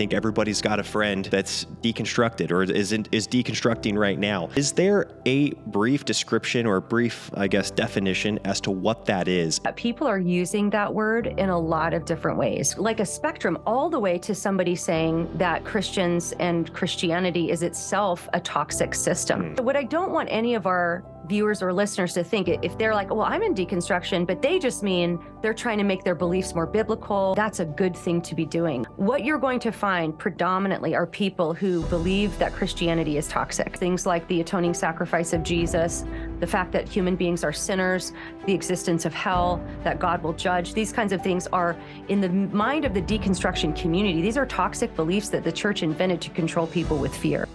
think 0.00 0.14
everybody's 0.14 0.62
got 0.62 0.80
a 0.80 0.82
friend 0.82 1.26
that's 1.26 1.66
deconstructed 1.82 2.50
or 2.50 2.62
isn't 2.62 3.10
is 3.12 3.28
deconstructing 3.28 3.98
right 3.98 4.18
now. 4.18 4.48
Is 4.56 4.72
there 4.72 5.10
a 5.26 5.50
brief 5.66 6.06
description 6.06 6.64
or 6.64 6.80
brief, 6.80 7.30
I 7.34 7.48
guess, 7.48 7.70
definition 7.70 8.38
as 8.46 8.62
to 8.62 8.70
what 8.70 9.04
that 9.04 9.28
is? 9.28 9.60
Uh, 9.66 9.72
people 9.72 10.06
are 10.06 10.18
using 10.18 10.70
that 10.70 10.94
word 10.94 11.26
in 11.26 11.50
a 11.50 11.58
lot 11.58 11.92
of 11.92 12.06
different 12.06 12.38
ways, 12.38 12.78
like 12.78 12.98
a 13.00 13.04
spectrum, 13.04 13.58
all 13.66 13.90
the 13.90 13.98
way 13.98 14.16
to 14.20 14.34
somebody 14.34 14.74
saying 14.74 15.28
that 15.34 15.66
Christians 15.66 16.32
and 16.40 16.72
Christianity 16.72 17.50
is 17.50 17.62
itself 17.62 18.26
a 18.32 18.40
toxic 18.40 18.94
system. 18.94 19.54
Mm. 19.54 19.60
What 19.60 19.76
I 19.76 19.82
don't 19.82 20.12
want 20.12 20.30
any 20.32 20.54
of 20.54 20.64
our 20.64 21.04
viewers 21.30 21.62
or 21.62 21.72
listeners 21.72 22.12
to 22.12 22.24
think 22.24 22.48
if 22.48 22.76
they're 22.76 22.94
like, 22.94 23.08
well, 23.08 23.22
I'm 23.22 23.42
in 23.42 23.54
deconstruction, 23.54 24.26
but 24.26 24.42
they 24.42 24.58
just 24.58 24.82
mean 24.82 25.18
they're 25.42 25.54
trying 25.54 25.78
to 25.78 25.84
make 25.84 26.02
their 26.02 26.16
beliefs 26.16 26.54
more 26.54 26.66
biblical, 26.66 27.36
that's 27.36 27.60
a 27.60 27.64
good 27.64 27.96
thing 27.96 28.20
to 28.22 28.34
be 28.34 28.44
doing. 28.44 28.84
What 28.96 29.24
you're 29.24 29.38
going 29.38 29.60
to 29.60 29.70
find 29.70 30.18
predominantly 30.18 30.96
are 30.96 31.06
people 31.06 31.54
who 31.54 31.82
believe 31.84 32.36
that 32.40 32.52
Christianity 32.52 33.16
is 33.16 33.28
toxic. 33.28 33.76
Things 33.76 34.06
like 34.06 34.26
the 34.26 34.40
atoning 34.40 34.74
sacrifice 34.74 35.32
of 35.32 35.44
Jesus, 35.44 36.04
the 36.40 36.46
fact 36.46 36.72
that 36.72 36.88
human 36.88 37.14
beings 37.14 37.44
are 37.44 37.52
sinners, 37.52 38.12
the 38.44 38.52
existence 38.52 39.04
of 39.06 39.14
hell, 39.14 39.64
that 39.84 40.00
God 40.00 40.22
will 40.24 40.32
judge, 40.32 40.74
these 40.74 40.92
kinds 40.92 41.12
of 41.12 41.22
things 41.22 41.46
are 41.52 41.76
in 42.08 42.20
the 42.20 42.28
mind 42.28 42.84
of 42.84 42.92
the 42.92 43.02
deconstruction 43.02 43.80
community. 43.80 44.20
These 44.20 44.36
are 44.36 44.46
toxic 44.46 44.96
beliefs 44.96 45.28
that 45.28 45.44
the 45.44 45.52
church 45.52 45.84
invented 45.84 46.20
to 46.22 46.30
control 46.30 46.66
people 46.66 46.98
with 46.98 47.16
fear. 47.16 47.46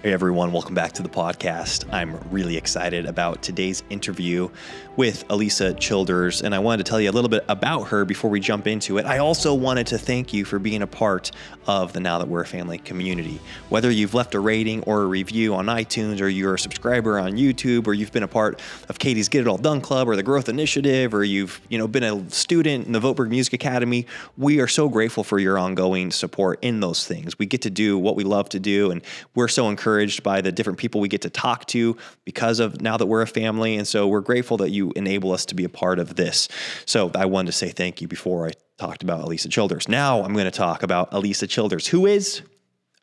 Hey 0.00 0.12
everyone, 0.12 0.52
welcome 0.52 0.76
back 0.76 0.92
to 0.92 1.02
the 1.02 1.08
podcast. 1.08 1.92
I'm 1.92 2.16
really 2.30 2.56
excited 2.56 3.04
about 3.04 3.42
today's 3.42 3.82
interview 3.90 4.48
with 4.96 5.26
Alisa 5.26 5.76
Childers, 5.76 6.40
and 6.40 6.54
I 6.54 6.60
wanted 6.60 6.86
to 6.86 6.88
tell 6.88 7.00
you 7.00 7.10
a 7.10 7.12
little 7.12 7.28
bit 7.28 7.44
about 7.48 7.88
her 7.88 8.04
before 8.04 8.30
we 8.30 8.38
jump 8.38 8.68
into 8.68 8.98
it. 8.98 9.06
I 9.06 9.18
also 9.18 9.52
wanted 9.54 9.88
to 9.88 9.98
thank 9.98 10.32
you 10.32 10.44
for 10.44 10.60
being 10.60 10.82
a 10.82 10.86
part 10.86 11.32
of 11.68 11.92
the 11.92 12.00
Now 12.00 12.18
That 12.18 12.26
We're 12.26 12.40
a 12.40 12.46
Family 12.46 12.78
community. 12.78 13.40
Whether 13.68 13.92
you've 13.92 14.14
left 14.14 14.34
a 14.34 14.40
rating 14.40 14.82
or 14.82 15.02
a 15.02 15.06
review 15.06 15.54
on 15.54 15.66
iTunes, 15.66 16.20
or 16.20 16.28
you're 16.28 16.54
a 16.54 16.58
subscriber 16.58 17.20
on 17.20 17.34
YouTube, 17.34 17.86
or 17.86 17.94
you've 17.94 18.10
been 18.10 18.24
a 18.24 18.28
part 18.28 18.60
of 18.88 18.98
Katie's 18.98 19.28
Get 19.28 19.42
It 19.42 19.46
All 19.46 19.58
Done 19.58 19.80
Club 19.80 20.08
or 20.08 20.16
the 20.16 20.24
Growth 20.24 20.48
Initiative, 20.48 21.14
or 21.14 21.22
you've 21.22 21.60
you 21.68 21.78
know 21.78 21.86
been 21.86 22.02
a 22.02 22.28
student 22.30 22.86
in 22.86 22.92
the 22.92 23.00
Voteberg 23.00 23.28
Music 23.28 23.52
Academy, 23.52 24.06
we 24.36 24.58
are 24.58 24.66
so 24.66 24.88
grateful 24.88 25.22
for 25.22 25.38
your 25.38 25.58
ongoing 25.58 26.10
support 26.10 26.58
in 26.62 26.80
those 26.80 27.06
things. 27.06 27.38
We 27.38 27.46
get 27.46 27.62
to 27.62 27.70
do 27.70 27.96
what 27.98 28.16
we 28.16 28.24
love 28.24 28.48
to 28.48 28.58
do, 28.58 28.90
and 28.90 29.02
we're 29.34 29.48
so 29.48 29.68
encouraged 29.68 30.08
encouraged 30.08 30.22
by 30.22 30.40
the 30.40 30.52
different 30.52 30.78
people 30.78 31.00
we 31.00 31.08
get 31.08 31.22
to 31.22 31.30
talk 31.30 31.66
to 31.66 31.96
because 32.24 32.60
of 32.60 32.80
now 32.80 32.96
that 32.96 33.06
we're 33.06 33.22
a 33.22 33.26
family. 33.26 33.76
And 33.76 33.86
so 33.86 34.06
we're 34.06 34.20
grateful 34.20 34.56
that 34.58 34.70
you 34.70 34.92
enable 34.96 35.32
us 35.32 35.44
to 35.46 35.54
be 35.54 35.64
a 35.64 35.68
part 35.68 35.98
of 35.98 36.16
this. 36.16 36.48
So 36.86 37.10
I 37.14 37.26
wanted 37.26 37.46
to 37.46 37.52
say 37.52 37.70
thank 37.70 38.00
you 38.00 38.08
before 38.08 38.48
I 38.48 38.52
talked 38.78 39.02
about 39.02 39.24
Alisa 39.24 39.50
Childers. 39.50 39.88
Now 39.88 40.22
I'm 40.22 40.32
going 40.32 40.44
to 40.44 40.50
talk 40.50 40.82
about 40.82 41.10
Alisa 41.10 41.48
Childers. 41.48 41.88
Who 41.88 42.06
is 42.06 42.42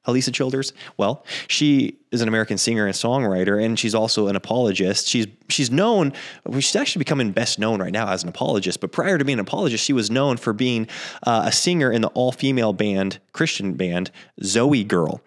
Alisa 0.07 0.33
Childers? 0.33 0.73
Well, 0.97 1.25
she 1.47 1.97
is 2.11 2.21
an 2.21 2.27
American 2.27 2.57
singer 2.57 2.85
and 2.85 2.95
songwriter, 2.95 3.63
and 3.63 3.77
she's 3.77 3.93
also 3.93 4.27
an 4.27 4.35
apologist. 4.35 5.07
She's 5.07 5.27
she's 5.49 5.69
known. 5.69 6.13
She's 6.53 6.75
actually 6.75 7.01
becoming 7.01 7.31
best 7.31 7.59
known 7.59 7.81
right 7.81 7.91
now 7.91 8.07
as 8.09 8.23
an 8.23 8.29
apologist. 8.29 8.79
But 8.79 8.91
prior 8.91 9.17
to 9.17 9.25
being 9.25 9.39
an 9.39 9.45
apologist, 9.45 9.83
she 9.83 9.93
was 9.93 10.09
known 10.09 10.37
for 10.37 10.53
being 10.53 10.87
uh, 11.23 11.43
a 11.45 11.51
singer 11.51 11.91
in 11.91 12.01
the 12.01 12.09
all 12.09 12.31
female 12.31 12.73
band 12.73 13.19
Christian 13.33 13.73
band 13.73 14.11
ZOEgirl. 14.41 15.19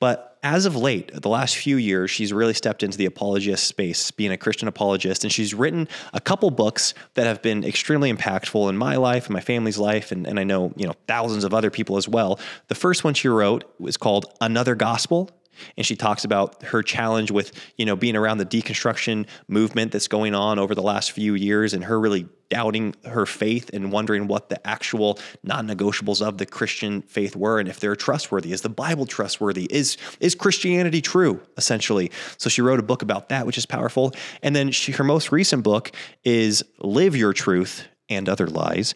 But 0.00 0.31
as 0.42 0.66
of 0.66 0.74
late, 0.76 1.12
the 1.12 1.28
last 1.28 1.56
few 1.56 1.76
years, 1.76 2.10
she's 2.10 2.32
really 2.32 2.54
stepped 2.54 2.82
into 2.82 2.98
the 2.98 3.06
apologist 3.06 3.66
space, 3.66 4.10
being 4.10 4.32
a 4.32 4.36
Christian 4.36 4.66
apologist, 4.66 5.22
and 5.22 5.32
she's 5.32 5.54
written 5.54 5.88
a 6.12 6.20
couple 6.20 6.50
books 6.50 6.94
that 7.14 7.26
have 7.26 7.42
been 7.42 7.64
extremely 7.64 8.12
impactful 8.12 8.68
in 8.68 8.76
my 8.76 8.96
life 8.96 9.26
and 9.26 9.34
my 9.34 9.40
family's 9.40 9.78
life, 9.78 10.10
and, 10.10 10.26
and 10.26 10.40
I 10.40 10.44
know 10.44 10.72
you 10.76 10.86
know 10.86 10.94
thousands 11.06 11.44
of 11.44 11.54
other 11.54 11.70
people 11.70 11.96
as 11.96 12.08
well. 12.08 12.40
The 12.68 12.74
first 12.74 13.04
one 13.04 13.14
she 13.14 13.28
wrote 13.28 13.64
was 13.78 13.96
called 13.96 14.26
Another 14.40 14.74
Gospel 14.74 15.30
and 15.76 15.86
she 15.86 15.96
talks 15.96 16.24
about 16.24 16.62
her 16.62 16.82
challenge 16.82 17.30
with 17.30 17.52
you 17.76 17.84
know 17.84 17.96
being 17.96 18.16
around 18.16 18.38
the 18.38 18.46
deconstruction 18.46 19.26
movement 19.48 19.92
that's 19.92 20.08
going 20.08 20.34
on 20.34 20.58
over 20.58 20.74
the 20.74 20.82
last 20.82 21.12
few 21.12 21.34
years 21.34 21.74
and 21.74 21.84
her 21.84 21.98
really 21.98 22.26
doubting 22.48 22.94
her 23.06 23.24
faith 23.24 23.70
and 23.72 23.90
wondering 23.90 24.28
what 24.28 24.50
the 24.50 24.66
actual 24.66 25.18
non-negotiables 25.42 26.20
of 26.20 26.36
the 26.36 26.44
Christian 26.44 27.00
faith 27.00 27.34
were 27.34 27.58
and 27.58 27.66
if 27.66 27.80
they're 27.80 27.96
trustworthy. 27.96 28.52
Is 28.52 28.60
the 28.60 28.68
bible 28.68 29.06
trustworthy? 29.06 29.66
Is 29.70 29.96
is 30.20 30.34
Christianity 30.34 31.00
true 31.00 31.40
essentially? 31.56 32.10
So 32.36 32.50
she 32.50 32.60
wrote 32.60 32.78
a 32.78 32.82
book 32.82 33.02
about 33.02 33.30
that 33.30 33.46
which 33.46 33.56
is 33.56 33.64
powerful. 33.64 34.12
And 34.42 34.54
then 34.54 34.70
she 34.70 34.92
her 34.92 35.04
most 35.04 35.32
recent 35.32 35.62
book 35.62 35.92
is 36.24 36.62
live 36.80 37.16
your 37.16 37.32
truth 37.32 37.88
and 38.08 38.28
other 38.28 38.46
lies, 38.46 38.94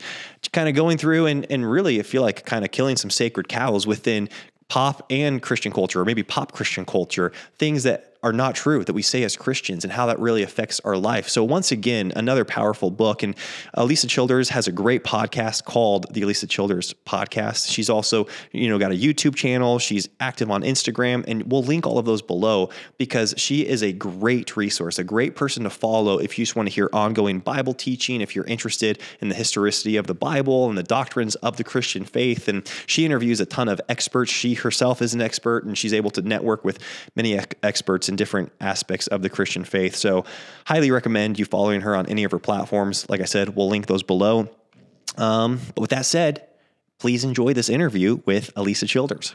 kind 0.53 0.69
of 0.69 0.75
going 0.75 0.99
through 0.99 1.27
and, 1.27 1.47
and 1.50 1.69
really, 1.69 1.99
I 1.99 2.03
feel 2.03 2.22
like 2.22 2.45
kind 2.45 2.65
of 2.65 2.71
killing 2.71 2.97
some 2.97 3.11
sacred 3.11 3.49
cows 3.49 3.87
within 3.87 4.28
pop 4.69 5.06
and 5.10 5.41
Christian 5.43 5.72
culture, 5.72 6.00
or 6.00 6.04
maybe 6.04 6.22
pop 6.22 6.53
Christian 6.53 6.84
culture, 6.84 7.32
things 7.59 7.84
that 7.84 8.16
are 8.27 8.33
not 8.33 8.57
true 8.57 8.83
that 8.83 8.93
we 8.93 9.03
say 9.03 9.23
as 9.23 9.37
Christians 9.37 9.85
and 9.85 9.93
how 9.93 10.07
that 10.07 10.19
really 10.19 10.43
affects 10.43 10.81
our 10.81 10.97
life. 10.97 11.29
So, 11.29 11.45
once 11.45 11.71
again, 11.71 12.13
another 12.17 12.45
powerful 12.45 12.91
book. 12.91 13.23
And 13.23 13.37
Alisa 13.77 14.09
Childers 14.09 14.49
has 14.49 14.67
a 14.67 14.73
great 14.73 15.05
podcast 15.05 15.65
called 15.65 16.13
the 16.13 16.23
Alisa 16.23 16.49
Childers 16.49 16.93
Podcast. 17.07 17.71
She's 17.71 17.89
also, 17.89 18.27
you 18.51 18.69
know, 18.69 18.81
got 18.81 18.91
a 18.91 18.97
YouTube 18.97 19.37
channel. 19.37 19.79
She's 19.79 20.09
active 20.19 20.51
on 20.51 20.63
Instagram, 20.63 21.25
and 21.29 21.45
we'll 21.45 21.63
link 21.63 21.87
all 21.87 22.01
of 22.01 22.05
those 22.05 22.21
below 22.21 22.71
because 22.99 23.33
she 23.37 23.65
is 23.65 23.85
a 23.85 23.93
great 23.93 24.57
resource, 24.57 24.99
a 24.99 25.05
great 25.05 25.37
person 25.37 25.63
to 25.63 25.71
follow 25.71 26.19
if 26.19 26.37
you 26.37 26.45
just 26.45 26.57
want 26.57 26.69
to 26.69 26.75
hear 26.75 26.91
ongoing 26.93 27.39
Bible 27.39 27.75
teaching, 27.75 28.21
if 28.21 28.35
you're 28.35 28.47
interested 28.47 28.99
in 29.21 29.29
the 29.29 29.37
historicity 29.37 29.97
of 29.97 30.09
the 30.09 30.15
Bible 30.15 30.69
and 30.69 30.77
the 30.77 30.83
doctrines 30.83 31.37
of 31.37 31.59
the 31.59 31.65
Christian 31.65 32.05
faith. 32.05 32.49
And 32.49 32.69
she 32.87 33.05
interviews 33.05 33.39
a 33.39 33.47
ton 33.47 33.69
of 33.69 33.81
experts. 33.89 34.33
She 34.33 34.55
herself 34.55 35.01
is 35.01 35.15
an 35.15 35.21
expert, 35.21 35.65
and 35.65 35.79
she's 35.79 35.95
able 35.95 36.11
to 36.11 36.23
network 36.23 36.65
with 36.65 36.81
many 37.15 37.39
experts 37.63 38.09
in 38.16 38.19
different 38.19 38.50
aspects 38.60 39.06
of 39.09 39.21
the 39.21 39.28
Christian 39.28 39.65
faith. 39.65 39.94
So, 39.94 40.25
highly 40.65 40.91
recommend 40.91 41.38
you 41.38 41.44
following 41.44 41.82
her 41.82 41.94
on 41.94 42.06
any 42.06 42.25
of 42.25 42.31
her 42.32 42.38
platforms. 42.38 43.06
Like 43.10 43.21
I 43.21 43.25
said, 43.25 43.54
we'll 43.54 43.69
link 43.69 43.87
those 43.87 44.03
below. 44.03 44.49
Um, 45.19 45.60
but 45.75 45.82
with 45.82 45.91
that 45.91 46.06
said, 46.06 46.47
please 46.99 47.25
enjoy 47.25 47.53
this 47.53 47.69
interview 47.69 48.21
with 48.25 48.54
Alisa 48.54 48.88
Childers. 48.88 49.34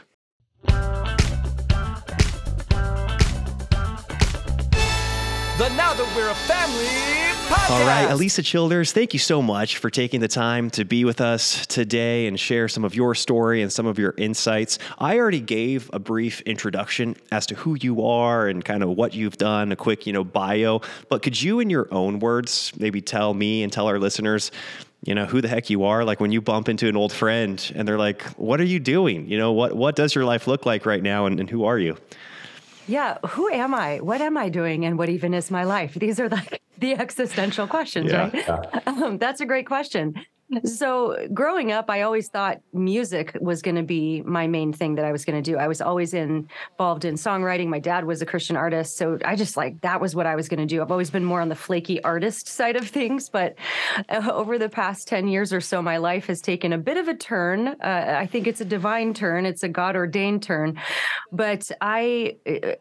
The 5.58 5.68
Now 5.76 5.94
That 5.94 6.12
We're 6.16 6.28
a 6.28 6.34
Family 6.34 7.21
podcast. 7.52 7.70
All 7.70 7.86
right, 7.86 8.08
Alisa 8.08 8.44
Childers, 8.44 8.92
thank 8.92 9.12
you 9.12 9.18
so 9.18 9.42
much 9.42 9.76
for 9.78 9.90
taking 9.90 10.20
the 10.20 10.28
time 10.28 10.70
to 10.70 10.84
be 10.84 11.04
with 11.04 11.20
us 11.20 11.66
today 11.66 12.26
and 12.26 12.38
share 12.38 12.68
some 12.68 12.84
of 12.84 12.94
your 12.94 13.14
story 13.14 13.62
and 13.62 13.72
some 13.72 13.86
of 13.86 13.98
your 13.98 14.14
insights. 14.16 14.78
I 14.98 15.18
already 15.18 15.40
gave 15.40 15.90
a 15.92 15.98
brief 15.98 16.40
introduction 16.42 17.16
as 17.30 17.46
to 17.46 17.54
who 17.54 17.76
you 17.80 18.04
are 18.06 18.48
and 18.48 18.64
kind 18.64 18.82
of 18.82 18.90
what 18.90 19.14
you've 19.14 19.36
done, 19.36 19.72
a 19.72 19.76
quick, 19.76 20.06
you 20.06 20.12
know, 20.12 20.24
bio, 20.24 20.80
but 21.08 21.22
could 21.22 21.40
you 21.40 21.60
in 21.60 21.70
your 21.70 21.88
own 21.90 22.18
words 22.18 22.72
maybe 22.78 23.00
tell 23.00 23.34
me 23.34 23.62
and 23.62 23.72
tell 23.72 23.86
our 23.86 23.98
listeners 23.98 24.50
you 25.04 25.16
know 25.16 25.26
who 25.26 25.40
the 25.40 25.48
heck 25.48 25.68
you 25.68 25.82
are 25.82 26.04
like 26.04 26.20
when 26.20 26.30
you 26.30 26.40
bump 26.40 26.68
into 26.68 26.86
an 26.86 26.96
old 26.96 27.12
friend 27.12 27.72
and 27.74 27.88
they're 27.88 27.98
like 27.98 28.22
what 28.38 28.60
are 28.60 28.64
you 28.64 28.78
doing 28.78 29.28
you 29.28 29.36
know 29.36 29.50
what 29.50 29.74
what 29.74 29.96
does 29.96 30.14
your 30.14 30.24
life 30.24 30.46
look 30.46 30.64
like 30.64 30.86
right 30.86 31.02
now 31.02 31.26
and, 31.26 31.40
and 31.40 31.50
who 31.50 31.64
are 31.64 31.76
you 31.76 31.96
yeah, 32.86 33.18
who 33.30 33.48
am 33.48 33.74
I? 33.74 33.98
What 33.98 34.20
am 34.20 34.36
I 34.36 34.48
doing? 34.48 34.84
And 34.84 34.98
what 34.98 35.08
even 35.08 35.34
is 35.34 35.50
my 35.50 35.64
life? 35.64 35.94
These 35.94 36.20
are 36.20 36.28
like 36.28 36.62
the 36.78 36.94
existential 36.94 37.66
questions, 37.66 38.10
yeah, 38.10 38.22
right? 38.22 38.34
Yeah. 38.34 38.80
Um, 38.86 39.18
that's 39.18 39.40
a 39.40 39.46
great 39.46 39.66
question. 39.66 40.14
So, 40.64 41.28
growing 41.32 41.72
up, 41.72 41.88
I 41.88 42.02
always 42.02 42.28
thought 42.28 42.60
music 42.72 43.36
was 43.40 43.62
going 43.62 43.76
to 43.76 43.82
be 43.82 44.22
my 44.22 44.46
main 44.46 44.72
thing 44.72 44.96
that 44.96 45.04
I 45.04 45.12
was 45.12 45.24
going 45.24 45.42
to 45.42 45.50
do. 45.50 45.56
I 45.56 45.66
was 45.66 45.80
always 45.80 46.12
in, 46.12 46.48
involved 46.72 47.04
in 47.04 47.14
songwriting. 47.14 47.68
My 47.68 47.78
dad 47.78 48.04
was 48.04 48.20
a 48.20 48.26
Christian 48.26 48.56
artist. 48.56 48.96
So, 48.96 49.18
I 49.24 49.34
just 49.34 49.56
like 49.56 49.80
that 49.80 50.00
was 50.00 50.14
what 50.14 50.26
I 50.26 50.36
was 50.36 50.48
going 50.48 50.60
to 50.60 50.66
do. 50.66 50.82
I've 50.82 50.90
always 50.90 51.10
been 51.10 51.24
more 51.24 51.40
on 51.40 51.48
the 51.48 51.54
flaky 51.54 52.02
artist 52.04 52.48
side 52.48 52.76
of 52.76 52.86
things. 52.88 53.30
But 53.30 53.56
uh, 54.08 54.30
over 54.32 54.58
the 54.58 54.68
past 54.68 55.08
10 55.08 55.28
years 55.28 55.52
or 55.52 55.60
so, 55.60 55.80
my 55.80 55.96
life 55.96 56.26
has 56.26 56.40
taken 56.40 56.72
a 56.72 56.78
bit 56.78 56.96
of 56.96 57.08
a 57.08 57.14
turn. 57.14 57.68
Uh, 57.68 58.16
I 58.18 58.26
think 58.26 58.46
it's 58.46 58.60
a 58.60 58.66
divine 58.66 59.14
turn, 59.14 59.46
it's 59.46 59.62
a 59.62 59.68
God 59.68 59.96
ordained 59.96 60.42
turn. 60.42 60.78
But 61.30 61.70
I, 61.80 62.36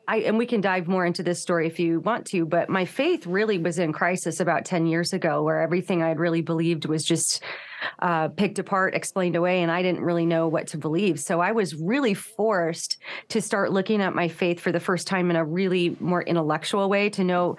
I, 0.08 0.18
and 0.18 0.38
we 0.38 0.46
can 0.46 0.60
dive 0.60 0.88
more 0.88 1.06
into 1.06 1.24
this 1.24 1.42
story 1.42 1.68
if 1.68 1.80
you 1.80 2.02
want 2.02 2.26
to, 2.28 2.46
but 2.46 2.70
my 2.70 2.86
faith 2.86 3.26
really 3.26 3.58
was 3.58 3.80
in 3.80 3.94
crisis 3.94 4.40
about 4.40 4.66
10 4.66 4.88
years 4.88 5.14
ago, 5.14 5.44
where 5.44 5.62
everything 5.62 6.04
I 6.04 6.10
had 6.10 6.20
really 6.20 6.42
believed 6.42 6.86
was 6.86 7.06
just 7.06 7.42
uh, 8.00 8.30
picked 8.30 8.60
apart, 8.60 8.96
explained 8.96 9.36
away, 9.36 9.62
and 9.62 9.72
I 9.72 9.82
didn't 9.82 10.02
really 10.02 10.26
know 10.26 10.48
what 10.48 10.68
to 10.68 10.78
believe. 10.78 11.20
So 11.20 11.40
I 11.40 11.52
was 11.52 11.76
really 11.76 12.14
forced 12.14 12.98
to 13.30 13.42
start 13.42 13.72
looking 13.72 14.02
at 14.02 14.16
my 14.16 14.28
faith 14.28 14.60
for 14.60 14.72
the 14.72 14.80
first 14.80 15.08
time 15.08 15.30
in 15.30 15.36
a 15.36 15.46
really 15.46 15.96
more 16.00 16.22
intellectual 16.22 16.90
way 16.90 17.10
to 17.12 17.24
know 17.24 17.58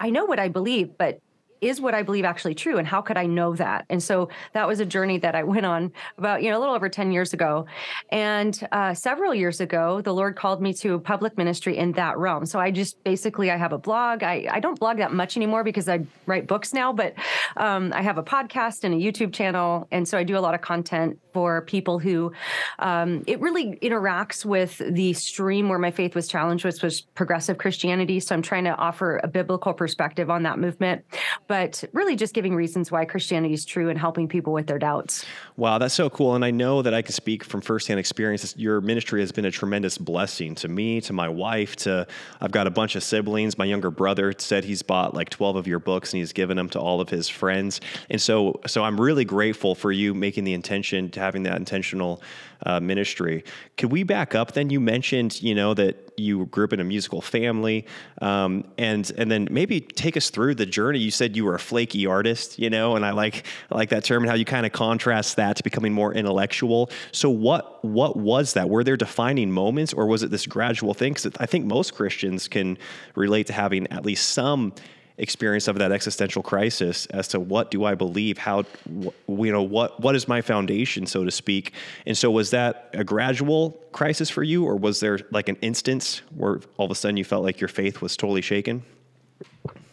I 0.00 0.10
know 0.10 0.26
what 0.26 0.38
I 0.38 0.48
believe, 0.48 0.96
but 0.96 1.18
is 1.60 1.80
what 1.80 1.94
I 1.94 2.02
believe 2.02 2.24
actually 2.24 2.54
true? 2.54 2.78
And 2.78 2.86
how 2.86 3.00
could 3.00 3.16
I 3.16 3.26
know 3.26 3.54
that? 3.56 3.84
And 3.88 4.02
so 4.02 4.28
that 4.52 4.66
was 4.66 4.80
a 4.80 4.86
journey 4.86 5.18
that 5.18 5.34
I 5.34 5.42
went 5.48 5.66
on 5.66 5.92
about, 6.16 6.42
you 6.42 6.50
know, 6.50 6.58
a 6.58 6.60
little 6.60 6.74
over 6.74 6.88
10 6.88 7.12
years 7.12 7.32
ago. 7.32 7.66
And 8.10 8.58
uh, 8.72 8.94
several 8.94 9.34
years 9.34 9.60
ago, 9.60 10.00
the 10.00 10.12
Lord 10.12 10.36
called 10.36 10.60
me 10.62 10.72
to 10.74 10.98
public 11.00 11.36
ministry 11.36 11.76
in 11.76 11.92
that 11.92 12.18
realm. 12.18 12.46
So 12.46 12.58
I 12.58 12.70
just 12.70 13.02
basically, 13.04 13.50
I 13.50 13.56
have 13.56 13.72
a 13.72 13.78
blog. 13.78 14.22
I, 14.22 14.46
I 14.50 14.60
don't 14.60 14.78
blog 14.78 14.98
that 14.98 15.12
much 15.12 15.36
anymore 15.36 15.64
because 15.64 15.88
I 15.88 16.00
write 16.26 16.46
books 16.46 16.72
now, 16.72 16.92
but 16.92 17.14
um, 17.56 17.92
I 17.92 18.02
have 18.02 18.18
a 18.18 18.22
podcast 18.22 18.84
and 18.84 18.94
a 18.94 18.96
YouTube 18.96 19.32
channel. 19.32 19.86
And 19.90 20.06
so 20.06 20.18
I 20.18 20.24
do 20.24 20.36
a 20.36 20.40
lot 20.40 20.54
of 20.54 20.60
content 20.60 21.18
for 21.32 21.62
people 21.62 21.98
who 21.98 22.32
um, 22.78 23.22
it 23.26 23.40
really 23.40 23.76
interacts 23.76 24.44
with 24.44 24.78
the 24.78 25.12
stream 25.12 25.68
where 25.68 25.78
my 25.78 25.90
faith 25.90 26.14
was 26.14 26.26
challenged, 26.28 26.64
which 26.64 26.82
was 26.82 27.00
progressive 27.00 27.58
Christianity. 27.58 28.20
So 28.20 28.34
I'm 28.34 28.42
trying 28.42 28.64
to 28.64 28.74
offer 28.74 29.20
a 29.22 29.28
biblical 29.28 29.72
perspective 29.72 30.30
on 30.30 30.42
that 30.44 30.58
movement 30.58 31.04
but 31.48 31.82
really 31.92 32.14
just 32.14 32.34
giving 32.34 32.54
reasons 32.54 32.92
why 32.92 33.04
Christianity 33.06 33.54
is 33.54 33.64
true 33.64 33.88
and 33.88 33.98
helping 33.98 34.28
people 34.28 34.52
with 34.52 34.66
their 34.66 34.78
doubts. 34.78 35.24
Wow, 35.56 35.78
that's 35.78 35.94
so 35.94 36.10
cool. 36.10 36.34
And 36.34 36.44
I 36.44 36.50
know 36.50 36.82
that 36.82 36.94
I 36.94 37.02
can 37.02 37.12
speak 37.12 37.42
from 37.42 37.62
firsthand 37.62 37.98
experience. 37.98 38.54
Your 38.56 38.80
ministry 38.82 39.20
has 39.20 39.32
been 39.32 39.46
a 39.46 39.50
tremendous 39.50 39.98
blessing 39.98 40.54
to 40.56 40.68
me, 40.68 41.00
to 41.00 41.12
my 41.12 41.28
wife, 41.28 41.74
to 41.76 42.06
I've 42.40 42.52
got 42.52 42.66
a 42.66 42.70
bunch 42.70 42.94
of 42.94 43.02
siblings. 43.02 43.56
My 43.56 43.64
younger 43.64 43.90
brother 43.90 44.34
said 44.36 44.62
he's 44.64 44.82
bought 44.82 45.14
like 45.14 45.30
12 45.30 45.56
of 45.56 45.66
your 45.66 45.78
books 45.78 46.12
and 46.12 46.18
he's 46.18 46.32
given 46.32 46.56
them 46.56 46.68
to 46.70 46.78
all 46.78 47.00
of 47.00 47.08
his 47.08 47.28
friends. 47.28 47.80
And 48.10 48.20
so 48.20 48.60
so 48.66 48.84
I'm 48.84 49.00
really 49.00 49.24
grateful 49.24 49.74
for 49.74 49.90
you 49.90 50.12
making 50.14 50.44
the 50.44 50.52
intention 50.52 51.10
to 51.10 51.20
having 51.20 51.44
that 51.44 51.56
intentional 51.56 52.22
uh, 52.64 52.80
ministry. 52.80 53.44
Could 53.76 53.92
we 53.92 54.02
back 54.02 54.34
up 54.34 54.52
then? 54.52 54.70
You 54.70 54.80
mentioned, 54.80 55.40
you 55.42 55.54
know, 55.54 55.74
that 55.74 56.12
you 56.16 56.46
grew 56.46 56.64
up 56.64 56.72
in 56.72 56.80
a 56.80 56.84
musical 56.84 57.20
family, 57.20 57.86
um, 58.20 58.64
and 58.76 59.10
and 59.16 59.30
then 59.30 59.48
maybe 59.50 59.80
take 59.80 60.16
us 60.16 60.30
through 60.30 60.56
the 60.56 60.66
journey. 60.66 60.98
You 60.98 61.10
said 61.10 61.36
you 61.36 61.44
were 61.44 61.54
a 61.54 61.60
flaky 61.60 62.06
artist, 62.06 62.58
you 62.58 62.70
know, 62.70 62.96
and 62.96 63.04
I 63.04 63.12
like 63.12 63.46
I 63.70 63.76
like 63.76 63.90
that 63.90 64.04
term 64.04 64.22
and 64.22 64.30
how 64.30 64.36
you 64.36 64.44
kind 64.44 64.66
of 64.66 64.72
contrast 64.72 65.36
that 65.36 65.56
to 65.56 65.62
becoming 65.62 65.92
more 65.92 66.12
intellectual. 66.12 66.90
So 67.12 67.30
what 67.30 67.84
what 67.84 68.16
was 68.16 68.54
that? 68.54 68.68
Were 68.68 68.84
there 68.84 68.96
defining 68.96 69.52
moments, 69.52 69.92
or 69.92 70.06
was 70.06 70.22
it 70.22 70.30
this 70.30 70.46
gradual 70.46 70.94
thing? 70.94 71.14
Because 71.14 71.30
I 71.38 71.46
think 71.46 71.66
most 71.66 71.94
Christians 71.94 72.48
can 72.48 72.78
relate 73.14 73.46
to 73.48 73.52
having 73.52 73.86
at 73.88 74.04
least 74.04 74.30
some 74.30 74.72
experience 75.18 75.68
of 75.68 75.78
that 75.78 75.92
existential 75.92 76.42
crisis 76.42 77.06
as 77.06 77.28
to 77.28 77.40
what 77.40 77.70
do 77.70 77.84
I 77.84 77.94
believe? 77.94 78.38
How, 78.38 78.64
you 78.86 79.12
know, 79.52 79.62
what 79.62 80.00
what 80.00 80.14
is 80.14 80.26
my 80.28 80.40
foundation, 80.40 81.06
so 81.06 81.24
to 81.24 81.30
speak? 81.30 81.72
And 82.06 82.16
so, 82.16 82.30
was 82.30 82.50
that 82.50 82.90
a 82.94 83.04
gradual 83.04 83.70
crisis 83.92 84.30
for 84.30 84.42
you, 84.42 84.64
or 84.64 84.76
was 84.76 85.00
there 85.00 85.18
like 85.30 85.48
an 85.48 85.56
instance 85.60 86.22
where 86.34 86.60
all 86.76 86.86
of 86.86 86.90
a 86.90 86.94
sudden 86.94 87.16
you 87.16 87.24
felt 87.24 87.44
like 87.44 87.60
your 87.60 87.68
faith 87.68 88.00
was 88.00 88.16
totally 88.16 88.42
shaken? 88.42 88.82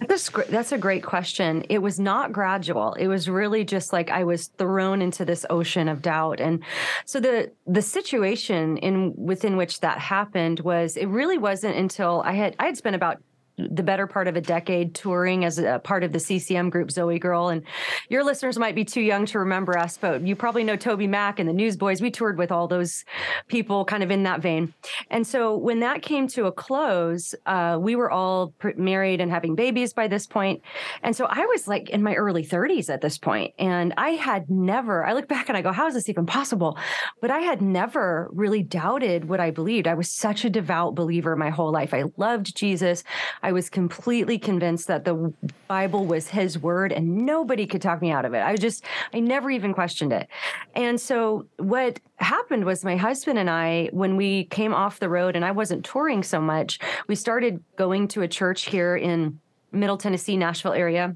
That's 0.07 0.29
that's 0.49 0.71
a 0.71 0.77
great 0.77 1.03
question. 1.03 1.65
It 1.69 1.79
was 1.79 1.99
not 1.99 2.31
gradual. 2.31 2.93
It 2.93 3.07
was 3.07 3.29
really 3.29 3.63
just 3.63 3.93
like 3.93 4.11
I 4.11 4.23
was 4.23 4.47
thrown 4.47 5.01
into 5.01 5.25
this 5.25 5.45
ocean 5.49 5.87
of 5.87 6.01
doubt. 6.01 6.39
And 6.39 6.63
so 7.05 7.19
the 7.19 7.51
the 7.65 7.81
situation 7.81 8.77
in 8.77 9.13
within 9.15 9.57
which 9.57 9.79
that 9.79 9.99
happened 9.99 10.59
was 10.59 10.97
it 10.97 11.07
really 11.07 11.37
wasn't 11.37 11.75
until 11.75 12.21
I 12.25 12.33
had 12.33 12.55
I 12.59 12.65
had 12.65 12.77
spent 12.77 12.95
about 12.95 13.17
the 13.57 13.83
better 13.83 14.07
part 14.07 14.27
of 14.27 14.35
a 14.35 14.41
decade 14.41 14.93
touring 14.93 15.45
as 15.45 15.59
a 15.59 15.79
part 15.79 16.03
of 16.03 16.11
the 16.11 16.19
CCM 16.19 16.69
group 16.69 16.89
ZOEgirl. 16.89 17.53
And 17.53 17.63
your 18.09 18.23
listeners 18.23 18.59
might 18.59 18.75
be 18.75 18.83
too 18.83 19.01
young 19.01 19.25
to 19.27 19.39
remember 19.39 19.77
us, 19.77 19.97
but 19.97 20.21
you 20.21 20.35
probably 20.35 20.63
know 20.63 20.75
TobyMac 20.75 21.39
and 21.39 21.47
the 21.47 21.53
Newsboys. 21.53 22.01
We 22.01 22.11
toured 22.11 22.37
with 22.37 22.51
all 22.51 22.67
those 22.67 23.05
people 23.47 23.85
kind 23.85 24.03
of 24.03 24.11
in 24.11 24.23
that 24.23 24.41
vein. 24.41 24.73
And 25.09 25.25
so 25.25 25.55
when 25.55 25.79
that 25.79 26.01
came 26.01 26.27
to 26.29 26.45
a 26.45 26.51
close, 26.51 27.33
uh, 27.45 27.77
we 27.79 27.95
were 27.95 28.11
all 28.11 28.53
pr- 28.59 28.69
married 28.75 29.21
and 29.21 29.31
having 29.31 29.55
babies 29.55 29.93
by 29.93 30.07
this 30.07 30.27
point. 30.27 30.61
And 31.01 31.15
so 31.15 31.25
I 31.29 31.45
was 31.45 31.67
like 31.67 31.89
in 31.89 32.03
my 32.03 32.15
early 32.15 32.45
30s 32.45 32.89
at 32.89 33.01
this 33.01 33.17
point, 33.17 33.53
And 33.57 33.93
I 33.97 34.11
had 34.11 34.49
never, 34.49 35.05
I 35.05 35.13
look 35.13 35.27
back 35.27 35.49
and 35.49 35.57
I 35.57 35.61
go, 35.61 35.71
how 35.71 35.87
is 35.87 35.93
this 35.93 36.09
even 36.09 36.25
possible? 36.25 36.77
But 37.21 37.31
I 37.31 37.39
had 37.39 37.61
never 37.61 38.29
really 38.33 38.63
doubted 38.63 39.29
what 39.29 39.39
I 39.39 39.51
believed. 39.51 39.87
I 39.87 39.93
was 39.93 40.09
such 40.09 40.43
a 40.45 40.49
devout 40.49 40.95
believer 40.95 41.35
my 41.35 41.49
whole 41.49 41.71
life. 41.71 41.93
I 41.93 42.03
loved 42.17 42.55
Jesus. 42.55 43.03
I 43.45 43.51
was 43.51 43.69
completely 43.69 44.39
convinced 44.39 44.87
that 44.87 45.05
the 45.05 45.31
Bible 45.67 46.07
was 46.07 46.29
his 46.29 46.57
word 46.57 46.91
and 46.91 47.27
nobody 47.27 47.67
could 47.67 47.79
talk 47.79 48.01
me 48.01 48.09
out 48.09 48.25
of 48.25 48.33
it. 48.33 48.41
I 48.41 48.55
just, 48.55 48.83
I 49.13 49.19
never 49.19 49.51
even 49.51 49.71
questioned 49.71 50.11
it. 50.11 50.27
And 50.73 50.99
so 50.99 51.45
what 51.57 51.99
happened 52.15 52.65
was 52.65 52.83
my 52.83 52.95
husband 52.95 53.37
and 53.37 53.47
I, 53.47 53.89
when 53.93 54.15
we 54.15 54.45
came 54.45 54.73
off 54.73 54.99
the 54.99 55.09
road 55.09 55.35
and 55.35 55.45
I 55.45 55.51
wasn't 55.51 55.85
touring 55.85 56.23
so 56.23 56.41
much, 56.41 56.79
we 57.07 57.13
started 57.13 57.63
going 57.75 58.07
to 58.09 58.23
a 58.23 58.27
church 58.27 58.65
here 58.65 58.95
in 58.95 59.39
Middle 59.71 59.97
Tennessee, 59.97 60.37
Nashville 60.37 60.73
area 60.73 61.15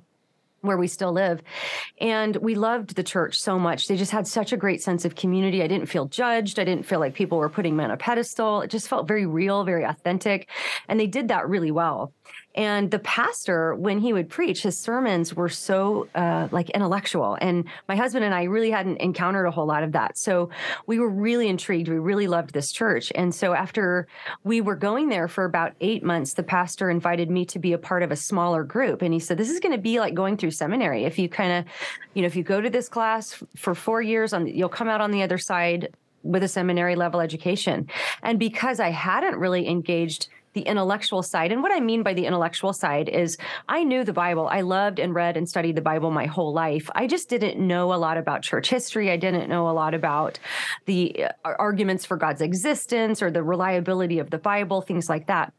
where 0.61 0.77
we 0.77 0.87
still 0.87 1.11
live. 1.11 1.41
And 1.99 2.35
we 2.37 2.55
loved 2.55 2.95
the 2.95 3.03
church 3.03 3.39
so 3.39 3.57
much. 3.59 3.87
They 3.87 3.95
just 3.95 4.11
had 4.11 4.27
such 4.27 4.51
a 4.51 4.57
great 4.57 4.81
sense 4.81 5.05
of 5.05 5.15
community. 5.15 5.63
I 5.63 5.67
didn't 5.67 5.87
feel 5.87 6.05
judged. 6.05 6.59
I 6.59 6.63
didn't 6.63 6.85
feel 6.85 6.99
like 6.99 7.13
people 7.13 7.37
were 7.37 7.49
putting 7.49 7.75
me 7.75 7.83
on 7.83 7.91
a 7.91 7.97
pedestal. 7.97 8.61
It 8.61 8.69
just 8.69 8.87
felt 8.87 9.07
very 9.07 9.25
real, 9.25 9.63
very 9.63 9.83
authentic. 9.83 10.49
And 10.87 10.99
they 10.99 11.07
did 11.07 11.29
that 11.29 11.47
really 11.47 11.71
well. 11.71 12.13
And 12.55 12.89
the 12.89 12.99
pastor, 12.99 13.75
when 13.75 13.99
he 13.99 14.11
would 14.11 14.27
preach, 14.27 14.63
his 14.63 14.77
sermons 14.77 15.35
were 15.35 15.49
so 15.49 16.07
uh, 16.15 16.47
like 16.51 16.69
intellectual. 16.71 17.37
And 17.39 17.65
my 17.87 17.95
husband 17.95 18.25
and 18.25 18.33
I 18.33 18.43
really 18.43 18.71
hadn't 18.71 18.97
encountered 18.97 19.45
a 19.45 19.51
whole 19.51 19.67
lot 19.67 19.83
of 19.83 19.91
that. 19.91 20.17
So 20.17 20.49
we 20.87 20.99
were 20.99 21.09
really 21.09 21.47
intrigued. 21.47 21.87
We 21.87 21.99
really 21.99 22.27
loved 22.27 22.53
this 22.53 22.71
church. 22.71 23.11
And 23.13 23.33
so 23.33 23.53
after 23.53 24.07
we 24.43 24.61
were 24.61 24.75
going 24.75 25.09
there 25.09 25.27
for 25.27 25.45
about 25.45 25.73
eight 25.79 26.03
months, 26.03 26.33
the 26.33 26.43
pastor 26.43 26.89
invited 26.89 27.29
me 27.29 27.45
to 27.45 27.59
be 27.59 27.73
a 27.73 27.77
part 27.77 28.01
of 28.01 28.11
a 28.11 28.15
smaller 28.15 28.63
group. 28.63 29.03
And 29.03 29.13
he 29.13 29.19
said, 29.19 29.37
This 29.37 29.49
is 29.49 29.59
going 29.59 29.73
to 29.73 29.81
be 29.81 29.99
like 29.99 30.15
going 30.15 30.35
through 30.35 30.51
seminary. 30.51 31.05
If 31.05 31.19
you 31.19 31.29
kind 31.29 31.51
of, 31.51 31.65
you 32.15 32.23
know, 32.23 32.27
if 32.27 32.35
you 32.35 32.43
go 32.43 32.61
to 32.61 32.69
this 32.69 32.89
class 32.89 33.43
for 33.55 33.75
four 33.75 34.01
years, 34.01 34.33
on 34.33 34.47
you'll 34.47 34.69
come 34.69 34.89
out 34.89 35.01
on 35.01 35.11
the 35.11 35.21
other 35.21 35.37
side 35.37 35.89
with 36.23 36.43
a 36.43 36.47
seminary 36.47 36.95
level 36.95 37.21
education. 37.21 37.87
And 38.23 38.39
because 38.39 38.79
I 38.79 38.89
hadn't 38.89 39.37
really 39.37 39.67
engaged 39.67 40.27
the 40.53 40.61
intellectual 40.61 41.23
side. 41.23 41.51
And 41.51 41.61
what 41.61 41.71
I 41.71 41.79
mean 41.79 42.03
by 42.03 42.13
the 42.13 42.25
intellectual 42.25 42.73
side 42.73 43.09
is 43.09 43.37
I 43.67 43.83
knew 43.83 44.03
the 44.03 44.13
Bible. 44.13 44.47
I 44.47 44.61
loved 44.61 44.99
and 44.99 45.13
read 45.13 45.37
and 45.37 45.47
studied 45.47 45.75
the 45.75 45.81
Bible 45.81 46.11
my 46.11 46.25
whole 46.25 46.53
life. 46.53 46.89
I 46.95 47.07
just 47.07 47.29
didn't 47.29 47.59
know 47.59 47.93
a 47.93 47.95
lot 47.95 48.17
about 48.17 48.41
church 48.41 48.69
history. 48.69 49.11
I 49.11 49.17
didn't 49.17 49.49
know 49.49 49.69
a 49.69 49.71
lot 49.71 49.93
about 49.93 50.39
the 50.85 51.25
uh, 51.25 51.29
arguments 51.43 52.05
for 52.05 52.17
God's 52.17 52.41
existence 52.41 53.21
or 53.21 53.31
the 53.31 53.43
reliability 53.43 54.19
of 54.19 54.29
the 54.29 54.39
Bible, 54.39 54.81
things 54.81 55.09
like 55.09 55.27
that. 55.27 55.53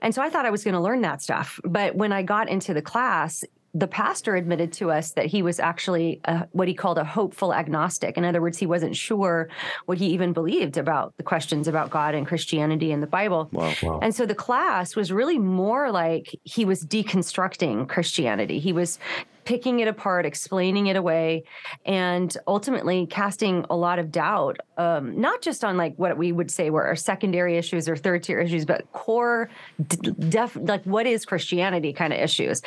And 0.00 0.14
so 0.14 0.22
I 0.22 0.30
thought 0.30 0.46
I 0.46 0.50
was 0.50 0.62
going 0.62 0.74
to 0.74 0.80
learn 0.80 1.00
that 1.02 1.22
stuff. 1.22 1.58
But 1.64 1.96
when 1.96 2.12
I 2.12 2.22
got 2.22 2.48
into 2.48 2.74
the 2.74 2.82
class, 2.82 3.44
the 3.74 3.88
pastor 3.88 4.36
admitted 4.36 4.72
to 4.74 4.90
us 4.90 5.12
that 5.12 5.26
he 5.26 5.42
was 5.42 5.58
actually 5.58 6.20
a, 6.24 6.46
what 6.52 6.68
he 6.68 6.74
called 6.74 6.96
a 6.96 7.04
hopeful 7.04 7.52
agnostic. 7.52 8.16
In 8.16 8.24
other 8.24 8.40
words, 8.40 8.56
he 8.56 8.66
wasn't 8.66 8.94
sure 8.94 9.48
what 9.86 9.98
he 9.98 10.06
even 10.06 10.32
believed 10.32 10.78
about 10.78 11.12
the 11.16 11.24
questions 11.24 11.66
about 11.66 11.90
God 11.90 12.14
and 12.14 12.24
Christianity 12.26 12.92
and 12.92 13.02
the 13.02 13.08
Bible. 13.08 13.48
Wow, 13.52 13.74
wow. 13.82 13.98
And 14.00 14.14
so 14.14 14.26
the 14.26 14.34
class 14.34 14.94
was 14.94 15.10
really 15.10 15.38
more 15.38 15.90
like 15.90 16.38
he 16.44 16.64
was 16.64 16.84
deconstructing 16.84 17.88
Christianity. 17.88 18.60
He 18.60 18.72
was 18.72 19.00
picking 19.44 19.80
it 19.80 19.88
apart, 19.88 20.26
explaining 20.26 20.86
it 20.86 20.96
away, 20.96 21.44
and 21.84 22.36
ultimately 22.46 23.06
casting 23.06 23.64
a 23.70 23.76
lot 23.76 23.98
of 23.98 24.10
doubt, 24.10 24.58
um, 24.78 25.20
not 25.20 25.42
just 25.42 25.64
on 25.64 25.76
like 25.76 25.94
what 25.96 26.16
we 26.16 26.32
would 26.32 26.50
say 26.50 26.70
were 26.70 26.84
our 26.84 26.96
secondary 26.96 27.56
issues 27.56 27.88
or 27.88 27.96
third 27.96 28.22
tier 28.22 28.40
issues, 28.40 28.64
but 28.64 28.90
core, 28.92 29.50
def, 30.28 30.56
like 30.56 30.84
what 30.84 31.06
is 31.06 31.24
Christianity 31.24 31.92
kind 31.92 32.12
of 32.12 32.18
issues. 32.18 32.62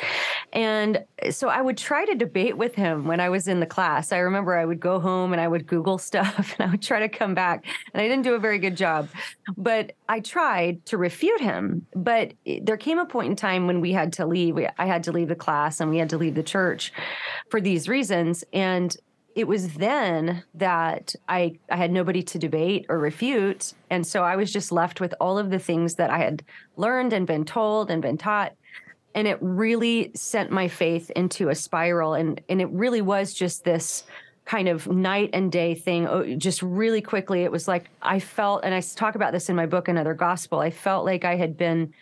And 0.52 1.04
so 1.30 1.48
I 1.48 1.60
would 1.60 1.76
try 1.76 2.04
to 2.04 2.14
debate 2.14 2.56
with 2.56 2.74
him 2.74 3.06
when 3.06 3.20
I 3.20 3.28
was 3.28 3.48
in 3.48 3.60
the 3.60 3.66
class. 3.66 4.12
I 4.12 4.18
remember 4.18 4.56
I 4.56 4.64
would 4.64 4.80
go 4.80 5.00
home 5.00 5.32
and 5.32 5.40
I 5.40 5.48
would 5.48 5.66
Google 5.66 5.98
stuff 6.08 6.54
and 6.58 6.68
I 6.68 6.70
would 6.70 6.82
try 6.82 7.00
to 7.00 7.08
come 7.08 7.34
back, 7.34 7.64
and 7.92 8.00
I 8.00 8.08
didn't 8.08 8.24
do 8.24 8.34
a 8.34 8.38
very 8.38 8.58
good 8.58 8.76
job, 8.76 9.08
but 9.56 9.92
I 10.08 10.20
tried 10.20 10.86
to 10.86 10.98
refute 10.98 11.40
him. 11.40 11.86
But 11.94 12.32
there 12.62 12.76
came 12.76 12.98
a 12.98 13.06
point 13.06 13.30
in 13.30 13.36
time 13.36 13.66
when 13.66 13.80
we 13.80 13.92
had 13.92 14.12
to 14.14 14.26
leave. 14.26 14.58
I 14.78 14.86
had 14.86 15.02
to 15.04 15.12
leave 15.12 15.28
the 15.28 15.34
class 15.34 15.80
and 15.80 15.90
we 15.90 15.98
had 15.98 16.10
to 16.10 16.18
leave 16.18 16.34
the 16.34 16.42
church 16.42 16.67
church 16.68 16.92
for 17.50 17.60
these 17.60 17.88
reasons. 17.88 18.44
And 18.52 18.96
it 19.34 19.46
was 19.46 19.74
then 19.74 20.42
that 20.54 21.14
I, 21.28 21.58
I 21.70 21.76
had 21.76 21.92
nobody 21.92 22.22
to 22.24 22.38
debate 22.38 22.86
or 22.88 22.98
refute. 22.98 23.74
And 23.88 24.06
so 24.06 24.24
I 24.24 24.36
was 24.36 24.52
just 24.52 24.72
left 24.72 25.00
with 25.00 25.14
all 25.20 25.38
of 25.38 25.50
the 25.50 25.58
things 25.58 25.94
that 25.94 26.10
I 26.10 26.18
had 26.18 26.42
learned 26.76 27.12
and 27.12 27.26
been 27.26 27.44
told 27.44 27.90
and 27.90 28.02
been 28.02 28.18
taught. 28.18 28.52
And 29.14 29.26
it 29.28 29.38
really 29.40 30.10
sent 30.14 30.50
my 30.50 30.68
faith 30.68 31.10
into 31.10 31.48
a 31.48 31.54
spiral. 31.54 32.14
And, 32.14 32.40
and 32.48 32.60
it 32.60 32.68
really 32.70 33.00
was 33.00 33.32
just 33.32 33.64
this 33.64 34.04
kind 34.44 34.68
of 34.68 34.86
night 34.88 35.30
and 35.32 35.52
day 35.52 35.74
thing. 35.74 36.08
Oh, 36.08 36.34
just 36.36 36.62
really 36.62 37.02
quickly, 37.02 37.44
it 37.44 37.52
was 37.52 37.68
like 37.68 37.90
I 38.02 38.18
felt, 38.18 38.64
and 38.64 38.74
I 38.74 38.80
talk 38.80 39.14
about 39.14 39.32
this 39.32 39.48
in 39.48 39.56
my 39.56 39.66
book, 39.66 39.88
Another 39.88 40.14
Gospel, 40.14 40.58
I 40.60 40.70
felt 40.70 41.04
like 41.04 41.24
I 41.24 41.36
had 41.36 41.56
been 41.56 41.92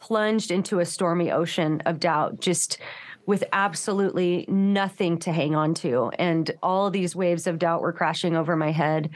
plunged 0.00 0.50
into 0.50 0.80
a 0.80 0.84
stormy 0.84 1.32
ocean 1.32 1.82
of 1.86 1.98
doubt, 1.98 2.40
just 2.40 2.78
with 3.26 3.44
absolutely 3.52 4.44
nothing 4.48 5.18
to 5.18 5.32
hang 5.32 5.54
on 5.54 5.74
to. 5.74 6.10
And 6.18 6.50
all 6.62 6.90
these 6.90 7.16
waves 7.16 7.46
of 7.46 7.58
doubt 7.58 7.80
were 7.80 7.92
crashing 7.92 8.36
over 8.36 8.56
my 8.56 8.70
head. 8.70 9.10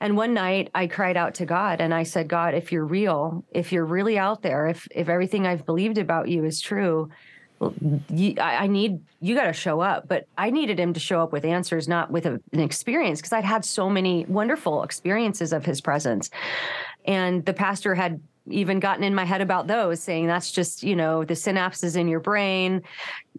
And 0.00 0.16
one 0.16 0.34
night 0.34 0.70
I 0.74 0.86
cried 0.86 1.16
out 1.16 1.34
to 1.36 1.46
God 1.46 1.80
and 1.80 1.94
I 1.94 2.02
said, 2.02 2.28
God, 2.28 2.54
if 2.54 2.72
you're 2.72 2.84
real, 2.84 3.44
if 3.52 3.72
you're 3.72 3.84
really 3.84 4.18
out 4.18 4.42
there, 4.42 4.66
if, 4.66 4.88
if 4.90 5.08
everything 5.08 5.46
I've 5.46 5.66
believed 5.66 5.98
about 5.98 6.28
you 6.28 6.44
is 6.44 6.60
true, 6.60 7.10
I, 8.40 8.66
need 8.66 9.00
you 9.20 9.36
got 9.36 9.44
to 9.44 9.52
show 9.52 9.80
up 9.80 10.08
but 10.08 10.26
i 10.36 10.50
needed 10.50 10.80
him 10.80 10.92
to 10.94 10.98
show 10.98 11.20
up 11.20 11.32
with 11.32 11.44
answers 11.44 11.86
not 11.86 12.10
with 12.10 12.26
a, 12.26 12.40
an 12.52 12.58
experience 12.58 13.20
because 13.20 13.32
i'd 13.32 13.44
had 13.44 13.64
so 13.64 13.88
many 13.88 14.24
wonderful 14.26 14.82
experiences 14.82 15.52
of 15.52 15.64
his 15.64 15.80
presence 15.80 16.28
and 17.04 17.44
the 17.44 17.52
pastor 17.52 17.94
had 17.94 18.20
even 18.48 18.80
gotten 18.80 19.04
in 19.04 19.14
my 19.14 19.24
head 19.24 19.40
about 19.40 19.66
those 19.66 20.02
saying 20.02 20.26
that's 20.26 20.50
just 20.50 20.82
you 20.82 20.96
know 20.96 21.24
the 21.24 21.34
synapses 21.34 21.96
in 21.96 22.08
your 22.08 22.20
brain. 22.20 22.82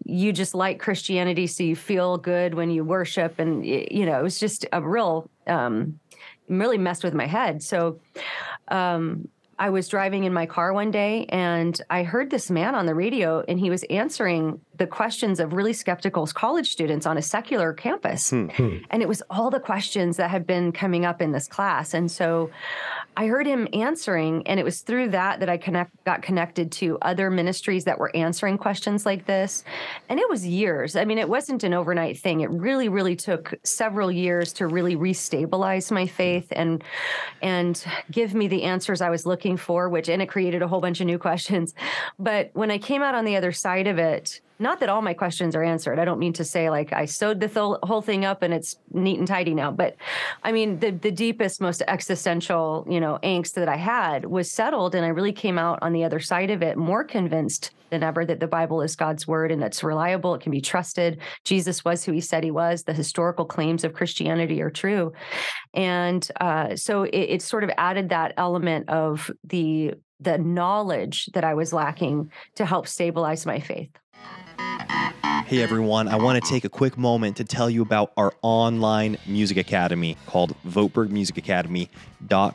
You 0.05 0.33
just 0.33 0.55
like 0.55 0.79
christianity 0.79 1.47
so 1.47 1.63
you 1.63 1.75
feel 1.75 2.17
good 2.17 2.53
when 2.53 2.69
you 2.69 2.83
worship. 2.83 3.39
And 3.39 3.65
you 3.65 4.05
know 4.05 4.19
it 4.19 4.23
was 4.23 4.39
just 4.39 4.65
a 4.71 4.81
real 4.81 5.29
um 5.47 5.99
really 6.47 6.77
messed 6.77 7.03
with 7.03 7.13
my 7.13 7.27
head. 7.27 7.63
So 7.63 7.99
um 8.69 9.27
I 9.59 9.69
was 9.69 9.87
driving 9.87 10.23
in 10.23 10.33
my 10.33 10.45
car 10.45 10.73
one 10.73 10.91
day 10.91 11.25
and 11.29 11.79
I 11.89 12.03
heard 12.03 12.29
this 12.29 12.49
man 12.49 12.73
on 12.73 12.85
the 12.85 12.95
radio 12.95 13.43
and 13.47 13.59
he 13.59 13.69
was 13.69 13.83
answering 13.83 14.59
the 14.83 14.87
questions 14.87 15.39
of 15.39 15.53
really 15.53 15.71
skeptical 15.71 16.27
college 16.27 16.69
students 16.69 17.05
on 17.05 17.17
a 17.17 17.21
secular 17.21 17.71
campus. 17.71 18.31
Hmm. 18.31 18.47
hmm. 18.47 18.77
And 18.89 19.01
it 19.01 19.07
was 19.07 19.23
all 19.29 19.49
the 19.49 19.61
questions 19.61 20.17
that 20.17 20.29
had 20.29 20.45
been 20.45 20.73
coming 20.73 21.05
up 21.05 21.21
in 21.21 21.31
this 21.31 21.47
class. 21.47 21.93
And 21.93 22.11
so 22.11 22.49
I 23.15 23.27
heard 23.27 23.47
him 23.47 23.65
answering, 23.71 24.45
and 24.45 24.59
it 24.59 24.63
was 24.63 24.81
through 24.81 25.09
that 25.09 25.39
that 25.39 25.47
I 25.47 25.55
connect, 25.55 26.03
got 26.03 26.21
connected 26.21 26.69
to 26.73 26.97
other 27.01 27.29
ministries 27.29 27.85
that 27.85 27.97
were 27.97 28.13
answering 28.13 28.57
questions 28.57 29.05
like 29.05 29.25
this. 29.25 29.63
And 30.09 30.19
it 30.19 30.27
was 30.29 30.45
years. 30.45 30.97
I 30.97 31.05
mean, 31.05 31.17
it 31.17 31.29
wasn't 31.29 31.63
an 31.63 31.73
overnight 31.73 32.19
thing. 32.19 32.41
It 32.41 32.49
really, 32.49 32.89
really 32.89 33.15
took 33.15 33.53
several 33.63 34.11
years 34.11 34.51
to 34.53 34.67
really 34.67 34.97
restabilize 34.97 35.91
my 35.91 36.07
faith 36.07 36.47
and 36.51 36.83
and 37.41 37.81
give 38.11 38.33
me 38.33 38.49
the 38.49 38.63
answers 38.63 38.99
I 38.99 39.09
was 39.09 39.25
looking 39.25 39.55
for, 39.55 39.87
which 39.87 40.09
and 40.09 40.21
it 40.21 40.27
created 40.27 40.61
a 40.61 40.67
whole 40.67 40.81
bunch 40.81 40.99
of 40.99 41.07
new 41.07 41.19
questions. 41.29 41.73
But 42.19 42.49
when 42.51 42.69
I 42.69 42.79
came 42.79 43.01
out 43.01 43.15
on 43.15 43.23
the 43.23 43.37
other 43.37 43.53
side 43.53 43.87
of 43.87 43.97
it, 43.97 44.41
not 44.59 44.79
that 44.79 44.89
all 44.89 45.01
my 45.01 45.13
questions 45.13 45.55
are 45.55 45.63
answered. 45.63 45.99
I 45.99 46.05
don't 46.05 46.19
mean 46.19 46.33
to 46.33 46.43
say 46.43 46.69
like 46.69 46.93
I 46.93 47.05
sewed 47.05 47.39
the 47.39 47.47
th- 47.47 47.77
whole 47.83 48.01
thing 48.01 48.25
up 48.25 48.43
and 48.43 48.53
it's 48.53 48.75
neat 48.91 49.19
and 49.19 49.27
tidy 49.27 49.53
now, 49.53 49.71
but 49.71 49.95
I 50.43 50.51
mean 50.51 50.79
the 50.79 50.91
the 50.91 51.11
deepest, 51.11 51.61
most 51.61 51.81
existential, 51.87 52.85
you 52.89 52.99
know, 52.99 53.19
angst 53.23 53.53
that 53.53 53.69
I 53.69 53.77
had 53.77 54.25
was 54.25 54.51
settled, 54.51 54.95
and 54.95 55.05
I 55.05 55.09
really 55.09 55.33
came 55.33 55.57
out 55.57 55.79
on 55.81 55.93
the 55.93 56.03
other 56.03 56.19
side 56.19 56.51
of 56.51 56.61
it 56.61 56.77
more 56.77 57.03
convinced 57.03 57.71
than 57.89 58.03
ever 58.03 58.25
that 58.25 58.39
the 58.39 58.47
Bible 58.47 58.81
is 58.81 58.95
God's 58.95 59.27
word 59.27 59.51
and 59.51 59.63
it's 59.63 59.83
reliable. 59.83 60.33
It 60.33 60.41
can 60.41 60.51
be 60.51 60.61
trusted. 60.61 61.19
Jesus 61.43 61.85
was 61.85 62.03
who 62.03 62.11
he 62.11 62.21
said 62.21 62.43
he 62.43 62.51
was. 62.51 62.83
The 62.83 62.93
historical 62.93 63.45
claims 63.45 63.83
of 63.83 63.93
Christianity 63.93 64.61
are 64.61 64.71
true, 64.71 65.13
and 65.73 66.27
uh, 66.39 66.75
so 66.75 67.03
it, 67.03 67.17
it 67.17 67.41
sort 67.41 67.63
of 67.63 67.71
added 67.77 68.09
that 68.09 68.33
element 68.37 68.89
of 68.89 69.31
the 69.43 69.93
the 70.19 70.37
knowledge 70.37 71.25
that 71.33 71.43
I 71.43 71.53
was 71.53 71.73
lacking 71.73 72.31
to 72.55 72.65
help 72.65 72.87
stabilize 72.87 73.45
my 73.45 73.59
faith. 73.59 73.89
Hey 75.45 75.61
everyone, 75.61 76.07
I 76.07 76.15
want 76.15 76.41
to 76.41 76.49
take 76.49 76.63
a 76.63 76.69
quick 76.69 76.97
moment 76.97 77.37
to 77.37 77.43
tell 77.43 77.69
you 77.69 77.81
about 77.81 78.13
our 78.15 78.33
online 78.41 79.17
music 79.27 79.57
academy 79.57 80.17
called 80.25 80.55
Voteberg 80.65 81.09
Music 81.09 81.37
Academy 81.37 81.89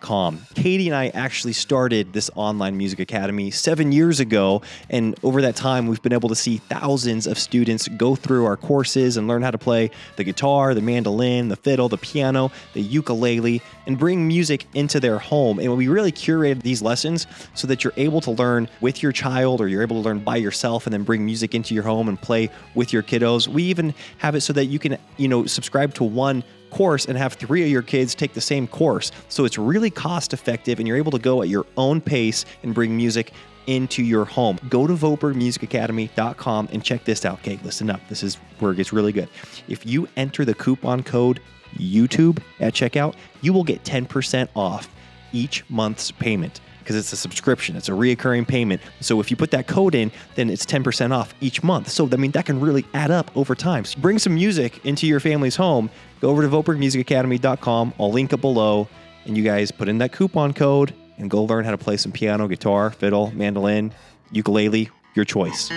com. 0.00 0.40
Katie 0.54 0.88
and 0.88 0.96
I 0.96 1.08
actually 1.08 1.52
started 1.52 2.12
this 2.12 2.30
online 2.34 2.76
music 2.76 3.00
academy 3.00 3.50
seven 3.50 3.92
years 3.92 4.20
ago, 4.20 4.62
and 4.88 5.18
over 5.22 5.42
that 5.42 5.56
time, 5.56 5.86
we've 5.86 6.02
been 6.02 6.12
able 6.12 6.28
to 6.30 6.34
see 6.34 6.56
thousands 6.56 7.26
of 7.26 7.38
students 7.38 7.88
go 7.88 8.14
through 8.14 8.46
our 8.46 8.56
courses 8.56 9.16
and 9.16 9.28
learn 9.28 9.42
how 9.42 9.50
to 9.50 9.58
play 9.58 9.90
the 10.16 10.24
guitar, 10.24 10.74
the 10.74 10.80
mandolin, 10.80 11.48
the 11.48 11.56
fiddle, 11.56 11.88
the 11.88 11.98
piano, 11.98 12.50
the 12.72 12.80
ukulele, 12.80 13.62
and 13.86 13.98
bring 13.98 14.26
music 14.26 14.66
into 14.74 15.00
their 15.00 15.18
home. 15.18 15.58
And 15.58 15.76
we 15.76 15.88
really 15.88 16.12
curated 16.12 16.62
these 16.62 16.82
lessons 16.82 17.26
so 17.54 17.66
that 17.66 17.84
you're 17.84 17.92
able 17.96 18.20
to 18.22 18.30
learn 18.30 18.68
with 18.80 19.02
your 19.02 19.12
child 19.12 19.60
or 19.60 19.68
you're 19.68 19.82
able 19.82 20.02
to 20.02 20.08
learn 20.08 20.20
by 20.20 20.36
yourself 20.36 20.86
and 20.86 20.92
then 20.92 21.02
bring 21.02 21.24
music 21.24 21.54
into 21.54 21.74
your 21.74 21.84
home 21.84 22.08
and 22.08 22.20
play 22.20 22.50
with 22.78 22.92
your 22.92 23.02
kiddos. 23.02 23.48
We 23.48 23.64
even 23.64 23.92
have 24.18 24.34
it 24.34 24.40
so 24.40 24.54
that 24.54 24.66
you 24.66 24.78
can, 24.78 24.96
you 25.18 25.28
know, 25.28 25.44
subscribe 25.44 25.92
to 25.94 26.04
one 26.04 26.44
course 26.70 27.06
and 27.06 27.18
have 27.18 27.34
three 27.34 27.62
of 27.62 27.68
your 27.68 27.82
kids 27.82 28.14
take 28.14 28.32
the 28.32 28.40
same 28.40 28.66
course. 28.66 29.10
So 29.28 29.44
it's 29.44 29.58
really 29.58 29.90
cost 29.90 30.32
effective 30.32 30.78
and 30.78 30.86
you're 30.86 30.96
able 30.96 31.10
to 31.12 31.18
go 31.18 31.42
at 31.42 31.48
your 31.48 31.66
own 31.76 32.00
pace 32.00 32.44
and 32.62 32.72
bring 32.72 32.96
music 32.96 33.32
into 33.66 34.02
your 34.02 34.24
home. 34.24 34.58
Go 34.70 34.86
to 34.86 34.94
VoperMusicAcademy.com 34.94 36.68
and 36.72 36.82
check 36.82 37.04
this 37.04 37.24
out. 37.24 37.40
Okay, 37.40 37.58
listen 37.64 37.90
up. 37.90 38.00
This 38.08 38.22
is 38.22 38.36
where 38.60 38.72
it 38.72 38.76
gets 38.76 38.92
really 38.92 39.12
good. 39.12 39.28
If 39.66 39.84
you 39.84 40.08
enter 40.16 40.44
the 40.44 40.54
coupon 40.54 41.02
code 41.02 41.40
YouTube 41.76 42.40
at 42.60 42.72
checkout, 42.74 43.14
you 43.42 43.52
will 43.52 43.64
get 43.64 43.82
10% 43.82 44.48
off 44.54 44.88
each 45.32 45.68
month's 45.68 46.10
payment 46.12 46.60
because 46.88 46.98
it's 46.98 47.12
a 47.12 47.16
subscription, 47.16 47.76
it's 47.76 47.90
a 47.90 47.92
reoccurring 47.92 48.48
payment. 48.48 48.80
So 49.02 49.20
if 49.20 49.30
you 49.30 49.36
put 49.36 49.50
that 49.50 49.66
code 49.66 49.94
in, 49.94 50.10
then 50.36 50.48
it's 50.48 50.64
10% 50.64 51.14
off 51.14 51.34
each 51.42 51.62
month. 51.62 51.90
So 51.90 52.08
I 52.10 52.16
mean 52.16 52.30
that 52.30 52.46
can 52.46 52.58
really 52.60 52.86
add 52.94 53.10
up 53.10 53.30
over 53.36 53.54
time. 53.54 53.84
So 53.84 54.00
bring 54.00 54.18
some 54.18 54.34
music 54.34 54.86
into 54.86 55.06
your 55.06 55.20
family's 55.20 55.54
home. 55.54 55.90
Go 56.22 56.30
over 56.30 56.40
to 56.40 56.48
VotebergMusicAcademy.com. 56.48 57.92
I'll 58.00 58.10
link 58.10 58.32
it 58.32 58.40
below, 58.40 58.88
and 59.26 59.36
you 59.36 59.44
guys 59.44 59.70
put 59.70 59.90
in 59.90 59.98
that 59.98 60.12
coupon 60.12 60.54
code 60.54 60.94
and 61.18 61.28
go 61.28 61.44
learn 61.44 61.66
how 61.66 61.72
to 61.72 61.78
play 61.78 61.98
some 61.98 62.10
piano, 62.10 62.48
guitar, 62.48 62.90
fiddle, 62.90 63.32
mandolin, 63.32 63.92
ukulele, 64.32 64.88
your 65.14 65.26
choice. 65.26 65.70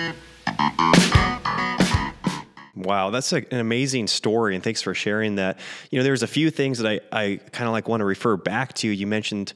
Wow, 2.74 3.10
that's 3.10 3.34
a, 3.34 3.44
an 3.52 3.60
amazing 3.60 4.06
story, 4.06 4.54
and 4.54 4.64
thanks 4.64 4.80
for 4.80 4.94
sharing 4.94 5.34
that. 5.34 5.60
You 5.90 5.98
know, 5.98 6.04
there's 6.04 6.22
a 6.22 6.26
few 6.26 6.50
things 6.50 6.78
that 6.78 6.88
I, 6.88 7.00
I 7.12 7.36
kind 7.52 7.68
of 7.68 7.72
like 7.72 7.86
want 7.86 8.00
to 8.00 8.06
refer 8.06 8.38
back 8.38 8.72
to. 8.76 8.88
You 8.88 9.06
mentioned 9.06 9.52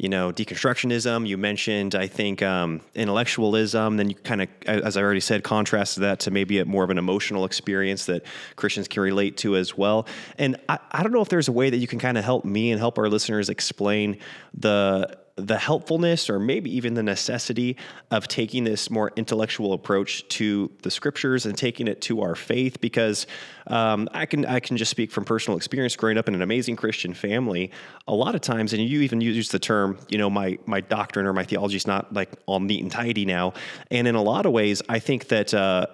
you 0.00 0.08
know, 0.08 0.32
deconstructionism. 0.32 1.28
You 1.28 1.36
mentioned, 1.36 1.94
I 1.94 2.06
think, 2.06 2.42
um, 2.42 2.80
intellectualism. 2.94 3.98
Then 3.98 4.08
you 4.08 4.16
kind 4.16 4.40
of, 4.40 4.48
as 4.64 4.96
I 4.96 5.02
already 5.02 5.20
said, 5.20 5.44
contrasted 5.44 6.02
that 6.04 6.20
to 6.20 6.30
maybe 6.30 6.58
a 6.58 6.64
more 6.64 6.82
of 6.82 6.88
an 6.88 6.96
emotional 6.96 7.44
experience 7.44 8.06
that 8.06 8.22
Christians 8.56 8.88
can 8.88 9.02
relate 9.02 9.36
to 9.38 9.56
as 9.56 9.76
well. 9.76 10.06
And 10.38 10.56
I, 10.70 10.78
I 10.90 11.02
don't 11.02 11.12
know 11.12 11.20
if 11.20 11.28
there's 11.28 11.48
a 11.48 11.52
way 11.52 11.68
that 11.68 11.76
you 11.76 11.86
can 11.86 11.98
kind 11.98 12.16
of 12.16 12.24
help 12.24 12.46
me 12.46 12.70
and 12.70 12.78
help 12.80 12.96
our 12.96 13.10
listeners 13.10 13.50
explain 13.50 14.16
the 14.54 15.18
the 15.40 15.58
helpfulness 15.58 16.28
or 16.30 16.38
maybe 16.38 16.74
even 16.74 16.94
the 16.94 17.02
necessity 17.02 17.76
of 18.10 18.28
taking 18.28 18.64
this 18.64 18.90
more 18.90 19.12
intellectual 19.16 19.72
approach 19.72 20.26
to 20.28 20.70
the 20.82 20.90
scriptures 20.90 21.46
and 21.46 21.56
taking 21.56 21.88
it 21.88 22.00
to 22.02 22.22
our 22.22 22.34
faith 22.34 22.80
because 22.80 23.26
um, 23.66 24.08
I 24.12 24.26
can 24.26 24.44
I 24.46 24.60
can 24.60 24.76
just 24.76 24.90
speak 24.90 25.10
from 25.10 25.24
personal 25.24 25.56
experience 25.56 25.96
growing 25.96 26.18
up 26.18 26.28
in 26.28 26.34
an 26.34 26.42
amazing 26.42 26.76
Christian 26.76 27.14
family. 27.14 27.70
A 28.08 28.14
lot 28.14 28.34
of 28.34 28.40
times 28.40 28.72
and 28.72 28.82
you 28.82 29.00
even 29.00 29.20
use 29.20 29.50
the 29.50 29.58
term 29.58 29.98
you 30.08 30.18
know 30.18 30.30
my 30.30 30.58
my 30.66 30.80
doctrine 30.80 31.26
or 31.26 31.32
my 31.32 31.44
theology 31.44 31.76
is 31.76 31.86
not 31.86 32.12
like 32.12 32.30
all 32.46 32.60
neat 32.60 32.82
and 32.82 32.90
tidy 32.90 33.24
now. 33.24 33.54
And 33.90 34.06
in 34.06 34.14
a 34.14 34.22
lot 34.22 34.46
of 34.46 34.52
ways 34.52 34.82
I 34.88 34.98
think 34.98 35.28
that 35.28 35.54
uh, 35.54 35.86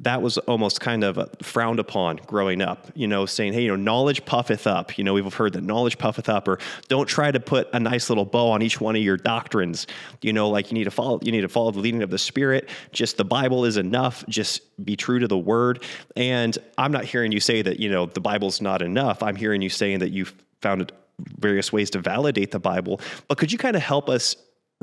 that 0.00 0.20
was 0.20 0.38
almost 0.38 0.80
kind 0.80 1.04
of 1.04 1.30
frowned 1.40 1.78
upon 1.78 2.16
growing 2.26 2.60
up, 2.60 2.88
you 2.94 3.06
know, 3.06 3.26
saying, 3.26 3.52
hey, 3.52 3.62
you 3.62 3.68
know, 3.68 3.76
knowledge 3.76 4.24
puffeth 4.24 4.66
up. 4.66 4.98
You 4.98 5.04
know, 5.04 5.14
we've 5.14 5.32
heard 5.32 5.52
that 5.52 5.62
knowledge 5.62 5.98
puffeth 5.98 6.28
up, 6.28 6.48
or 6.48 6.58
don't 6.88 7.06
try 7.06 7.30
to 7.30 7.38
put 7.38 7.68
a 7.72 7.78
nice 7.78 8.08
little 8.08 8.24
bow 8.24 8.50
on 8.50 8.60
each 8.60 8.80
one 8.80 8.96
of 8.96 9.02
your 9.02 9.16
doctrines. 9.16 9.86
You 10.20 10.32
know, 10.32 10.50
like 10.50 10.70
you 10.70 10.74
need 10.74 10.84
to 10.84 10.90
follow, 10.90 11.20
you 11.22 11.30
need 11.30 11.42
to 11.42 11.48
follow 11.48 11.70
the 11.70 11.78
leading 11.78 12.02
of 12.02 12.10
the 12.10 12.18
Spirit. 12.18 12.68
Just 12.92 13.16
the 13.16 13.24
Bible 13.24 13.64
is 13.64 13.76
enough. 13.76 14.24
Just 14.28 14.62
be 14.84 14.96
true 14.96 15.20
to 15.20 15.28
the 15.28 15.38
word. 15.38 15.84
And 16.16 16.58
I'm 16.76 16.90
not 16.90 17.04
hearing 17.04 17.30
you 17.30 17.40
say 17.40 17.62
that, 17.62 17.78
you 17.78 17.88
know, 17.88 18.06
the 18.06 18.20
Bible's 18.20 18.60
not 18.60 18.82
enough. 18.82 19.22
I'm 19.22 19.36
hearing 19.36 19.62
you 19.62 19.70
saying 19.70 20.00
that 20.00 20.10
you've 20.10 20.34
found 20.60 20.90
various 21.38 21.72
ways 21.72 21.90
to 21.90 22.00
validate 22.00 22.50
the 22.50 22.58
Bible. 22.58 23.00
But 23.28 23.38
could 23.38 23.52
you 23.52 23.58
kind 23.58 23.76
of 23.76 23.82
help 23.82 24.08
us 24.08 24.34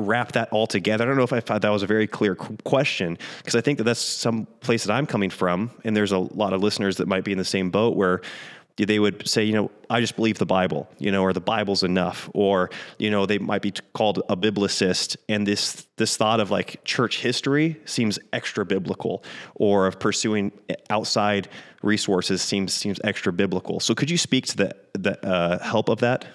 wrap 0.02 0.34
that 0.34 0.50
all 0.52 0.68
together? 0.68 1.04
I 1.04 1.08
don't 1.08 1.18
know 1.18 1.24
if 1.24 1.34
I 1.34 1.40
thought 1.40 1.62
that 1.62 1.70
was 1.70 1.84
a 1.84 1.88
very 1.88 2.08
clear 2.08 2.36
question 2.36 3.18
because 3.38 3.56
I 3.56 3.62
think 3.62 3.78
that 3.78 3.86
that's 3.86 4.02
some 4.02 4.48
place 4.60 4.84
that 4.86 4.94
I'm 4.94 5.06
coming 5.06 5.30
from, 5.30 5.72
and 5.84 5.96
there's 5.96 6.12
a 6.12 6.20
lot 6.20 6.54
of 6.54 6.62
listeners 6.62 6.98
that 6.98 7.08
might 7.08 7.24
be 7.24 7.32
in 7.32 7.38
the 7.38 7.46
same 7.46 7.72
boat 7.72 7.96
where 7.96 8.22
they 8.78 9.00
would 9.00 9.28
say, 9.28 9.44
you 9.44 9.54
know, 9.54 9.72
I 9.90 10.00
just 10.00 10.16
believe 10.16 10.38
the 10.38 10.46
Bible, 10.46 10.90
you 10.98 11.12
know, 11.12 11.24
or 11.24 11.34
the 11.34 11.42
Bible's 11.42 11.84
enough, 11.84 12.30
or 12.34 12.70
you 12.98 13.12
know, 13.12 13.26
they 13.26 13.38
might 13.38 13.62
be 13.62 13.74
called 13.94 14.22
a 14.30 14.36
biblicist, 14.36 15.18
and 15.30 15.46
this 15.46 15.88
this 15.98 16.18
thought 16.18 16.40
of 16.40 16.52
like 16.52 16.84
church 16.84 17.20
history 17.20 17.80
seems 17.86 18.18
extra 18.34 18.66
biblical, 18.66 19.24
or 19.56 19.88
of 19.88 20.00
pursuing 20.00 20.52
outside 20.90 21.48
resources 21.84 22.42
seems 22.42 22.74
seems 22.74 23.00
extra 23.04 23.34
biblical. 23.34 23.80
So, 23.80 23.94
could 23.94 24.10
you 24.10 24.18
speak 24.18 24.46
to 24.48 24.58
the 24.58 24.76
the 24.94 25.26
uh, 25.26 25.60
help 25.64 25.90
of 25.90 26.00
that? 26.00 26.26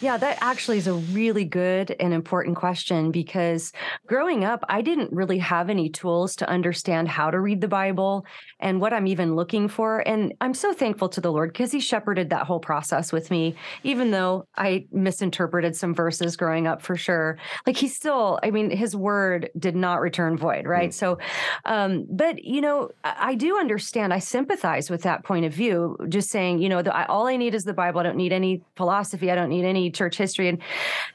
Yeah, 0.00 0.16
that 0.16 0.38
actually 0.40 0.78
is 0.78 0.86
a 0.86 0.94
really 0.94 1.44
good 1.44 1.96
and 1.98 2.14
important 2.14 2.56
question 2.56 3.10
because 3.10 3.72
growing 4.06 4.44
up, 4.44 4.64
I 4.68 4.80
didn't 4.80 5.12
really 5.12 5.38
have 5.38 5.68
any 5.68 5.88
tools 5.88 6.36
to 6.36 6.48
understand 6.48 7.08
how 7.08 7.32
to 7.32 7.40
read 7.40 7.60
the 7.60 7.68
Bible 7.68 8.24
and 8.60 8.80
what 8.80 8.92
I'm 8.92 9.08
even 9.08 9.34
looking 9.34 9.66
for. 9.66 9.98
And 10.06 10.34
I'm 10.40 10.54
so 10.54 10.72
thankful 10.72 11.08
to 11.10 11.20
the 11.20 11.32
Lord 11.32 11.52
because 11.52 11.72
He 11.72 11.80
shepherded 11.80 12.30
that 12.30 12.46
whole 12.46 12.60
process 12.60 13.12
with 13.12 13.30
me, 13.32 13.56
even 13.82 14.12
though 14.12 14.46
I 14.56 14.86
misinterpreted 14.92 15.74
some 15.74 15.94
verses 15.94 16.36
growing 16.36 16.68
up 16.68 16.80
for 16.80 16.94
sure. 16.94 17.36
Like 17.66 17.76
He 17.76 17.88
still, 17.88 18.38
I 18.44 18.52
mean, 18.52 18.70
His 18.70 18.94
word 18.94 19.50
did 19.58 19.74
not 19.74 20.00
return 20.00 20.36
void, 20.36 20.64
right? 20.64 20.90
Mm. 20.90 20.94
So, 20.94 21.18
um, 21.64 22.06
but, 22.08 22.44
you 22.44 22.60
know, 22.60 22.90
I, 23.02 23.34
do 23.34 23.58
understand, 23.58 24.14
I 24.14 24.20
sympathize 24.20 24.90
with 24.90 25.02
that 25.02 25.24
point 25.24 25.44
of 25.44 25.52
view, 25.52 25.96
just 26.08 26.30
saying, 26.30 26.60
you 26.60 26.68
know, 26.68 26.82
the, 26.82 27.06
all 27.08 27.26
I 27.26 27.36
need 27.36 27.54
is 27.54 27.64
the 27.64 27.74
Bible. 27.74 27.98
I 27.98 28.04
don't 28.04 28.16
need 28.16 28.32
any 28.32 28.62
philosophy. 28.76 29.30
I 29.30 29.34
don't 29.34 29.50
need 29.50 29.64
any 29.64 29.87
church 29.90 30.16
history. 30.16 30.48
And 30.48 30.58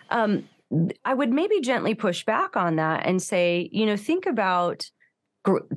um, 0.09 0.49
I 1.05 1.13
would 1.13 1.31
maybe 1.31 1.61
gently 1.61 1.93
push 1.93 2.25
back 2.25 2.55
on 2.55 2.77
that 2.77 3.05
and 3.05 3.21
say, 3.21 3.69
you 3.71 3.85
know, 3.85 3.97
think 3.97 4.25
about 4.25 4.89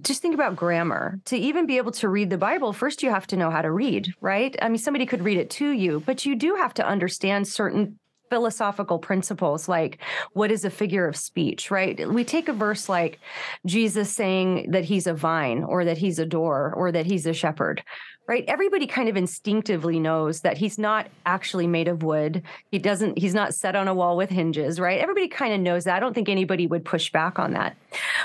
just 0.03 0.23
think 0.23 0.35
about 0.35 0.55
grammar. 0.55 1.19
To 1.25 1.37
even 1.37 1.67
be 1.67 1.77
able 1.77 1.91
to 1.93 2.09
read 2.09 2.31
the 2.31 2.39
Bible, 2.39 2.73
first 2.73 3.03
you 3.03 3.11
have 3.11 3.27
to 3.29 3.37
know 3.37 3.51
how 3.51 3.63
to 3.63 3.71
read, 3.73 4.13
right? 4.21 4.55
I 4.63 4.69
mean, 4.69 4.79
somebody 4.79 5.07
could 5.07 5.25
read 5.25 5.39
it 5.39 5.51
to 5.51 5.71
you, 5.71 6.05
but 6.07 6.25
you 6.25 6.37
do 6.37 6.55
have 6.55 6.73
to 6.75 6.87
understand 6.87 7.49
certain 7.49 7.99
philosophical 8.31 8.99
principles 8.99 9.69
like 9.69 9.99
what 10.33 10.51
is 10.51 10.65
a 10.65 10.71
figure 10.71 11.07
of 11.07 11.17
speech, 11.17 11.71
right? 11.71 12.09
We 12.09 12.25
take 12.25 12.49
a 12.49 12.53
verse 12.53 12.89
like 12.89 13.21
Jesus 13.65 14.13
saying 14.13 14.71
that 14.73 14.85
he's 14.85 15.07
a 15.07 15.15
vine 15.15 15.63
or 15.63 15.85
that 15.85 15.99
he's 15.99 16.19
a 16.19 16.27
door 16.27 16.73
or 16.77 16.91
that 16.93 17.07
he's 17.07 17.27
a 17.27 17.33
shepherd 17.33 17.83
right? 18.27 18.45
Everybody 18.49 18.87
kind 18.87 19.09
of 19.09 19.17
instinctively 19.17 20.01
knows 20.01 20.41
that 20.41 20.59
he's 20.59 20.79
not 20.79 21.09
actually 21.25 21.67
made 21.67 21.89
of 21.89 22.03
wood. 22.03 22.43
He 22.71 22.79
doesn't, 22.79 23.19
he's 23.19 23.35
not 23.35 23.55
set 23.55 23.77
on 23.77 23.89
a 23.89 23.95
wall 23.95 24.17
with 24.17 24.31
hinges, 24.31 24.81
right? 24.81 25.01
Everybody 25.01 25.29
kind 25.29 25.55
of 25.55 25.61
knows 25.61 25.85
that. 25.85 25.97
I 25.97 26.01
don't 26.01 26.15
think 26.15 26.29
anybody 26.29 26.67
would 26.67 26.85
push 26.85 27.13
back 27.13 27.39
on 27.39 27.53
that. 27.53 27.77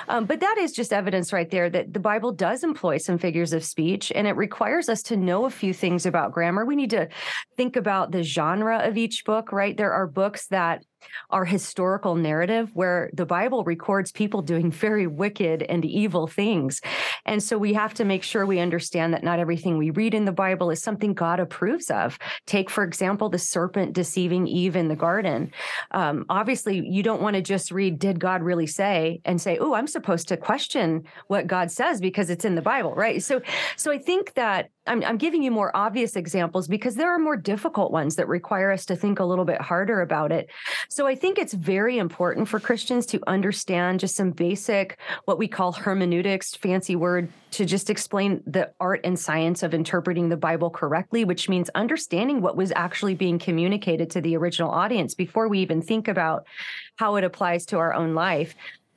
Um, 0.08 0.26
but 0.26 0.40
that 0.40 0.58
is 0.58 0.72
just 0.72 0.92
evidence 0.92 1.32
right 1.32 1.50
there 1.50 1.70
that 1.70 1.94
the 1.94 2.00
Bible 2.00 2.32
does 2.32 2.64
employ 2.64 2.98
some 2.98 3.18
figures 3.18 3.54
of 3.54 3.64
speech 3.64 4.12
and 4.16 4.28
it 4.28 4.36
requires 4.36 4.90
us 4.90 5.04
to 5.04 5.18
know 5.18 5.46
a 5.46 5.52
few 5.52 5.74
things 5.74 6.06
about 6.06 6.32
grammar. 6.32 6.66
We 6.66 6.76
need 6.76 6.90
to 6.92 7.08
think 7.56 7.76
about 7.76 8.12
the 8.12 8.24
genre 8.24 8.80
of 8.80 8.98
each 8.98 9.24
book, 9.24 9.52
right? 9.52 9.78
There 9.78 9.94
are 9.94 10.08
books 10.08 10.48
that 10.48 10.84
our 11.30 11.46
historical 11.46 12.16
narrative 12.16 12.70
where 12.74 13.10
the 13.14 13.26
Bible 13.26 13.64
records 13.64 14.12
people 14.12 14.42
doing 14.42 14.72
very 14.72 15.08
wicked 15.08 15.64
and 15.64 15.86
evil 15.86 16.28
things. 16.28 16.82
And 17.26 17.42
so 17.42 17.58
we 17.58 17.74
have 17.74 17.94
to 17.96 18.06
make 18.06 18.24
sure 18.24 18.46
we 18.46 18.60
understand 18.60 19.14
that 19.14 19.24
not 19.24 19.40
everything 19.40 19.78
we 19.78 19.90
read 19.90 20.14
in 20.14 20.26
the 20.26 20.32
Bible 20.32 20.72
is 20.72 20.82
something 20.82 21.14
God 21.14 21.40
approves 21.40 21.90
of. 21.90 22.18
Take, 22.46 22.70
for 22.70 22.84
example, 22.84 23.30
the 23.30 23.40
serpent 23.40 23.94
deceiving 23.94 24.48
Eve 24.48 24.76
in 24.76 24.88
the 24.88 24.96
garden. 24.96 25.52
Um, 25.92 26.26
obviously, 26.30 26.86
you 26.88 27.04
don't 27.04 27.22
want 27.22 27.36
to 27.36 27.42
just 27.42 27.72
read, 27.72 28.00
Did 28.00 28.20
God 28.20 28.44
really 28.44 28.68
say? 28.68 29.22
and 29.26 29.42
say, 29.42 29.58
Oh, 29.60 29.74
I'm 29.74 29.88
supposed 29.88 30.28
to 30.30 30.38
question 30.38 31.04
what 31.28 31.48
God 31.48 31.72
says 31.72 32.02
because 32.02 32.30
it's 32.30 32.46
in 32.46 32.56
the 32.56 32.62
Bible, 32.62 32.94
right? 32.94 33.22
So, 33.22 33.42
so 33.76 33.92
I 33.92 33.98
think 33.98 34.34
that 34.34 34.70
I'm, 34.88 35.04
I'm 35.04 35.18
giving 35.18 35.44
you 35.44 35.52
more 35.52 35.76
obvious 35.76 36.16
examples 36.16 36.68
because 36.68 36.96
there 36.96 37.14
are 37.14 37.20
more 37.20 37.38
difficult 37.38 37.92
ones 37.92 38.16
that 38.16 38.28
require 38.28 38.72
us 38.72 38.86
to 38.88 38.96
think 38.96 39.20
a 39.20 39.26
little 39.26 39.46
bit 39.46 39.62
harder 39.62 40.02
about 40.02 40.32
it. 40.32 40.50
So 40.90 41.06
I 41.06 41.14
think 41.14 41.38
it's 41.38 41.54
very 41.54 42.00
important 42.00 42.48
for 42.48 42.60
Christians 42.60 43.06
to 43.08 43.20
understand 43.28 44.00
just 44.00 44.16
some 44.16 44.32
basic, 44.32 44.98
what 45.26 45.38
we 45.38 45.48
call 45.48 45.72
hermeneutics, 45.72 46.56
fancy 46.56 46.96
word, 46.96 47.30
to 47.52 47.66
just 47.66 47.92
explain 47.92 48.42
the 48.48 48.72
art 48.80 49.02
and 49.04 49.20
science 49.20 49.62
of 49.62 49.76
interpreting 49.76 50.30
the 50.30 50.38
Bible 50.38 50.72
correctly, 50.72 51.26
which 51.26 51.48
means 51.48 51.70
understanding 51.76 52.42
what 52.42 52.58
was 52.58 52.72
actually 52.76 53.14
being 53.14 53.38
communicated 53.38 54.10
to 54.12 54.22
the 54.22 54.36
original 54.36 54.72
audience 54.72 55.14
before 55.14 55.48
we 55.48 55.60
even 55.60 55.82
think 55.82 56.08
about 56.08 56.48
how 56.96 57.18
it 57.18 57.24
applies 57.24 57.68
to 57.68 57.78
our 57.78 57.94
own 57.94 58.16
life. 58.16 58.56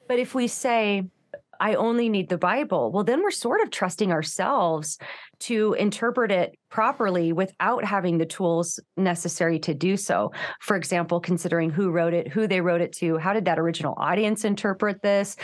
But 0.09 0.19
if 0.19 0.35
we 0.35 0.49
say, 0.49 1.05
I 1.61 1.75
only 1.75 2.09
need 2.09 2.29
the 2.29 2.39
Bible. 2.39 2.91
Well, 2.91 3.05
then 3.05 3.23
we're 3.23 3.31
sort 3.31 3.61
of 3.61 3.71
trusting 3.71 4.13
ourselves 4.13 4.99
to 5.45 5.75
interpret 5.75 6.31
it 6.31 6.59
properly 6.71 7.33
without 7.33 7.85
having 7.85 8.19
the 8.19 8.27
tools 8.27 8.81
necessary 8.97 9.59
to 9.59 9.75
do 9.75 9.97
so. 9.97 10.33
For 10.61 10.77
example, 10.77 11.21
considering 11.21 11.71
who 11.71 11.91
wrote 11.91 12.15
it, 12.15 12.29
who 12.29 12.47
they 12.47 12.61
wrote 12.61 12.81
it 12.81 12.93
to, 12.95 13.19
how 13.19 13.33
did 13.33 13.45
that 13.45 13.59
original 13.59 13.95
audience 13.97 14.45
interpret 14.45 15.03
this? 15.03 15.37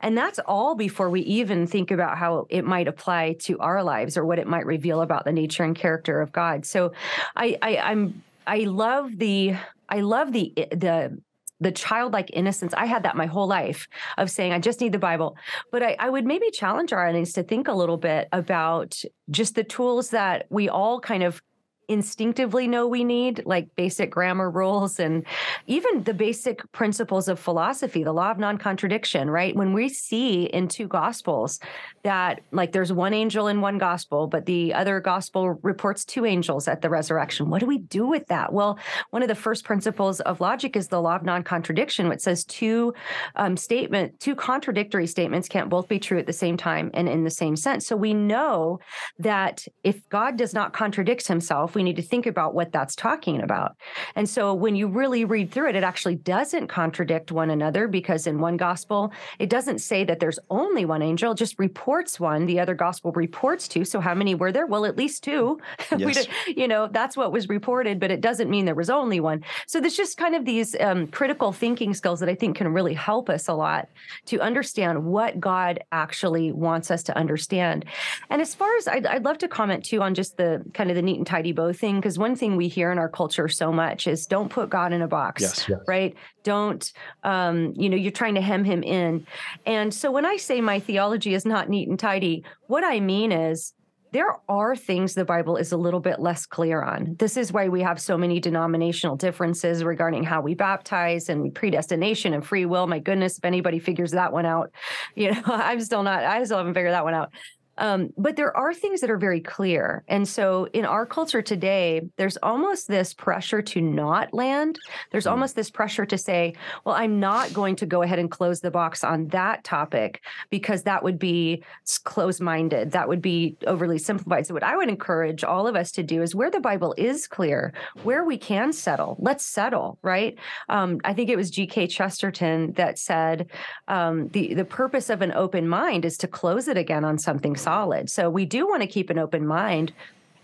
And 0.00 0.16
that's 0.16 0.38
all 0.46 0.74
before 0.74 1.10
we 1.10 1.22
even 1.22 1.66
think 1.66 1.90
about 1.90 2.18
how 2.18 2.46
it 2.50 2.64
might 2.64 2.88
apply 2.88 3.34
to 3.40 3.58
our 3.58 3.82
lives 3.82 4.16
or 4.16 4.24
what 4.24 4.38
it 4.38 4.46
might 4.46 4.66
reveal 4.66 5.00
about 5.00 5.24
the 5.24 5.32
nature 5.32 5.64
and 5.64 5.76
character 5.76 6.20
of 6.20 6.32
God. 6.32 6.64
So 6.64 6.92
I, 7.36 7.58
I 7.60 7.76
I'm 7.78 8.22
I 8.46 8.58
love 8.60 9.10
the 9.18 9.56
I 9.88 10.00
love 10.00 10.32
the 10.32 10.52
the 10.56 11.18
the 11.60 11.72
childlike 11.72 12.30
innocence. 12.32 12.72
I 12.74 12.86
had 12.86 13.02
that 13.02 13.16
my 13.16 13.26
whole 13.26 13.46
life 13.46 13.88
of 14.16 14.30
saying, 14.30 14.52
I 14.52 14.58
just 14.58 14.80
need 14.80 14.92
the 14.92 14.98
Bible. 14.98 15.36
But 15.72 15.82
I, 15.82 15.96
I 15.98 16.08
would 16.08 16.24
maybe 16.24 16.50
challenge 16.50 16.92
our 16.92 17.08
audience 17.08 17.32
to 17.34 17.42
think 17.42 17.68
a 17.68 17.72
little 17.72 17.96
bit 17.96 18.28
about 18.32 19.02
just 19.30 19.54
the 19.54 19.64
tools 19.64 20.10
that 20.10 20.46
we 20.50 20.68
all 20.68 21.00
kind 21.00 21.22
of 21.22 21.42
instinctively 21.88 22.68
know 22.68 22.86
we 22.86 23.02
need, 23.02 23.42
like 23.46 23.74
basic 23.74 24.10
grammar 24.10 24.50
rules 24.50 25.00
and 25.00 25.24
even 25.66 26.04
the 26.04 26.12
basic 26.12 26.70
principles 26.72 27.28
of 27.28 27.40
philosophy, 27.40 28.04
the 28.04 28.12
law 28.12 28.30
of 28.30 28.38
non 28.38 28.58
contradiction, 28.58 29.30
right? 29.30 29.56
When 29.56 29.72
we 29.72 29.88
see 29.88 30.44
in 30.44 30.68
two 30.68 30.86
gospels 30.86 31.60
that, 32.02 32.40
like, 32.52 32.72
there's 32.72 32.92
one 32.92 33.14
angel 33.14 33.48
in 33.48 33.62
one 33.62 33.78
gospel, 33.78 34.26
but 34.26 34.44
the 34.44 34.74
other 34.74 35.00
gospel 35.00 35.58
reports 35.62 36.04
two 36.04 36.26
angels 36.26 36.68
at 36.68 36.82
the 36.82 36.90
resurrection, 36.90 37.48
what 37.48 37.60
do 37.60 37.66
we 37.66 37.78
do 37.78 38.06
with 38.06 38.26
that? 38.26 38.52
Well, 38.52 38.78
one 39.10 39.22
of 39.22 39.28
the 39.28 39.34
first 39.34 39.64
principles 39.64 40.20
of 40.20 40.40
logic 40.40 40.76
is 40.76 40.88
the 40.88 41.00
law 41.00 41.16
of 41.16 41.22
non 41.22 41.42
contradiction, 41.42 42.08
which 42.08 42.20
says 42.20 42.44
two 42.44 42.92
um, 43.36 43.56
statement, 43.56 44.20
two 44.20 44.34
contradictory 44.34 45.06
statements 45.06 45.48
can't 45.48 45.70
both 45.70 45.88
be 45.88 45.98
true 45.98 46.18
at 46.18 46.26
the 46.26 46.32
same 46.32 46.58
time 46.58 46.90
and 46.92 47.08
in 47.08 47.24
the 47.24 47.30
same 47.30 47.56
sense. 47.56 47.86
So 47.86 47.96
we 47.96 48.12
know 48.12 48.80
that 49.18 49.66
if 49.84 50.06
God 50.10 50.36
does 50.36 50.52
not 50.52 50.74
contradict 50.74 51.26
himself, 51.26 51.77
we 51.78 51.84
need 51.84 51.96
to 51.96 52.02
think 52.02 52.26
about 52.26 52.54
what 52.54 52.72
that's 52.72 52.96
talking 52.96 53.40
about. 53.40 53.76
And 54.16 54.28
so 54.28 54.52
when 54.52 54.74
you 54.74 54.88
really 54.88 55.24
read 55.24 55.52
through 55.52 55.68
it, 55.68 55.76
it 55.76 55.84
actually 55.84 56.16
doesn't 56.16 56.66
contradict 56.66 57.30
one 57.30 57.50
another 57.50 57.86
because 57.86 58.26
in 58.26 58.40
one 58.40 58.56
gospel, 58.56 59.12
it 59.38 59.48
doesn't 59.48 59.78
say 59.78 60.02
that 60.02 60.18
there's 60.18 60.40
only 60.50 60.84
one 60.84 61.02
angel, 61.02 61.34
just 61.34 61.56
reports 61.60 62.18
one. 62.18 62.46
The 62.46 62.58
other 62.58 62.74
gospel 62.74 63.12
reports 63.12 63.68
two. 63.68 63.84
So 63.84 64.00
how 64.00 64.12
many 64.12 64.34
were 64.34 64.50
there? 64.50 64.66
Well, 64.66 64.84
at 64.84 64.96
least 64.96 65.22
two. 65.22 65.60
Yes. 65.98 66.26
you 66.46 66.68
know, 66.68 66.86
that's 66.86 67.16
what 67.16 67.32
was 67.32 67.48
reported, 67.48 67.98
but 67.98 68.10
it 68.10 68.20
doesn't 68.20 68.48
mean 68.48 68.64
there 68.64 68.74
was 68.74 68.88
only 68.88 69.20
one. 69.20 69.42
So 69.66 69.80
there's 69.80 69.96
just 69.96 70.16
kind 70.16 70.34
of 70.34 70.44
these 70.44 70.76
um, 70.80 71.06
critical 71.08 71.52
thinking 71.52 71.92
skills 71.92 72.20
that 72.20 72.28
I 72.28 72.34
think 72.34 72.56
can 72.56 72.68
really 72.72 72.94
help 72.94 73.28
us 73.28 73.48
a 73.48 73.52
lot 73.52 73.88
to 74.26 74.40
understand 74.40 75.04
what 75.04 75.40
God 75.40 75.82
actually 75.92 76.52
wants 76.52 76.90
us 76.90 77.02
to 77.04 77.16
understand. 77.16 77.84
And 78.30 78.40
as 78.40 78.54
far 78.54 78.74
as 78.76 78.88
I'd, 78.88 79.06
I'd 79.06 79.24
love 79.24 79.38
to 79.38 79.48
comment 79.48 79.84
too 79.84 80.02
on 80.02 80.14
just 80.14 80.36
the 80.36 80.62
kind 80.74 80.90
of 80.90 80.96
the 80.96 81.02
neat 81.02 81.18
and 81.18 81.26
tidy 81.26 81.52
bow 81.52 81.67
thing, 81.72 81.96
because 81.96 82.18
one 82.18 82.36
thing 82.36 82.56
we 82.56 82.68
hear 82.68 82.90
in 82.92 82.98
our 82.98 83.08
culture 83.08 83.48
so 83.48 83.72
much 83.72 84.06
is 84.06 84.26
don't 84.26 84.48
put 84.48 84.70
God 84.70 84.92
in 84.92 85.02
a 85.02 85.08
box, 85.08 85.42
yes, 85.42 85.68
yes. 85.68 85.78
right? 85.86 86.14
Don't, 86.44 86.92
um, 87.24 87.72
you 87.76 87.88
know, 87.88 87.96
you're 87.96 88.12
trying 88.12 88.34
to 88.34 88.40
hem 88.40 88.64
him 88.64 88.82
in. 88.82 89.26
And 89.66 89.92
so 89.92 90.10
when 90.10 90.24
I 90.24 90.36
say 90.36 90.60
my 90.60 90.80
theology 90.80 91.34
is 91.34 91.44
not 91.44 91.68
neat 91.68 91.88
and 91.88 91.98
tidy, 91.98 92.44
what 92.66 92.84
I 92.84 93.00
mean 93.00 93.32
is 93.32 93.74
there 94.12 94.36
are 94.48 94.74
things 94.74 95.14
the 95.14 95.24
Bible 95.24 95.56
is 95.56 95.72
a 95.72 95.76
little 95.76 96.00
bit 96.00 96.18
less 96.18 96.46
clear 96.46 96.82
on. 96.82 97.16
This 97.18 97.36
is 97.36 97.52
why 97.52 97.68
we 97.68 97.82
have 97.82 98.00
so 98.00 98.16
many 98.16 98.40
denominational 98.40 99.16
differences 99.16 99.84
regarding 99.84 100.24
how 100.24 100.40
we 100.40 100.54
baptize 100.54 101.28
and 101.28 101.54
predestination 101.54 102.32
and 102.32 102.44
free 102.44 102.64
will. 102.64 102.86
My 102.86 103.00
goodness, 103.00 103.38
if 103.38 103.44
anybody 103.44 103.78
figures 103.78 104.12
that 104.12 104.32
one 104.32 104.46
out, 104.46 104.70
you 105.14 105.32
know, 105.32 105.42
I'm 105.46 105.80
still 105.80 106.02
not, 106.02 106.24
I 106.24 106.42
still 106.44 106.58
haven't 106.58 106.74
figured 106.74 106.92
that 106.92 107.04
one 107.04 107.14
out. 107.14 107.32
Um, 107.78 108.10
but 108.16 108.36
there 108.36 108.54
are 108.56 108.74
things 108.74 109.00
that 109.00 109.10
are 109.10 109.16
very 109.18 109.40
clear. 109.40 110.04
And 110.08 110.28
so 110.28 110.68
in 110.72 110.84
our 110.84 111.06
culture 111.06 111.42
today, 111.42 112.02
there's 112.16 112.36
almost 112.38 112.88
this 112.88 113.14
pressure 113.14 113.62
to 113.62 113.80
not 113.80 114.34
land. 114.34 114.78
There's 115.10 115.24
mm. 115.24 115.30
almost 115.30 115.54
this 115.54 115.70
pressure 115.70 116.04
to 116.06 116.18
say, 116.18 116.54
well, 116.84 116.94
I'm 116.94 117.20
not 117.20 117.52
going 117.52 117.76
to 117.76 117.86
go 117.86 118.02
ahead 118.02 118.18
and 118.18 118.30
close 118.30 118.60
the 118.60 118.70
box 118.70 119.02
on 119.02 119.28
that 119.28 119.64
topic 119.64 120.22
because 120.50 120.82
that 120.82 121.02
would 121.02 121.18
be 121.18 121.62
close 122.04 122.40
minded. 122.40 122.92
That 122.92 123.08
would 123.08 123.22
be 123.22 123.56
overly 123.66 123.98
simplified. 123.98 124.46
So, 124.46 124.54
what 124.54 124.62
I 124.62 124.76
would 124.76 124.88
encourage 124.88 125.44
all 125.44 125.66
of 125.66 125.76
us 125.76 125.92
to 125.92 126.02
do 126.02 126.22
is 126.22 126.34
where 126.34 126.50
the 126.50 126.60
Bible 126.60 126.94
is 126.98 127.26
clear, 127.26 127.72
where 128.02 128.24
we 128.24 128.36
can 128.36 128.72
settle, 128.72 129.16
let's 129.18 129.44
settle, 129.44 129.98
right? 130.02 130.36
Um, 130.68 131.00
I 131.04 131.14
think 131.14 131.30
it 131.30 131.36
was 131.36 131.50
G.K. 131.50 131.86
Chesterton 131.86 132.72
that 132.72 132.98
said 132.98 133.50
um, 133.86 134.28
the, 134.28 134.54
the 134.54 134.64
purpose 134.64 135.10
of 135.10 135.22
an 135.22 135.32
open 135.32 135.68
mind 135.68 136.04
is 136.04 136.18
to 136.18 136.28
close 136.28 136.68
it 136.68 136.76
again 136.76 137.04
on 137.04 137.18
something 137.18 137.56
solid. 137.68 138.08
So 138.08 138.30
we 138.30 138.46
do 138.46 138.66
want 138.66 138.80
to 138.80 138.88
keep 138.88 139.10
an 139.10 139.18
open 139.18 139.46
mind. 139.46 139.92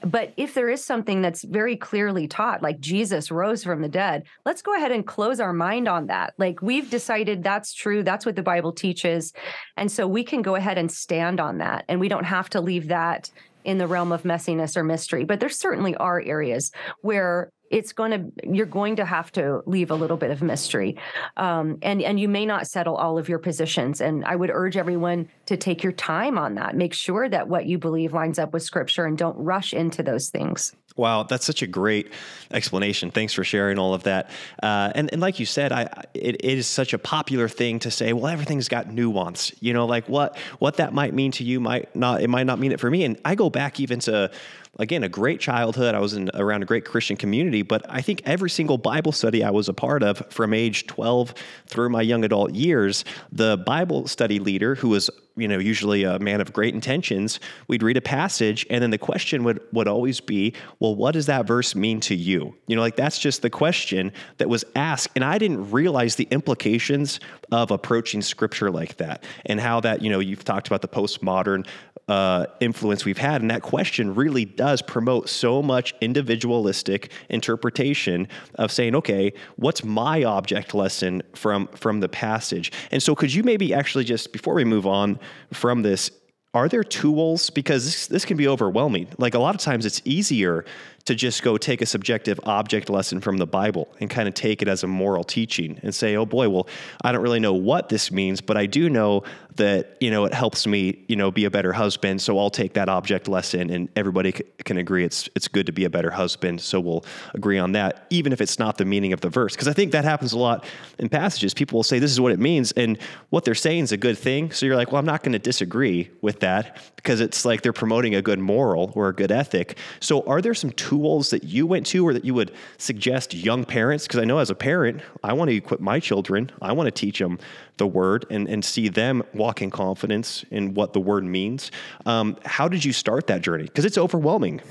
But 0.03 0.35
if 0.37 0.53
there 0.53 0.69
is 0.69 0.85
something 0.85 1.23
that's 1.23 1.43
very 1.43 1.75
clearly 1.75 2.29
taught, 2.29 2.63
like 2.63 2.79
Jesus 2.81 3.31
rose 3.31 3.65
from 3.65 3.81
the 3.81 3.89
dead, 3.89 4.25
let's 4.45 4.61
go 4.61 4.77
ahead 4.77 4.93
and 4.93 5.07
close 5.07 5.41
our 5.41 5.55
mind 5.55 5.89
on 5.89 6.09
that. 6.09 6.35
Like 6.37 6.61
we've 6.61 6.91
decided 6.91 7.43
that's 7.43 7.73
true, 7.73 8.03
that's 8.03 8.27
what 8.27 8.37
the 8.37 8.43
Bible 8.43 8.73
teaches. 8.73 9.33
And 9.79 9.91
so 9.91 10.07
we 10.07 10.23
can 10.23 10.43
go 10.43 10.57
ahead 10.57 10.77
and 10.77 10.93
stand 10.93 11.41
on 11.41 11.57
that. 11.59 11.87
And 11.89 11.99
we 11.99 12.11
don't 12.11 12.25
have 12.25 12.51
to 12.51 12.61
leave 12.61 12.89
that 12.89 13.31
in 13.65 13.79
the 13.79 13.87
realm 13.87 14.13
of 14.13 14.25
messiness 14.25 14.77
or 14.77 14.85
mystery. 14.85 15.25
But 15.25 15.41
there 15.41 15.49
certainly 15.49 15.97
are 15.97 16.21
areas 16.21 16.71
where 17.01 17.51
it's 17.75 17.93
going 17.93 18.13
to 18.13 18.49
you're 18.49 18.67
going 18.67 18.95
to 18.95 19.05
have 19.05 19.33
to 19.33 19.61
leave 19.67 19.91
a 19.91 19.95
little 19.95 20.17
bit 20.17 20.31
of 20.31 20.41
mystery 20.41 20.97
um, 21.37 21.77
and 21.83 22.01
and 22.01 22.21
you 22.21 22.29
may 22.29 22.47
not 22.47 22.69
settle 22.69 22.97
all 22.97 23.19
of 23.19 23.29
your 23.29 23.41
positions 23.41 24.01
and 24.01 24.25
i 24.25 24.37
would 24.37 24.51
urge 24.53 24.77
everyone 24.77 25.29
to 25.47 25.57
take 25.57 25.83
your 25.83 25.93
time 25.93 26.39
on 26.39 26.55
that 26.55 26.77
make 26.77 26.95
sure 26.95 27.29
that 27.29 27.49
what 27.49 27.67
you 27.67 27.77
believe 27.77 28.13
lines 28.13 28.39
up 28.39 28.53
with 28.53 28.63
scripture 28.63 29.05
and 29.05 29.19
don't 29.19 29.37
rush 29.37 29.75
into 29.75 30.03
those 30.03 30.31
things 30.31 30.73
Wow, 30.97 31.25
that's 31.25 31.45
such 31.45 31.61
a 31.61 31.67
great 31.67 32.13
explanation. 32.53 33.11
Thanks 33.11 33.33
for 33.33 33.43
sharing 33.43 33.81
all 33.81 33.95
of 33.95 34.05
that. 34.05 34.31
Uh, 34.63 34.93
and, 34.95 35.11
and 35.13 35.21
like 35.21 35.41
you 35.41 35.47
said, 35.47 35.73
I 35.73 36.05
it, 36.15 36.37
it 36.37 36.59
is 36.59 36.69
such 36.69 36.93
a 36.93 36.99
popular 36.99 37.49
thing 37.49 37.81
to 37.81 37.91
say. 37.91 38.13
Well, 38.13 38.29
everything's 38.29 38.69
got 38.69 38.87
nuance. 38.87 39.53
You 39.59 39.73
know, 39.73 39.87
like 39.87 40.09
what 40.09 40.39
what 40.61 40.77
that 40.77 40.95
might 40.95 41.13
mean 41.13 41.33
to 41.33 41.43
you 41.43 41.59
might 41.59 41.95
not. 41.97 42.23
It 42.23 42.31
might 42.31 42.47
not 42.47 42.61
mean 42.61 42.71
it 42.71 42.79
for 42.79 42.91
me. 42.91 43.03
And 43.03 43.21
I 43.25 43.35
go 43.35 43.51
back 43.51 43.81
even 43.81 43.99
to 44.01 44.31
again, 44.79 45.05
a 45.05 45.09
great 45.09 45.41
childhood. 45.41 45.95
I 45.95 46.01
was 46.01 46.15
in 46.15 46.31
around 46.35 46.63
a 46.63 46.67
great 46.67 46.85
Christian 46.85 47.17
community, 47.17 47.63
but 47.63 47.85
I 47.89 48.01
think 48.01 48.23
every 48.25 48.51
single 48.51 48.79
Bible 48.79 49.13
study 49.13 49.45
I 49.45 49.51
was 49.51 49.69
a 49.69 49.75
part 49.75 50.03
of 50.03 50.23
from 50.31 50.53
age 50.53 50.87
12 50.87 51.35
through 51.67 51.91
my 51.91 52.03
young 52.03 52.25
adult 52.25 52.55
years, 52.55 53.05
the 53.31 53.57
Bible 53.57 54.07
study 54.09 54.39
leader, 54.39 54.75
who 54.75 54.89
was 54.89 55.11
you 55.37 55.49
know 55.49 55.59
usually 55.59 56.05
a 56.05 56.19
man 56.19 56.41
of 56.41 56.53
great 56.53 56.75
intentions 56.75 57.41
we'd 57.69 57.83
read 57.83 57.97
a 57.97 58.01
passage 58.01 58.67
and 58.71 58.83
then 58.83 58.91
the 58.91 58.99
question 58.99 59.43
would 59.45 59.61
would 59.73 59.89
always 59.89 60.21
be 60.21 60.53
well 60.79 60.95
what 60.95 61.13
does 61.13 61.27
that 61.27 61.47
verse 61.47 61.75
mean 61.75 62.01
to 62.01 62.15
you 62.15 62.55
you 62.67 62.77
know 62.77 62.83
like 62.83 62.97
that's 62.97 63.19
just 63.19 63.43
the 63.43 63.51
question 63.51 64.13
that 64.39 64.49
was 64.49 64.65
asked 64.77 65.11
and 65.15 65.25
i 65.25 65.39
didn't 65.39 65.71
realize 65.71 66.17
the 66.17 66.29
implications 66.31 67.21
of 67.51 67.71
approaching 67.71 68.23
scripture 68.23 68.71
like 68.71 68.97
that 68.97 69.25
and 69.47 69.61
how 69.61 69.81
that 69.81 70.03
you 70.03 70.11
know 70.11 70.21
you've 70.21 70.45
talked 70.45 70.67
about 70.67 70.83
the 70.83 70.89
postmodern 70.89 71.67
uh, 72.09 72.47
influence 72.61 73.05
we've 73.05 73.19
had. 73.19 73.41
And 73.41 73.51
that 73.51 73.63
question 73.63 74.15
really 74.15 74.45
does 74.45 74.83
promote 74.83 75.29
so 75.29 75.63
much 75.63 75.95
individualistic 76.01 77.11
interpretation 77.31 78.29
of 78.57 78.71
saying, 78.71 78.95
okay, 78.95 79.33
what's 79.57 79.83
my 79.83 80.25
object 80.25 80.75
lesson 80.75 81.23
from 81.35 81.67
from 81.69 82.01
the 82.01 82.09
passage? 82.09 82.73
And 82.91 83.03
so, 83.03 83.15
could 83.15 83.33
you 83.33 83.43
maybe 83.43 83.73
actually 83.73 84.05
just 84.05 84.33
before 84.33 84.55
we 84.55 84.65
move 84.65 84.87
on 84.87 85.19
from 85.53 85.83
this, 85.83 86.11
are 86.55 86.69
there 86.69 86.85
tools 86.85 87.51
because 87.51 87.85
this, 87.85 88.07
this 88.07 88.25
can 88.25 88.37
be 88.37 88.47
overwhelming? 88.47 89.09
Like 89.19 89.35
a 89.35 89.39
lot 89.39 89.55
of 89.55 89.61
times, 89.61 89.85
it's 89.85 90.01
easier 90.05 90.65
to 91.07 91.15
just 91.15 91.43
go 91.43 91.59
take 91.59 91.83
a 91.83 91.87
subjective 91.87 92.41
object 92.45 92.89
lesson 92.89 93.21
from 93.21 93.37
the 93.37 93.47
Bible 93.47 93.89
and 94.01 94.09
kind 94.09 94.27
of 94.27 94.35
take 94.35 94.63
it 94.63 94.69
as 94.69 94.83
a 94.83 94.87
moral 94.87 95.23
teaching 95.23 95.79
and 95.83 95.95
say, 95.95 96.17
oh 96.17 96.25
boy, 96.25 96.49
well, 96.49 96.67
I 97.03 97.13
don't 97.13 97.23
really 97.23 97.41
know 97.41 97.53
what 97.53 97.91
this 97.91 98.11
means, 98.11 98.41
but 98.41 98.57
I 98.57 98.65
do 98.65 98.89
know 98.89 99.23
that, 99.57 99.99
you 100.01 100.11
know, 100.11 100.25
it 100.25 100.33
helps 100.33 100.67
me, 100.67 101.05
you 101.07 101.15
know, 101.15 101.31
be 101.31 101.45
a 101.45 101.51
better 101.51 101.73
husband. 101.73 102.23
So 102.23 102.39
I'll 102.39 102.51
take 102.51 102.73
that 102.75 102.89
object 102.89 103.29
lesson 103.29 103.71
and 103.71 103.89
everybody 103.97 104.33
c- 104.33 104.45
can 104.65 104.79
agree 104.79 105.05
it's, 105.05 105.29
it's 105.37 105.47
good 105.47 105.67
to 105.67 105.73
be 105.73 105.85
a 105.85 105.91
better 105.91 106.11
husband. 106.11 106.61
So 106.63 106.81
we'll 106.81 107.05
agree 107.35 107.59
on 107.59 107.73
that, 107.73 108.07
even 108.09 108.33
if 108.33 108.41
it's 108.41 108.59
not 108.59 108.79
the 108.79 108.87
meaning 108.87 109.13
of 109.13 109.21
the 109.21 109.29
verse. 109.29 109.55
Cause 109.55 109.69
I 109.69 109.75
think 109.75 109.93
that 109.93 110.05
happens 110.05 110.33
a 110.33 110.39
lot 110.39 110.65
in 110.99 111.11
passages. 111.11 111.53
People 111.53 111.77
will 111.77 111.85
say, 111.85 111.99
this 111.99 112.11
is 112.11 112.21
what 112.21 112.33
it 112.33 112.41
means. 112.41 112.73
And 112.73 112.99
what 113.29 113.45
they're 113.45 113.55
saying 113.55 113.85
is 113.85 113.93
a 113.93 113.99
good 113.99 114.17
thing. 114.17 114.51
So 114.53 114.65
you're 114.65 114.77
like, 114.77 114.91
well, 114.91 114.99
I'm 114.99 115.07
not 115.07 115.23
going 115.23 115.33
to 115.33 115.39
disagree 115.39 116.11
with 116.23 116.41
that 116.41 116.79
because 117.05 117.21
it's 117.21 117.45
like 117.45 117.61
they're 117.61 117.75
promoting 117.75 118.15
a 118.15 118.23
good 118.23 118.39
moral 118.39 118.91
or 118.95 119.09
a 119.09 119.13
good 119.13 119.31
ethic. 119.31 119.77
So 120.01 120.23
are 120.23 120.41
there 120.41 120.55
some 120.55 120.71
tools 120.71 121.29
that 121.31 121.45
you 121.45 121.67
went 121.67 121.85
to 121.89 122.07
or 122.07 122.15
that 122.15 122.25
you 122.25 122.33
would 122.33 122.51
suggest 122.79 123.35
young 123.35 123.67
parents? 123.67 124.07
Because 124.07 124.21
I 124.21 124.25
know 124.25 124.39
as 124.39 124.49
a 124.49 124.55
parent, 124.55 125.03
I 125.23 125.35
want 125.35 125.51
to 125.51 125.55
equip 125.55 125.81
my 125.81 126.01
children, 126.01 126.51
I 126.63 126.73
want 126.73 126.87
to 126.87 126.91
teach 126.91 127.19
them 127.19 127.39
the 127.77 127.87
word 127.87 128.25
and, 128.31 128.49
and 128.49 128.65
see 128.65 128.89
them 128.89 129.23
walk 129.35 129.61
in 129.61 129.71
confidence 129.71 130.47
in 130.51 130.73
what 130.73 130.95
the 130.95 131.01
word 131.01 131.25
means. 131.25 131.71
Um, 132.07 132.39
how 132.47 132.69
did 132.69 132.83
you 132.85 132.93
start 132.95 133.27
that 133.27 133.43
journey? 133.43 133.65
Because 133.65 133.85
it's 133.85 133.99
overwhelming. 133.99 134.63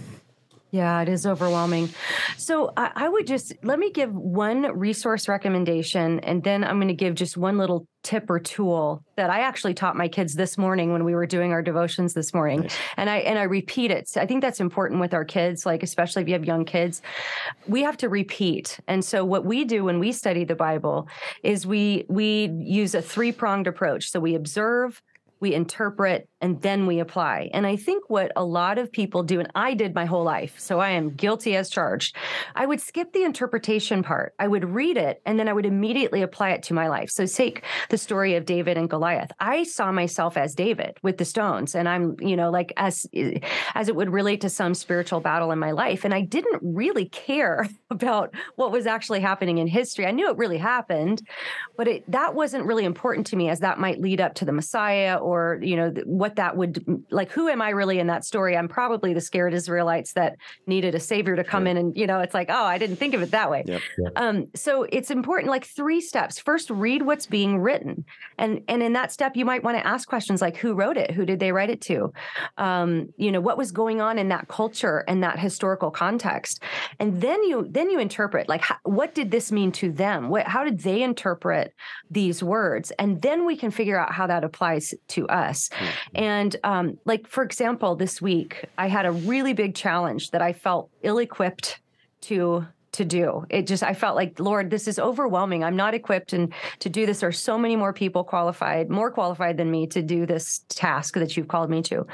Yeah, 0.74 1.04
it 1.04 1.08
is 1.08 1.28
overwhelming. 1.28 1.90
So 2.36 2.74
I, 2.76 2.92
I, 2.96 3.08
would 3.08 3.28
just 3.28 3.54
let 3.62 3.78
me 3.78 3.92
give 3.92 4.12
one 4.12 4.76
resource 4.76 5.28
recommendation, 5.28 6.20
and 6.22 6.44
then 6.44 6.64
I'm 6.64 6.78
going 6.78 6.88
to 6.88 6.96
give 6.96 7.14
just 7.14 7.38
one 7.38 7.60
little 7.60 7.88
tip 8.02 8.28
or 8.28 8.40
tool 8.40 9.04
that 9.16 9.30
I 9.30 9.42
actually 9.42 9.76
taught 9.76 9.96
my 9.96 10.08
kids 10.08 10.34
this 10.34 10.58
morning 10.58 10.92
when 10.92 11.04
we 11.04 11.14
were 11.14 11.28
doing 11.28 11.52
our 11.52 11.62
devotions 11.62 12.16
this 12.16 12.34
morning. 12.34 12.62
Nice. 12.62 12.76
And 12.98 13.08
I 13.08 13.18
and 13.18 13.38
I 13.38 13.44
repeat 13.44 13.92
it. 13.92 14.10
So 14.10 14.20
I 14.20 14.26
think 14.26 14.42
that's 14.42 14.60
important 14.60 15.00
with 15.00 15.14
our 15.14 15.24
kids, 15.24 15.64
like 15.64 15.84
especially 15.84 16.24
if 16.24 16.28
you 16.28 16.34
have 16.34 16.46
young 16.46 16.66
kids. 16.66 17.04
We 17.68 17.84
have 17.84 17.98
to 17.98 18.10
repeat. 18.10 18.80
And 18.88 19.06
so 19.06 19.24
what 19.24 19.46
we 19.46 19.66
do 19.66 19.84
when 19.84 20.00
we 20.00 20.12
study 20.12 20.44
the 20.44 20.56
Bible 20.56 21.08
is 21.44 21.68
we 21.68 22.06
we 22.10 22.50
use 22.58 22.96
a 22.96 23.02
three-pronged 23.04 23.68
approach. 23.68 24.10
So 24.10 24.20
we 24.20 24.34
observe, 24.34 25.04
we 25.40 25.54
interpret, 25.54 26.28
and 26.44 26.62
then 26.62 26.86
we 26.86 27.00
apply. 27.00 27.50
And 27.54 27.66
I 27.66 27.78
think 27.78 28.10
what 28.10 28.34
a 28.36 28.44
lot 28.44 28.78
of 28.78 28.92
people 28.92 29.24
do, 29.24 29.40
and 29.40 29.50
I 29.56 29.74
did 29.74 29.96
my 29.96 30.04
whole 30.04 30.26
life, 30.26 30.56
so 30.60 30.82
I 30.82 30.90
am 30.90 31.12
guilty 31.12 31.56
as 31.56 31.70
charged, 31.70 32.18
I 32.54 32.66
would 32.66 32.82
skip 32.82 33.14
the 33.14 33.24
interpretation 33.24 34.04
part. 34.04 34.36
I 34.38 34.50
would 34.50 34.66
read 34.66 34.98
it 34.98 35.22
and 35.26 35.40
then 35.40 35.48
I 35.48 35.54
would 35.54 35.66
immediately 35.66 36.22
apply 36.22 36.50
it 36.50 36.64
to 36.64 36.74
my 36.74 36.90
life. 36.90 37.10
So 37.10 37.26
take 37.26 37.64
the 37.90 37.98
story 37.98 38.36
of 38.36 38.44
David 38.46 38.78
and 38.78 38.90
Goliath. 38.90 39.32
I 39.40 39.64
saw 39.64 39.94
myself 39.94 40.36
as 40.36 40.54
David 40.54 40.98
with 41.02 41.18
the 41.18 41.24
stones, 41.24 41.76
and 41.76 41.88
I'm, 41.88 42.18
you 42.20 42.36
know, 42.36 42.52
like 42.52 42.74
as 42.76 43.08
as 43.74 43.88
it 43.88 43.96
would 43.96 44.12
relate 44.12 44.42
to 44.42 44.50
some 44.50 44.74
spiritual 44.74 45.22
battle 45.22 45.52
in 45.52 45.60
my 45.60 45.72
life. 45.72 46.04
And 46.04 46.14
I 46.14 46.22
didn't 46.22 46.60
really 46.62 47.06
care 47.06 47.70
about 47.90 48.36
what 48.58 48.74
was 48.74 48.86
actually 48.86 49.22
happening 49.22 49.60
in 49.60 49.68
history. 49.68 50.06
I 50.06 50.12
knew 50.12 50.30
it 50.30 50.38
really 50.38 50.58
happened, 50.58 51.22
but 51.78 51.88
it, 51.88 52.12
that 52.12 52.36
wasn't 52.36 52.66
really 52.66 52.84
important 52.84 53.28
to 53.28 53.38
me 53.38 53.48
as 53.48 53.62
that 53.62 53.80
might 53.80 54.02
lead 54.02 54.20
up 54.20 54.34
to 54.36 54.46
the 54.46 54.52
Messiah 54.52 55.16
or, 55.16 55.60
you 55.62 55.78
know, 55.78 55.94
what 56.06 56.33
what 56.34 56.38
that 56.38 56.58
would 56.58 57.04
like 57.12 57.32
who 57.32 57.48
am 57.48 57.62
i 57.62 57.70
really 57.70 58.00
in 58.00 58.08
that 58.08 58.26
story? 58.26 58.58
I'm 58.58 58.68
probably 58.68 59.14
the 59.14 59.22
scared 59.22 59.54
israelites 59.54 60.14
that 60.14 60.38
needed 60.66 60.96
a 60.96 61.00
savior 61.00 61.36
to 61.36 61.44
come 61.44 61.64
sure. 61.64 61.72
in 61.72 61.78
and 61.78 61.98
you 61.98 62.08
know 62.08 62.20
it's 62.20 62.34
like 62.34 62.50
oh 62.50 62.64
i 62.64 62.78
didn't 62.78 62.96
think 62.96 63.14
of 63.14 63.22
it 63.22 63.32
that 63.32 63.50
way. 63.50 63.64
Yep, 63.66 63.82
yep. 63.98 64.12
Um, 64.16 64.48
so 64.56 64.84
it's 64.90 65.12
important 65.12 65.52
like 65.52 65.66
three 65.66 66.02
steps. 66.02 66.40
First 66.40 66.70
read 66.70 67.04
what's 67.04 67.26
being 67.26 67.60
written. 67.60 68.06
And 68.38 68.62
and 68.68 68.82
in 68.82 68.94
that 68.94 69.12
step 69.12 69.36
you 69.36 69.46
might 69.46 69.64
want 69.64 69.78
to 69.78 69.86
ask 69.86 70.08
questions 70.08 70.42
like 70.42 70.58
who 70.58 70.74
wrote 70.74 70.98
it? 70.98 71.12
Who 71.12 71.26
did 71.26 71.40
they 71.40 71.52
write 71.52 71.70
it 71.70 71.82
to? 71.82 72.12
Um, 72.58 73.14
you 73.18 73.32
know 73.32 73.42
what 73.42 73.58
was 73.58 73.72
going 73.72 74.02
on 74.02 74.18
in 74.18 74.30
that 74.30 74.48
culture 74.48 75.04
and 75.08 75.24
that 75.24 75.40
historical 75.40 75.92
context? 75.92 76.64
And 77.00 77.22
then 77.22 77.44
you 77.44 77.68
then 77.70 77.90
you 77.90 78.00
interpret 78.00 78.50
like 78.50 78.62
how, 78.62 78.78
what 78.84 79.14
did 79.14 79.30
this 79.32 79.52
mean 79.52 79.72
to 79.74 79.92
them? 79.92 80.30
What, 80.30 80.48
how 80.48 80.64
did 80.64 80.80
they 80.80 81.04
interpret 81.04 81.74
these 82.10 82.42
words? 82.42 82.92
And 82.98 83.22
then 83.22 83.46
we 83.46 83.56
can 83.56 83.72
figure 83.72 84.00
out 84.00 84.14
how 84.14 84.28
that 84.28 84.44
applies 84.44 84.94
to 85.10 85.28
us. 85.28 85.70
Mm-hmm. 85.70 86.23
And 86.24 86.56
um, 86.64 86.98
like, 87.04 87.28
for 87.28 87.44
example, 87.44 87.98
this 87.98 88.22
week, 88.22 88.64
I 88.78 88.88
had 88.88 89.06
a 89.06 89.12
really 89.12 89.52
big 89.52 89.76
challenge 89.76 90.32
that 90.32 90.42
I 90.42 90.54
felt 90.54 90.90
ill 91.02 91.18
equipped 91.18 91.82
to 92.22 92.66
to 92.94 93.04
do. 93.04 93.44
It 93.50 93.68
just 93.68 93.84
I 93.84 93.94
felt 93.94 94.16
like, 94.16 94.40
Lord, 94.40 94.70
this 94.70 94.88
is 94.88 95.00
overwhelming. 95.00 95.64
I'm 95.64 95.76
not 95.76 95.96
equipped 95.96 96.32
and 96.32 96.54
to 96.80 96.90
do 96.90 97.06
this. 97.06 97.20
There 97.20 97.30
are 97.30 97.34
so 97.34 97.58
many 97.58 97.76
more 97.76 97.92
people 97.92 98.24
qualified, 98.24 98.90
more 98.90 99.12
qualified 99.12 99.58
than 99.58 99.70
me 99.70 99.86
to 99.88 100.02
do 100.02 100.26
this 100.26 100.64
task 100.70 101.16
that 101.16 101.36
you've 101.36 101.50
called 101.50 101.70
me 101.70 101.82
to. 101.82 102.06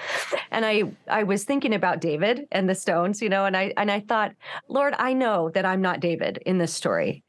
And 0.49 0.65
I 0.65 0.85
I 1.07 1.21
was 1.21 1.43
thinking 1.43 1.75
about 1.75 2.01
David 2.01 2.47
and 2.51 2.67
the 2.67 2.73
stones, 2.73 3.21
you 3.21 3.29
know, 3.29 3.45
and 3.45 3.55
I 3.55 3.73
and 3.77 3.91
I 3.91 3.99
thought, 3.99 4.31
Lord, 4.69 4.95
I 4.97 5.13
know 5.13 5.51
that 5.51 5.65
I'm 5.65 5.81
not 5.81 5.99
David 5.99 6.41
in 6.47 6.57
this 6.57 6.73
story. 6.73 7.23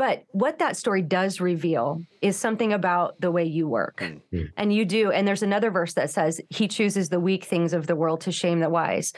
But 0.00 0.24
what 0.30 0.60
that 0.60 0.78
story 0.78 1.02
does 1.02 1.42
reveal 1.42 2.00
is 2.22 2.34
something 2.34 2.72
about 2.72 3.20
the 3.20 3.30
way 3.30 3.44
you 3.44 3.68
work. 3.68 3.98
Mm-hmm. 3.98 4.46
And 4.56 4.72
you 4.72 4.86
do. 4.86 5.10
And 5.10 5.28
there's 5.28 5.42
another 5.42 5.70
verse 5.70 5.92
that 5.92 6.08
says, 6.08 6.40
He 6.48 6.68
chooses 6.68 7.10
the 7.10 7.20
weak 7.20 7.44
things 7.44 7.74
of 7.74 7.86
the 7.86 7.94
world 7.94 8.22
to 8.22 8.32
shame 8.32 8.60
the 8.60 8.70
wise. 8.70 9.12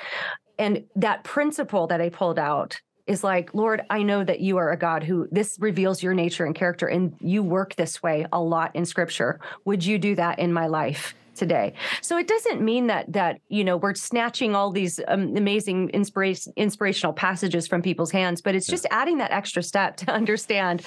And 0.58 0.82
that 0.96 1.22
principle 1.22 1.86
that 1.86 2.00
I 2.00 2.08
pulled 2.08 2.36
out 2.36 2.80
is 3.06 3.22
like, 3.22 3.54
Lord, 3.54 3.82
I 3.90 4.02
know 4.02 4.24
that 4.24 4.40
you 4.40 4.56
are 4.56 4.72
a 4.72 4.76
God 4.76 5.04
who 5.04 5.28
this 5.30 5.56
reveals 5.60 6.02
your 6.02 6.14
nature 6.14 6.44
and 6.44 6.54
character, 6.54 6.88
and 6.88 7.14
you 7.20 7.44
work 7.44 7.76
this 7.76 8.02
way 8.02 8.26
a 8.32 8.40
lot 8.40 8.74
in 8.74 8.84
scripture. 8.84 9.38
Would 9.64 9.84
you 9.84 10.00
do 10.00 10.16
that 10.16 10.40
in 10.40 10.52
my 10.52 10.66
life? 10.66 11.14
Today. 11.34 11.74
So 12.00 12.16
it 12.16 12.28
doesn't 12.28 12.60
mean 12.60 12.86
that 12.88 13.12
that 13.12 13.40
you 13.48 13.64
know 13.64 13.76
we're 13.76 13.94
snatching 13.94 14.54
all 14.54 14.70
these 14.70 15.00
um, 15.08 15.36
amazing 15.36 15.90
inspiration 15.90 16.52
inspirational 16.56 17.12
passages 17.12 17.66
from 17.66 17.82
people's 17.82 18.10
hands, 18.10 18.40
but 18.40 18.54
it's 18.54 18.66
just 18.66 18.86
adding 18.90 19.18
that 19.18 19.30
extra 19.30 19.62
step 19.62 19.96
to 19.98 20.10
understand 20.12 20.82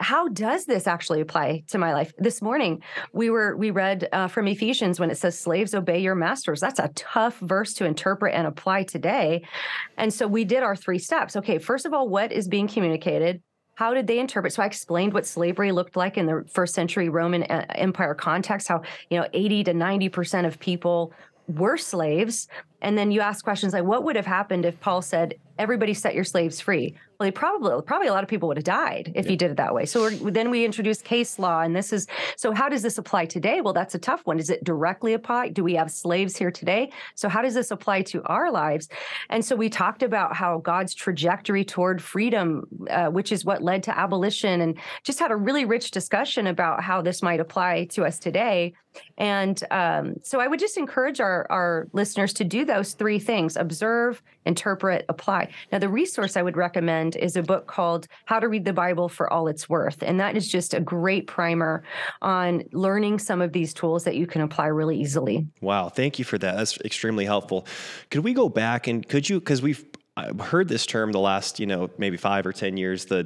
how 0.00 0.28
does 0.28 0.64
this 0.64 0.86
actually 0.86 1.20
apply 1.20 1.62
to 1.68 1.78
my 1.78 1.92
life? 1.92 2.12
This 2.18 2.40
morning 2.40 2.82
we 3.12 3.30
were 3.30 3.56
we 3.56 3.70
read 3.70 4.08
uh, 4.12 4.28
from 4.28 4.48
ephesians 4.48 4.98
when 4.98 5.10
it 5.10 5.18
says 5.18 5.38
slaves 5.38 5.74
obey 5.74 6.00
your 6.00 6.14
masters. 6.14 6.60
That's 6.60 6.78
a 6.78 6.90
tough 6.94 7.38
verse 7.40 7.74
to 7.74 7.84
interpret 7.84 8.34
and 8.34 8.46
apply 8.46 8.84
today. 8.84 9.46
And 9.96 10.12
so 10.12 10.26
we 10.26 10.44
did 10.44 10.62
our 10.62 10.76
three 10.76 10.98
steps. 10.98 11.36
Okay 11.36 11.58
first 11.58 11.86
of 11.86 11.92
all 11.92 12.08
what 12.08 12.32
is 12.32 12.48
being 12.48 12.68
communicated 12.68 13.42
how 13.78 13.94
did 13.94 14.08
they 14.08 14.18
interpret? 14.18 14.52
So 14.52 14.60
I 14.60 14.66
explained 14.66 15.14
what 15.14 15.24
slavery 15.24 15.70
looked 15.70 15.94
like 15.94 16.18
in 16.18 16.26
the 16.26 16.44
first 16.50 16.74
century 16.74 17.08
Roman 17.08 17.44
uh, 17.44 17.64
Empire 17.76 18.12
context, 18.12 18.66
how, 18.66 18.82
you 19.08 19.20
know, 19.20 19.28
80 19.32 19.62
to 19.62 19.72
90% 19.72 20.48
of 20.48 20.58
people 20.58 21.12
were 21.46 21.76
slaves. 21.76 22.48
And 22.82 22.98
then 22.98 23.12
you 23.12 23.20
ask 23.20 23.44
questions 23.44 23.72
like, 23.72 23.84
what 23.84 24.02
would 24.02 24.16
have 24.16 24.26
happened 24.26 24.64
if 24.64 24.80
Paul 24.80 25.00
said, 25.00 25.34
everybody 25.60 25.94
set 25.94 26.16
your 26.16 26.24
slaves 26.24 26.60
free? 26.60 26.96
Well, 27.18 27.26
they 27.26 27.32
probably 27.32 27.82
probably 27.82 28.06
a 28.06 28.12
lot 28.12 28.22
of 28.22 28.30
people 28.30 28.46
would 28.46 28.58
have 28.58 28.64
died 28.64 29.10
if 29.16 29.24
yeah. 29.24 29.30
he 29.30 29.36
did 29.36 29.50
it 29.50 29.56
that 29.56 29.74
way. 29.74 29.86
So 29.86 30.08
then 30.08 30.50
we 30.50 30.64
introduced 30.64 31.04
case 31.04 31.36
law, 31.36 31.62
and 31.62 31.74
this 31.74 31.92
is 31.92 32.06
so. 32.36 32.52
How 32.52 32.68
does 32.68 32.82
this 32.82 32.96
apply 32.96 33.26
today? 33.26 33.60
Well, 33.60 33.72
that's 33.72 33.96
a 33.96 33.98
tough 33.98 34.24
one. 34.24 34.36
Does 34.36 34.50
it 34.50 34.62
directly 34.62 35.14
apply? 35.14 35.48
Do 35.48 35.64
we 35.64 35.74
have 35.74 35.90
slaves 35.90 36.36
here 36.36 36.52
today? 36.52 36.92
So 37.16 37.28
how 37.28 37.42
does 37.42 37.54
this 37.54 37.72
apply 37.72 38.02
to 38.02 38.22
our 38.26 38.52
lives? 38.52 38.88
And 39.30 39.44
so 39.44 39.56
we 39.56 39.68
talked 39.68 40.04
about 40.04 40.36
how 40.36 40.58
God's 40.58 40.94
trajectory 40.94 41.64
toward 41.64 42.00
freedom, 42.00 42.68
uh, 42.88 43.08
which 43.08 43.32
is 43.32 43.44
what 43.44 43.64
led 43.64 43.82
to 43.84 43.98
abolition, 43.98 44.60
and 44.60 44.78
just 45.02 45.18
had 45.18 45.32
a 45.32 45.36
really 45.36 45.64
rich 45.64 45.90
discussion 45.90 46.46
about 46.46 46.84
how 46.84 47.02
this 47.02 47.20
might 47.20 47.40
apply 47.40 47.86
to 47.86 48.04
us 48.04 48.20
today. 48.20 48.74
And 49.16 49.62
um, 49.70 50.14
so 50.22 50.40
I 50.40 50.46
would 50.46 50.58
just 50.58 50.76
encourage 50.76 51.20
our, 51.20 51.46
our 51.50 51.88
listeners 51.92 52.32
to 52.34 52.44
do 52.44 52.64
those 52.64 52.92
three 52.92 53.18
things 53.18 53.56
observe, 53.56 54.22
interpret, 54.44 55.04
apply. 55.08 55.50
Now, 55.70 55.78
the 55.78 55.88
resource 55.88 56.36
I 56.36 56.42
would 56.42 56.56
recommend 56.56 57.07
recommend 57.08 57.24
is 57.24 57.36
a 57.36 57.42
book 57.42 57.66
called 57.66 58.06
How 58.26 58.40
to 58.40 58.48
Read 58.48 58.64
the 58.64 58.72
Bible 58.72 59.08
for 59.08 59.32
All 59.32 59.48
It's 59.48 59.68
Worth. 59.68 60.02
And 60.02 60.20
that 60.20 60.36
is 60.36 60.48
just 60.48 60.74
a 60.74 60.80
great 60.80 61.26
primer 61.26 61.82
on 62.22 62.64
learning 62.72 63.18
some 63.18 63.40
of 63.40 63.52
these 63.52 63.74
tools 63.74 64.04
that 64.04 64.16
you 64.16 64.26
can 64.26 64.42
apply 64.42 64.66
really 64.66 65.00
easily. 65.00 65.46
Wow. 65.60 65.88
Thank 65.88 66.18
you 66.18 66.24
for 66.24 66.38
that. 66.38 66.56
That's 66.56 66.78
extremely 66.80 67.24
helpful. 67.24 67.66
Could 68.10 68.24
we 68.24 68.32
go 68.32 68.48
back 68.48 68.86
and 68.86 69.06
could 69.06 69.28
you, 69.28 69.40
because 69.40 69.62
we've 69.62 69.84
heard 70.40 70.68
this 70.68 70.84
term 70.84 71.12
the 71.12 71.20
last, 71.20 71.60
you 71.60 71.66
know, 71.66 71.90
maybe 71.96 72.16
five 72.16 72.46
or 72.46 72.52
10 72.52 72.76
years, 72.76 73.04
the 73.06 73.24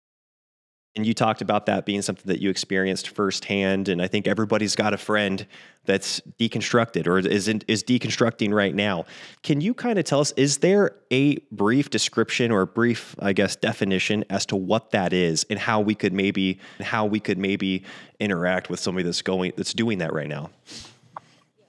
and 0.94 1.06
you 1.06 1.14
talked 1.14 1.40
about 1.40 1.66
that 1.66 1.86
being 1.86 2.02
something 2.02 2.26
that 2.26 2.40
you 2.40 2.50
experienced 2.50 3.08
firsthand. 3.08 3.88
And 3.88 4.02
I 4.02 4.08
think 4.08 4.28
everybody's 4.28 4.76
got 4.76 4.92
a 4.92 4.98
friend 4.98 5.46
that's 5.86 6.20
deconstructed 6.38 7.06
or 7.06 7.18
is 7.18 7.48
in, 7.48 7.62
is 7.66 7.82
deconstructing 7.82 8.52
right 8.52 8.74
now. 8.74 9.06
Can 9.42 9.62
you 9.62 9.72
kind 9.72 9.98
of 9.98 10.04
tell 10.04 10.20
us? 10.20 10.32
Is 10.36 10.58
there 10.58 10.96
a 11.10 11.36
brief 11.50 11.88
description 11.88 12.50
or 12.50 12.62
a 12.62 12.66
brief, 12.66 13.16
I 13.18 13.32
guess, 13.32 13.56
definition 13.56 14.24
as 14.28 14.44
to 14.46 14.56
what 14.56 14.90
that 14.90 15.14
is 15.14 15.46
and 15.48 15.58
how 15.58 15.80
we 15.80 15.94
could 15.94 16.12
maybe 16.12 16.60
how 16.80 17.06
we 17.06 17.20
could 17.20 17.38
maybe 17.38 17.84
interact 18.20 18.68
with 18.68 18.78
somebody 18.78 19.04
that's 19.04 19.22
going 19.22 19.52
that's 19.56 19.72
doing 19.72 19.98
that 19.98 20.12
right 20.12 20.28
now? 20.28 20.50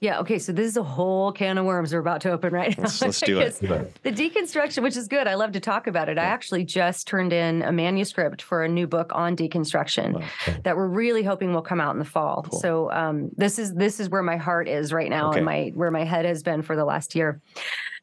Yeah. 0.04 0.18
Okay. 0.20 0.38
So 0.38 0.52
this 0.52 0.66
is 0.66 0.76
a 0.76 0.82
whole 0.82 1.32
can 1.32 1.56
of 1.56 1.64
worms 1.64 1.94
we're 1.94 1.98
about 1.98 2.20
to 2.22 2.30
open 2.30 2.52
right 2.52 2.76
now. 2.76 2.82
Let's, 2.82 3.00
let's 3.00 3.20
do 3.20 3.38
it. 3.38 3.54
The 4.02 4.12
deconstruction, 4.12 4.82
which 4.82 4.98
is 4.98 5.08
good. 5.08 5.26
I 5.26 5.34
love 5.34 5.52
to 5.52 5.60
talk 5.60 5.86
about 5.86 6.10
it. 6.10 6.18
I 6.18 6.24
actually 6.24 6.64
just 6.64 7.06
turned 7.06 7.32
in 7.32 7.62
a 7.62 7.72
manuscript 7.72 8.42
for 8.42 8.62
a 8.62 8.68
new 8.68 8.86
book 8.86 9.12
on 9.14 9.34
deconstruction 9.34 10.20
wow. 10.20 10.54
that 10.64 10.76
we're 10.76 10.88
really 10.88 11.22
hoping 11.22 11.54
will 11.54 11.62
come 11.62 11.80
out 11.80 11.94
in 11.94 11.98
the 11.98 12.04
fall. 12.04 12.46
Cool. 12.50 12.60
So 12.60 12.90
um, 12.90 13.30
this 13.38 13.58
is 13.58 13.72
this 13.72 13.98
is 13.98 14.10
where 14.10 14.22
my 14.22 14.36
heart 14.36 14.68
is 14.68 14.92
right 14.92 15.08
now, 15.08 15.30
okay. 15.30 15.38
and 15.38 15.46
my 15.46 15.72
where 15.74 15.90
my 15.90 16.04
head 16.04 16.26
has 16.26 16.42
been 16.42 16.60
for 16.60 16.76
the 16.76 16.84
last 16.84 17.14
year. 17.14 17.40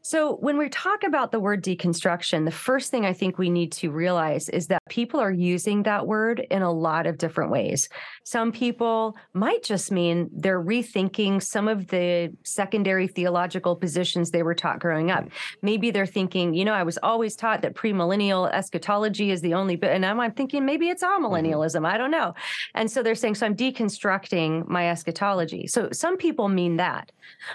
So, 0.04 0.38
when 0.38 0.58
we 0.58 0.68
talk 0.70 1.04
about 1.04 1.32
the 1.32 1.40
word 1.40 1.64
deconstruction, 1.64 2.46
the 2.46 2.52
first 2.52 2.90
thing 2.90 3.06
I 3.06 3.14
think 3.14 3.38
we 3.38 3.52
need 3.52 3.72
to 3.74 3.92
realize 3.92 4.50
is 4.50 4.66
that 4.68 4.82
people 4.90 5.20
are 5.20 5.32
using 5.32 5.84
that 5.84 6.08
word 6.08 6.40
in 6.50 6.64
a 6.64 6.72
lot 6.72 7.06
of 7.06 7.20
different 7.20 7.52
ways. 7.52 7.88
Some 8.24 8.52
people 8.52 9.16
might 9.34 9.64
just 9.64 9.92
mean 9.92 10.30
they're 10.34 10.62
rethinking 10.62 11.44
some 11.44 11.68
of 11.68 11.88
the 11.88 12.36
secondary 12.44 13.08
theological 13.08 13.76
positions 13.76 14.32
they 14.32 14.42
were 14.42 14.56
taught 14.56 14.80
growing 14.80 15.12
up. 15.12 15.30
Maybe 15.62 15.92
they're 15.92 16.08
thinking, 16.08 16.56
you 16.56 16.66
know, 16.66 16.74
I 16.74 16.84
was 16.84 16.98
always 17.04 17.36
taught 17.36 17.62
that 17.62 17.76
premillennial 17.76 18.52
eschatology 18.52 19.30
is 19.30 19.42
the 19.42 19.54
only 19.54 19.76
bit, 19.76 19.92
and 19.92 20.04
I'm 20.04 20.32
thinking 20.32 20.66
maybe 20.66 20.90
it's 20.90 21.04
all 21.04 21.20
mm-hmm. 21.20 21.26
millennialism. 21.26 21.86
I 21.86 22.00
don't 22.00 22.12
know. 22.12 22.34
And 22.74 22.90
so 22.90 23.04
they're 23.04 23.14
saying, 23.14 23.36
so 23.36 23.46
I'm 23.46 23.56
deconstructing 23.56 24.68
my 24.68 24.90
eschatology. 24.90 25.68
So 25.68 25.90
some 25.92 26.18
people 26.18 26.48
mean 26.48 26.78
that. 26.78 27.12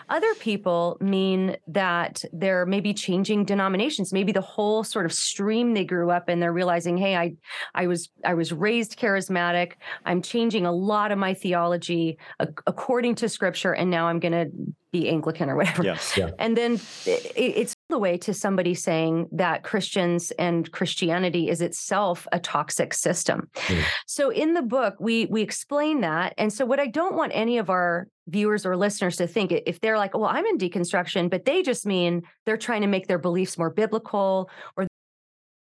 Other 0.09 0.33
people 0.37 0.97
mean 1.01 1.57
that 1.67 2.25
they're 2.40 2.66
maybe 2.66 2.92
changing 2.92 3.44
denominations. 3.44 4.12
Maybe 4.12 4.33
the 4.33 4.40
whole 4.40 4.85
sort 4.85 5.07
of 5.07 5.12
stream 5.12 5.75
they 5.75 5.85
grew 5.85 6.11
up 6.11 6.29
in 6.29 6.40
they're 6.40 6.53
realizing 6.53 6.96
hey 6.96 7.16
i 7.16 7.33
i 7.75 7.87
was 7.87 8.09
i 8.25 8.35
was 8.35 8.53
raised 8.53 8.99
charismatic. 8.99 9.72
I'm 10.05 10.22
changing 10.22 10.66
a 10.66 10.72
lot 10.72 11.12
of 11.12 11.18
my 11.18 11.35
theology 11.35 12.18
according 12.66 13.14
to 13.16 13.29
scripture 13.29 13.72
and 13.72 13.90
now 13.90 14.09
i'm 14.09 14.20
going 14.20 14.33
to 14.33 14.51
be 14.92 15.09
anglican 15.09 15.51
or 15.51 15.57
whatever. 15.57 15.83
Yes, 15.83 16.16
yeah. 16.16 16.31
and 16.38 16.57
then 16.57 16.75
it, 17.05 17.33
it's 17.37 17.76
the 17.88 17.99
way 17.99 18.16
to 18.18 18.35
somebody 18.35 18.75
saying 18.75 19.29
that 19.33 19.62
Christians 19.62 20.33
and 20.33 20.70
Christianity 20.72 21.49
is 21.49 21.61
itself 21.61 22.27
a 22.33 22.40
toxic 22.40 22.92
system. 22.92 23.49
Mm. 23.66 23.83
So 24.07 24.31
in 24.31 24.55
the 24.55 24.62
book 24.62 24.96
we 24.99 25.27
we 25.27 25.42
explain 25.42 26.01
that 26.01 26.35
and 26.38 26.53
so 26.53 26.64
what 26.66 26.81
I 26.81 26.87
don't 26.87 27.14
want 27.14 27.33
any 27.35 27.59
of 27.59 27.70
our 27.70 28.09
viewers 28.29 28.66
or 28.66 28.77
listeners 28.77 29.16
to 29.16 29.27
think 29.27 29.53
if 29.53 29.81
they're 29.81 29.99
like, 29.99 30.16
well, 30.16 30.29
I'm 30.29 30.46
in 30.46 30.59
deconstruction, 30.59 31.31
but 31.31 31.44
they 31.44 31.62
just 31.62 31.87
mean 31.87 32.22
they're 32.44 32.57
trying 32.57 32.81
to 32.81 32.88
make 32.88 33.07
their 33.07 33.18
beliefs 33.18 33.57
more 33.57 33.70
biblical 33.70 34.51
or 34.77 34.87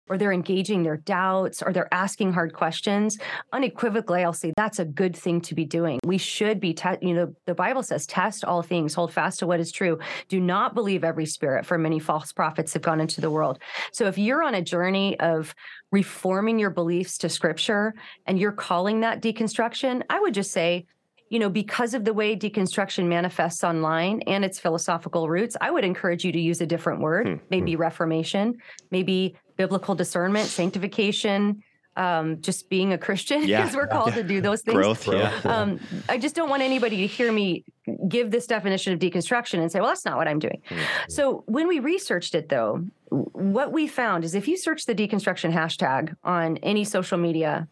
or 0.09 0.19
they're 0.19 0.33
engaging 0.33 0.83
their 0.83 0.97
doubts 0.97 1.63
or 1.63 1.73
they're 1.73 1.93
asking 1.93 2.33
hard 2.33 2.53
questions 2.53 3.19
unequivocally 3.53 4.23
i'll 4.23 4.33
say 4.33 4.53
that's 4.57 4.79
a 4.79 4.85
good 4.85 5.17
thing 5.17 5.41
to 5.41 5.55
be 5.55 5.65
doing 5.65 5.99
we 6.05 6.19
should 6.19 6.61
be 6.61 6.75
te- 6.75 6.99
you 7.01 7.15
know 7.15 7.35
the 7.47 7.55
bible 7.55 7.83
says 7.83 8.07
test 8.07 8.45
all 8.45 8.63
things 8.63 8.95
hold 8.95 9.13
fast 9.13 9.39
to 9.39 9.47
what 9.47 9.61
is 9.61 9.73
true 9.73 9.99
do 10.29 10.41
not 10.41 10.75
believe 10.75 11.05
every 11.05 11.27
spirit 11.27 11.65
for 11.65 11.79
many 11.79 11.99
false 11.99 12.33
prophets 12.33 12.73
have 12.73 12.83
gone 12.83 13.01
into 13.01 13.21
the 13.21 13.31
world 13.31 13.59
so 13.93 14.07
if 14.07 14.19
you're 14.19 14.43
on 14.43 14.55
a 14.55 14.63
journey 14.63 15.19
of 15.21 15.55
reforming 15.91 16.59
your 16.59 16.71
beliefs 16.71 17.19
to 17.19 17.29
scripture 17.29 17.95
and 18.27 18.39
you're 18.39 18.53
calling 18.53 19.01
that 19.01 19.23
deconstruction 19.23 20.03
i 20.11 20.19
would 20.21 20.35
just 20.35 20.53
say 20.53 20.87
you 21.31 21.41
know, 21.41 21.49
because 21.49 21.95
of 21.95 22.05
the 22.05 22.13
way 22.13 22.37
deconstruction 22.37 23.07
manifests 23.07 23.65
online 23.65 24.21
and 24.29 24.45
its 24.45 24.61
philosophical 24.61 25.29
roots, 25.29 25.57
I 25.61 25.71
would 25.71 25.85
encourage 25.85 26.25
you 26.25 26.31
to 26.31 26.41
use 26.41 26.61
a 26.61 26.67
different 26.67 27.01
word, 27.01 27.27
hmm. 27.27 27.35
maybe 27.51 27.75
hmm. 27.75 27.81
reformation, 27.81 28.55
maybe 28.93 29.37
biblical 29.57 29.95
discernment, 29.95 30.49
sanctification, 30.49 31.63
um, 31.97 32.41
just 32.41 32.69
being 32.69 32.93
a 32.93 32.99
Christian, 32.99 33.41
because 33.43 33.49
yeah. 33.73 33.77
we're 33.77 33.87
called 33.87 34.09
yeah. 34.09 34.17
to 34.17 34.23
do 34.25 34.41
those 34.41 34.63
things. 34.63 34.77
Growth, 34.77 35.07
yeah. 35.07 35.33
Um, 35.45 35.81
I 36.09 36.19
just 36.19 36.35
don't 36.35 36.49
want 36.49 36.63
anybody 36.63 36.97
to 36.99 37.07
hear 37.07 37.31
me 37.31 37.65
give 38.09 38.31
this 38.31 38.47
definition 38.47 38.93
of 38.93 38.99
deconstruction 38.99 39.61
and 39.61 39.71
say, 39.71 39.81
well, 39.81 39.89
that's 39.89 40.05
not 40.05 40.17
what 40.17 40.27
I'm 40.27 40.39
doing. 40.39 40.61
Hmm. 40.69 40.79
So 41.09 41.45
when 41.47 41.69
we 41.69 41.79
researched 41.79 42.35
it, 42.35 42.49
though, 42.49 42.85
what 43.11 43.73
we 43.73 43.87
found 43.87 44.25
is 44.25 44.35
if 44.35 44.49
you 44.49 44.57
search 44.57 44.87
the 44.87 44.95
deconstruction 44.95 45.53
hashtag 45.53 46.15
on 46.25 46.57
any 46.59 46.85
social 46.85 47.19
media, 47.19 47.69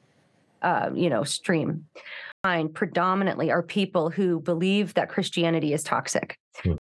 uh, 0.62 0.90
you 0.94 1.10
know, 1.10 1.24
stream, 1.24 1.86
find 2.42 2.72
predominantly 2.72 3.50
are 3.50 3.62
people 3.62 4.10
who 4.10 4.40
believe 4.40 4.94
that 4.94 5.08
Christianity 5.08 5.72
is 5.72 5.82
toxic. 5.82 6.36
Hmm. 6.62 6.74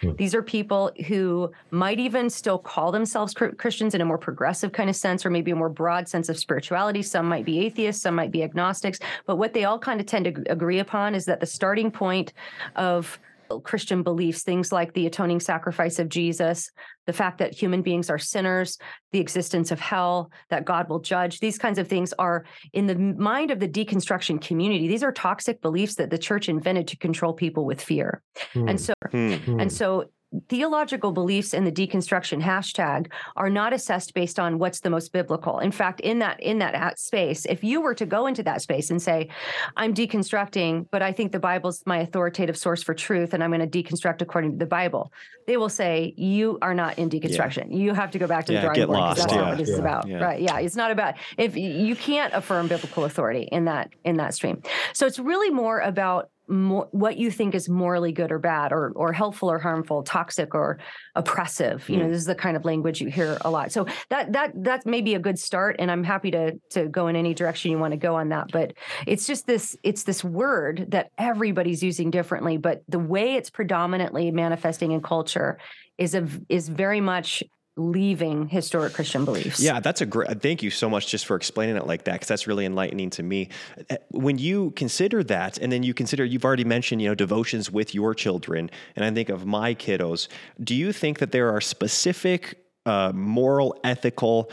Hmm. 0.00 0.12
These 0.16 0.34
are 0.34 0.42
people 0.42 0.92
who 1.06 1.52
might 1.70 1.98
even 1.98 2.30
still 2.30 2.58
call 2.58 2.92
themselves 2.92 3.34
Christians 3.34 3.94
in 3.94 4.00
a 4.00 4.04
more 4.04 4.18
progressive 4.18 4.72
kind 4.72 4.90
of 4.90 4.96
sense, 4.96 5.24
or 5.24 5.30
maybe 5.30 5.50
a 5.50 5.56
more 5.56 5.68
broad 5.68 6.08
sense 6.08 6.28
of 6.28 6.38
spirituality. 6.38 7.02
Some 7.02 7.28
might 7.28 7.44
be 7.44 7.60
atheists, 7.60 8.02
some 8.02 8.14
might 8.14 8.30
be 8.30 8.42
agnostics. 8.42 8.98
But 9.26 9.36
what 9.36 9.52
they 9.54 9.64
all 9.64 9.78
kind 9.78 10.00
of 10.00 10.06
tend 10.06 10.24
to 10.26 10.52
agree 10.52 10.78
upon 10.78 11.14
is 11.14 11.24
that 11.26 11.40
the 11.40 11.46
starting 11.46 11.90
point 11.90 12.32
of 12.76 13.18
Christian 13.64 14.02
beliefs, 14.02 14.42
things 14.42 14.72
like 14.72 14.92
the 14.92 15.06
atoning 15.06 15.40
sacrifice 15.40 15.98
of 15.98 16.08
Jesus, 16.08 16.70
the 17.06 17.12
fact 17.12 17.38
that 17.38 17.54
human 17.54 17.82
beings 17.82 18.10
are 18.10 18.18
sinners, 18.18 18.78
the 19.12 19.20
existence 19.20 19.70
of 19.70 19.80
hell, 19.80 20.30
that 20.50 20.64
God 20.64 20.88
will 20.88 21.00
judge. 21.00 21.40
These 21.40 21.58
kinds 21.58 21.78
of 21.78 21.88
things 21.88 22.12
are 22.18 22.44
in 22.72 22.86
the 22.86 22.96
mind 22.96 23.50
of 23.50 23.60
the 23.60 23.68
deconstruction 23.68 24.40
community. 24.40 24.88
These 24.88 25.02
are 25.02 25.12
toxic 25.12 25.62
beliefs 25.62 25.94
that 25.96 26.10
the 26.10 26.18
church 26.18 26.48
invented 26.48 26.88
to 26.88 26.96
control 26.98 27.32
people 27.32 27.64
with 27.64 27.80
fear. 27.80 28.22
Mm. 28.54 28.70
And 28.70 28.80
so 28.80 28.94
mm. 29.12 29.60
and 29.60 29.72
so 29.72 30.10
theological 30.48 31.12
beliefs 31.12 31.54
in 31.54 31.64
the 31.64 31.72
deconstruction 31.72 32.42
hashtag 32.42 33.10
are 33.36 33.48
not 33.50 33.72
assessed 33.72 34.14
based 34.14 34.38
on 34.38 34.58
what's 34.58 34.80
the 34.80 34.90
most 34.90 35.12
biblical. 35.12 35.58
In 35.58 35.72
fact 35.72 36.00
in 36.00 36.18
that 36.20 36.40
in 36.40 36.58
that 36.58 36.98
space 36.98 37.44
if 37.46 37.62
you 37.62 37.80
were 37.80 37.94
to 37.94 38.06
go 38.06 38.26
into 38.26 38.42
that 38.42 38.62
space 38.62 38.90
and 38.90 39.00
say 39.00 39.28
i'm 39.76 39.94
deconstructing 39.94 40.86
but 40.90 41.02
i 41.02 41.12
think 41.12 41.32
the 41.32 41.38
bible's 41.38 41.82
my 41.86 41.98
authoritative 41.98 42.56
source 42.56 42.82
for 42.82 42.94
truth 42.94 43.34
and 43.34 43.42
i'm 43.42 43.50
going 43.50 43.68
to 43.68 43.82
deconstruct 43.82 44.22
according 44.22 44.52
to 44.52 44.58
the 44.58 44.66
bible 44.66 45.12
they 45.46 45.56
will 45.56 45.68
say 45.68 46.14
you 46.16 46.58
are 46.60 46.74
not 46.74 46.98
in 46.98 47.08
deconstruction. 47.08 47.68
Yeah. 47.70 47.78
you 47.78 47.94
have 47.94 48.10
to 48.10 48.18
go 48.18 48.26
back 48.26 48.46
to 48.46 48.52
yeah, 48.52 48.60
the 48.60 48.66
drawing 48.66 48.86
board 48.86 49.16
that's 49.16 49.32
yeah. 49.32 49.38
not 49.38 49.48
what 49.48 49.58
this 49.58 49.68
is 49.68 49.78
about. 49.78 50.08
Right 50.10 50.40
yeah 50.40 50.58
it's 50.58 50.76
not 50.76 50.90
about 50.90 51.14
if 51.36 51.56
you 51.56 51.96
can't 51.96 52.34
affirm 52.34 52.68
biblical 52.68 53.04
authority 53.04 53.48
in 53.50 53.64
that 53.66 53.90
in 54.04 54.16
that 54.16 54.34
stream. 54.34 54.62
So 54.92 55.06
it's 55.06 55.18
really 55.18 55.50
more 55.50 55.80
about 55.80 56.30
more, 56.48 56.88
what 56.92 57.16
you 57.18 57.30
think 57.30 57.54
is 57.54 57.68
morally 57.68 58.12
good 58.12 58.32
or 58.32 58.38
bad 58.38 58.72
or 58.72 58.92
or 58.96 59.12
helpful 59.12 59.50
or 59.50 59.58
harmful 59.58 60.02
toxic 60.02 60.54
or 60.54 60.78
oppressive 61.14 61.88
you 61.88 61.96
mm. 61.96 62.00
know 62.00 62.08
this 62.08 62.18
is 62.18 62.24
the 62.24 62.34
kind 62.34 62.56
of 62.56 62.64
language 62.64 63.00
you 63.00 63.08
hear 63.08 63.38
a 63.42 63.50
lot 63.50 63.70
so 63.70 63.86
that 64.08 64.32
that 64.32 64.52
that's 64.56 64.86
maybe 64.86 65.14
a 65.14 65.18
good 65.18 65.38
start 65.38 65.76
and 65.78 65.90
i'm 65.90 66.04
happy 66.04 66.30
to 66.30 66.52
to 66.70 66.88
go 66.88 67.06
in 67.08 67.16
any 67.16 67.34
direction 67.34 67.70
you 67.70 67.78
want 67.78 67.92
to 67.92 67.98
go 67.98 68.14
on 68.14 68.30
that 68.30 68.50
but 68.50 68.72
it's 69.06 69.26
just 69.26 69.46
this 69.46 69.76
it's 69.82 70.04
this 70.04 70.24
word 70.24 70.86
that 70.88 71.10
everybody's 71.18 71.82
using 71.82 72.10
differently 72.10 72.56
but 72.56 72.82
the 72.88 72.98
way 72.98 73.34
it's 73.34 73.50
predominantly 73.50 74.30
manifesting 74.30 74.92
in 74.92 75.00
culture 75.00 75.58
is 75.98 76.14
a 76.14 76.26
is 76.48 76.68
very 76.68 77.00
much 77.00 77.42
leaving 77.78 78.48
historic 78.48 78.92
Christian 78.92 79.24
beliefs. 79.24 79.60
Yeah, 79.60 79.80
that's 79.80 80.00
a 80.00 80.06
great. 80.06 80.42
Thank 80.42 80.62
you 80.62 80.70
so 80.70 80.90
much 80.90 81.06
just 81.06 81.24
for 81.26 81.36
explaining 81.36 81.76
it 81.76 81.86
like 81.86 82.04
that 82.04 82.14
because 82.14 82.28
that's 82.28 82.46
really 82.46 82.66
enlightening 82.66 83.10
to 83.10 83.22
me. 83.22 83.48
Uh, 83.90 83.96
when 84.10 84.38
you 84.38 84.72
consider 84.72 85.22
that, 85.24 85.58
and 85.58 85.70
then 85.70 85.82
you 85.82 85.94
consider 85.94 86.24
you've 86.24 86.44
already 86.44 86.64
mentioned 86.64 87.00
you 87.00 87.08
know 87.08 87.14
devotions 87.14 87.70
with 87.70 87.94
your 87.94 88.14
children, 88.14 88.70
and 88.96 89.04
I 89.04 89.10
think 89.10 89.28
of 89.28 89.46
my 89.46 89.74
kiddos. 89.74 90.28
Do 90.62 90.74
you 90.74 90.92
think 90.92 91.20
that 91.20 91.32
there 91.32 91.54
are 91.54 91.60
specific 91.60 92.58
uh, 92.84 93.12
moral, 93.14 93.78
ethical 93.84 94.50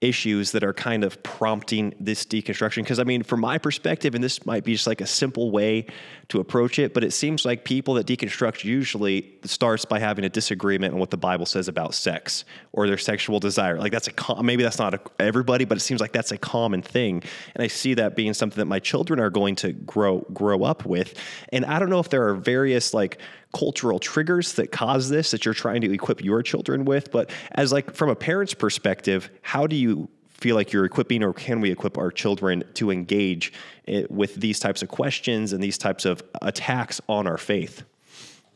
issues 0.00 0.52
that 0.52 0.64
are 0.64 0.72
kind 0.72 1.04
of 1.04 1.22
prompting 1.22 1.94
this 2.00 2.24
deconstruction? 2.24 2.76
Because 2.76 2.98
I 2.98 3.04
mean, 3.04 3.22
from 3.22 3.40
my 3.40 3.58
perspective, 3.58 4.14
and 4.14 4.22
this 4.22 4.46
might 4.46 4.64
be 4.64 4.74
just 4.74 4.86
like 4.86 5.00
a 5.00 5.06
simple 5.06 5.50
way 5.50 5.86
to 6.28 6.40
approach 6.40 6.78
it, 6.78 6.94
but 6.94 7.04
it 7.04 7.12
seems 7.12 7.44
like 7.44 7.64
people 7.64 7.94
that 7.94 8.06
deconstruct 8.06 8.64
usually 8.64 9.34
starts 9.44 9.84
by 9.84 9.98
having 9.98 10.24
a 10.24 10.28
disagreement 10.28 10.94
on 10.94 11.00
what 11.00 11.10
the 11.10 11.16
Bible 11.16 11.46
says 11.46 11.68
about 11.68 11.94
sex 11.94 12.44
or 12.72 12.86
their 12.86 12.98
sexual 12.98 13.40
desire. 13.40 13.78
Like 13.78 13.92
that's 13.92 14.08
a 14.08 14.42
maybe 14.42 14.62
that's 14.62 14.78
not 14.78 14.94
a, 14.94 15.00
everybody, 15.18 15.64
but 15.64 15.76
it 15.76 15.80
seems 15.80 16.00
like 16.00 16.12
that's 16.12 16.32
a 16.32 16.38
common 16.38 16.82
thing, 16.82 17.22
and 17.54 17.62
I 17.62 17.66
see 17.66 17.94
that 17.94 18.16
being 18.16 18.34
something 18.34 18.58
that 18.58 18.66
my 18.66 18.78
children 18.78 19.20
are 19.20 19.30
going 19.30 19.56
to 19.56 19.72
grow 19.72 20.20
grow 20.32 20.62
up 20.62 20.84
with. 20.84 21.14
And 21.52 21.64
I 21.64 21.78
don't 21.78 21.90
know 21.90 22.00
if 22.00 22.08
there 22.08 22.28
are 22.28 22.34
various 22.34 22.94
like 22.94 23.18
cultural 23.52 23.98
triggers 23.98 24.52
that 24.54 24.70
cause 24.70 25.08
this 25.08 25.30
that 25.32 25.44
you're 25.44 25.54
trying 25.54 25.80
to 25.80 25.92
equip 25.92 26.22
your 26.22 26.42
children 26.42 26.84
with 26.84 27.10
but 27.10 27.30
as 27.52 27.72
like 27.72 27.92
from 27.94 28.08
a 28.08 28.14
parent's 28.14 28.54
perspective 28.54 29.30
how 29.42 29.66
do 29.66 29.76
you 29.76 30.08
feel 30.40 30.56
like 30.56 30.72
you're 30.72 30.84
equipping 30.84 31.22
or 31.22 31.32
can 31.32 31.60
we 31.60 31.70
equip 31.70 31.98
our 31.98 32.10
children 32.10 32.64
to 32.74 32.90
engage 32.90 33.52
eh, 33.86 34.04
with 34.08 34.34
these 34.36 34.58
types 34.58 34.82
of 34.82 34.88
questions 34.88 35.52
and 35.52 35.62
these 35.62 35.78
types 35.78 36.04
of 36.04 36.22
attacks 36.42 37.00
on 37.08 37.26
our 37.26 37.38
faith? 37.38 37.84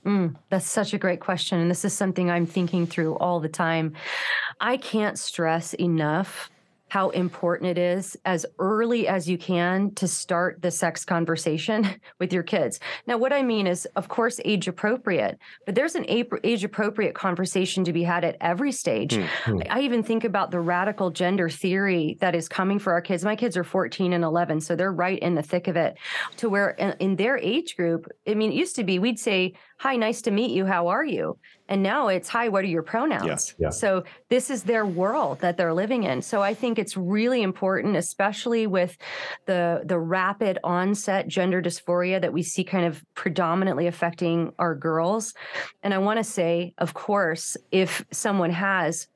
Mm, 0.04 0.35
that's 0.50 0.66
such 0.66 0.92
a 0.92 0.98
great 0.98 1.20
question. 1.20 1.61
And 1.61 1.70
this 1.70 1.85
is 1.85 1.92
something 1.92 2.30
I'm 2.30 2.46
thinking 2.46 2.87
through 2.87 3.16
all 3.16 3.40
the 3.40 3.48
time. 3.48 3.94
I 4.61 4.76
can't 4.76 5.18
stress 5.18 5.74
enough 5.74 6.50
how 6.88 7.11
important 7.11 7.70
it 7.70 7.79
is 7.79 8.16
as 8.25 8.47
early 8.59 9.09
as 9.09 9.29
you 9.29 9.37
can 9.37 9.92
to 9.94 10.07
start 10.07 10.62
the 10.62 10.70
sex 10.70 11.05
conversation 11.05 11.88
with 12.20 12.33
your 12.33 12.42
kids. 12.42 12.81
Now, 13.07 13.18
what 13.18 13.33
I 13.33 13.42
mean 13.42 13.66
is, 13.66 13.87
of 13.97 14.09
course, 14.09 14.40
age 14.44 14.68
appropriate, 14.68 15.38
but 15.66 15.75
there's 15.75 15.94
an 15.94 16.05
age 16.09 16.64
appropriate 16.64 17.14
conversation 17.14 17.85
to 17.85 17.92
be 17.92 18.03
had 18.03 18.25
at 18.25 18.37
every 18.40 18.73
stage. 18.73 19.16
Mm-hmm. 19.16 19.62
I 19.70 19.81
even 19.81 20.03
think 20.03 20.25
about 20.25 20.51
the 20.51 20.61
radical 20.61 21.11
gender 21.11 21.49
theory 21.49 22.16
that 22.20 22.35
is 22.35 22.49
coming 22.49 22.79
for 22.79 22.92
our 22.92 23.01
kids. 23.01 23.25
My 23.25 23.37
kids 23.37 23.57
are 23.57 23.64
14 23.64 24.12
and 24.12 24.25
11, 24.25 24.61
so 24.61 24.77
they're 24.77 24.92
right 24.92 25.18
in 25.18 25.35
the 25.35 25.42
thick 25.42 25.68
of 25.68 25.77
it 25.77 25.97
to 26.37 26.49
where 26.49 26.70
in 26.70 27.16
their 27.16 27.38
age 27.38 27.77
group, 27.77 28.07
I 28.27 28.35
mean, 28.35 28.53
it 28.53 28.57
used 28.57 28.77
to 28.77 28.85
be 28.85 28.99
we'd 28.99 29.18
say, 29.18 29.55
Hi, 29.79 29.97
nice 29.97 30.23
to 30.23 30.31
meet 30.31 30.53
you. 30.53 30.64
How 30.64 30.88
are 30.88 31.05
you? 31.05 31.37
And 31.68 31.83
now 31.83 32.09
it's 32.09 32.29
hi, 32.29 32.48
what 32.48 32.64
are 32.64 32.68
your 32.68 32.83
pronouns? 32.83 33.55
Yeah, 33.59 33.66
yeah. 33.66 33.70
So 33.70 34.05
this 34.29 34.50
is 34.50 34.64
their 34.64 34.85
world 34.85 35.40
that 35.40 35.57
they're 35.57 35.72
living 35.72 36.05
in. 36.05 36.20
So 36.20 36.42
I 36.42 36.53
think 36.53 36.79
it's 36.79 36.96
really 36.96 37.42
important, 37.42 37.96
especially 37.96 38.66
with 38.66 38.96
the 39.46 39.83
the 39.85 39.98
rapid 39.98 40.59
onset 40.62 41.27
gender 41.27 41.62
dysphoria 41.62 42.20
that 42.20 42.33
we 42.33 42.42
see 42.42 42.64
kind 42.64 42.85
of 42.85 43.03
predominantly 43.14 43.87
affecting 43.87 44.53
our 44.59 44.74
girls. 44.74 45.33
And 45.83 45.94
I 45.94 45.98
want 45.98 46.18
to 46.18 46.24
say, 46.24 46.74
of 46.79 46.92
course, 46.92 47.57
if 47.70 48.05
someone 48.11 48.50
has 48.50 49.09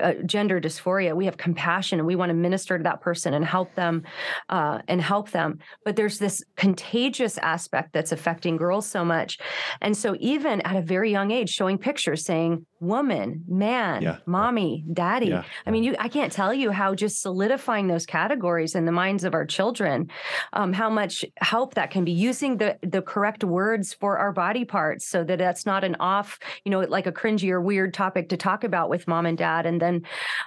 uh, 0.00 0.14
gender 0.26 0.60
dysphoria 0.60 1.14
we 1.14 1.24
have 1.24 1.36
compassion 1.36 1.98
and 1.98 2.06
we 2.06 2.16
want 2.16 2.30
to 2.30 2.34
minister 2.34 2.78
to 2.78 2.84
that 2.84 3.00
person 3.00 3.34
and 3.34 3.44
help 3.44 3.74
them 3.74 4.02
uh, 4.48 4.80
and 4.88 5.00
help 5.00 5.30
them. 5.30 5.58
But 5.84 5.96
there's 5.96 6.18
this 6.18 6.42
contagious 6.56 7.38
aspect 7.38 7.92
that's 7.92 8.12
affecting 8.12 8.56
girls 8.56 8.86
so 8.86 9.04
much. 9.04 9.38
And 9.80 9.96
so 9.96 10.16
even 10.20 10.60
at 10.62 10.76
a 10.76 10.82
very 10.82 11.10
young 11.10 11.30
age 11.30 11.50
showing 11.50 11.78
pictures 11.78 12.24
saying 12.24 12.66
woman 12.84 13.44
man 13.48 14.02
yeah. 14.02 14.16
mommy 14.26 14.84
daddy 14.92 15.28
yeah. 15.28 15.44
i 15.66 15.70
mean 15.70 15.82
you 15.82 15.94
i 15.98 16.08
can't 16.08 16.32
tell 16.32 16.52
you 16.52 16.70
how 16.70 16.94
just 16.94 17.20
solidifying 17.20 17.86
those 17.86 18.06
categories 18.06 18.74
in 18.74 18.84
the 18.84 18.92
minds 18.92 19.24
of 19.24 19.34
our 19.34 19.44
children 19.44 20.10
um, 20.52 20.72
how 20.72 20.88
much 20.88 21.24
help 21.38 21.74
that 21.74 21.90
can 21.90 22.04
be 22.04 22.12
using 22.12 22.56
the 22.56 22.78
the 22.82 23.02
correct 23.02 23.44
words 23.44 23.92
for 23.92 24.18
our 24.18 24.32
body 24.32 24.64
parts 24.64 25.06
so 25.06 25.24
that 25.24 25.38
that's 25.38 25.66
not 25.66 25.84
an 25.84 25.96
off 26.00 26.38
you 26.64 26.70
know 26.70 26.80
like 26.80 27.06
a 27.06 27.12
cringy 27.12 27.50
or 27.50 27.60
weird 27.60 27.92
topic 27.92 28.28
to 28.28 28.36
talk 28.36 28.64
about 28.64 28.88
with 28.88 29.06
mom 29.08 29.26
and 29.26 29.38
dad 29.38 29.66
and 29.66 29.80
then, 29.80 30.02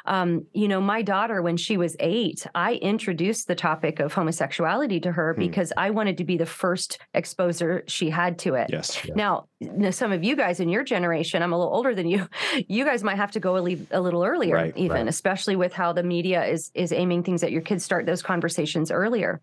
um, 0.06 0.46
you 0.54 0.68
know, 0.68 0.82
my 0.82 1.02
daughter, 1.02 1.42
when 1.42 1.58
she 1.58 1.78
was 1.78 1.96
eight, 2.00 2.46
I 2.56 2.76
introduced 2.76 3.48
the 3.48 3.56
topic 3.56 4.00
of 4.00 4.14
homosexuality 4.14 5.00
to 5.02 5.12
her 5.12 5.34
hmm. 5.34 5.40
because 5.40 5.72
I 5.78 5.92
wanted 5.92 6.18
to 6.18 6.24
be 6.24 6.38
the 6.38 6.46
first 6.46 7.00
exposer 7.16 7.84
she 7.88 8.10
had 8.10 8.40
to 8.40 8.56
it. 8.56 8.70
Yes. 8.72 9.04
yes. 9.06 9.16
Now, 9.16 9.48
some 9.90 10.12
of 10.12 10.24
you 10.24 10.36
guys 10.36 10.60
in 10.60 10.70
your 10.70 10.84
generation, 10.84 11.42
I'm 11.42 11.52
a 11.52 11.58
little 11.58 11.74
older 11.74 11.96
than 11.96 12.08
you. 12.08 12.28
You 12.70 12.86
guys 12.86 13.04
might 13.04 13.18
have 13.18 13.32
to 13.32 13.40
go 13.40 13.56
a, 13.56 13.78
a 13.92 14.02
little 14.02 14.24
earlier, 14.24 14.56
right, 14.56 14.74
even, 14.76 14.98
right. 14.98 15.08
especially 15.08 15.56
with 15.56 15.74
how 15.74 15.94
the 15.94 16.04
media 16.04 16.44
is 16.46 16.72
is 16.74 16.92
aiming 16.92 17.24
things 17.24 17.44
at 17.44 17.52
your 17.52 17.62
kids. 17.62 17.84
Start 17.84 18.06
those 18.06 18.22
conversations 18.22 18.90
earlier. 18.90 19.42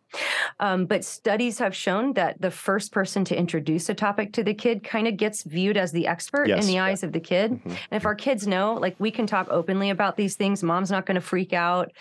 Um, 0.59 0.87
but 0.87 1.05
studies 1.05 1.59
have 1.59 1.75
shown 1.75 2.15
that 2.15 2.41
the 2.41 2.51
first 2.51 2.93
person 2.93 3.25
to 3.27 3.37
introduce 3.37 3.89
a 3.89 3.95
topic 3.95 4.33
to 4.35 4.43
the 4.45 4.53
kid 4.53 4.83
kind 4.83 5.07
of 5.07 5.17
gets 5.17 5.43
viewed 5.45 5.77
as 5.77 5.93
the 5.93 6.07
expert 6.07 6.49
yes. 6.49 6.65
in 6.65 6.67
the 6.67 6.81
eyes 6.81 7.03
yeah. 7.03 7.07
of 7.07 7.13
the 7.13 7.21
kid. 7.21 7.53
Mm-hmm. 7.53 7.69
And 7.69 7.79
if 7.93 8.05
our 8.05 8.15
kids 8.15 8.47
know, 8.47 8.75
like 8.75 8.97
we 8.99 9.11
can 9.11 9.27
talk 9.27 9.49
openly 9.51 9.91
about 9.91 10.17
these 10.17 10.35
things, 10.37 10.63
mom's 10.63 10.91
not 10.91 11.07
going 11.07 11.17
to 11.17 11.21
freak 11.21 11.53
out. 11.53 11.93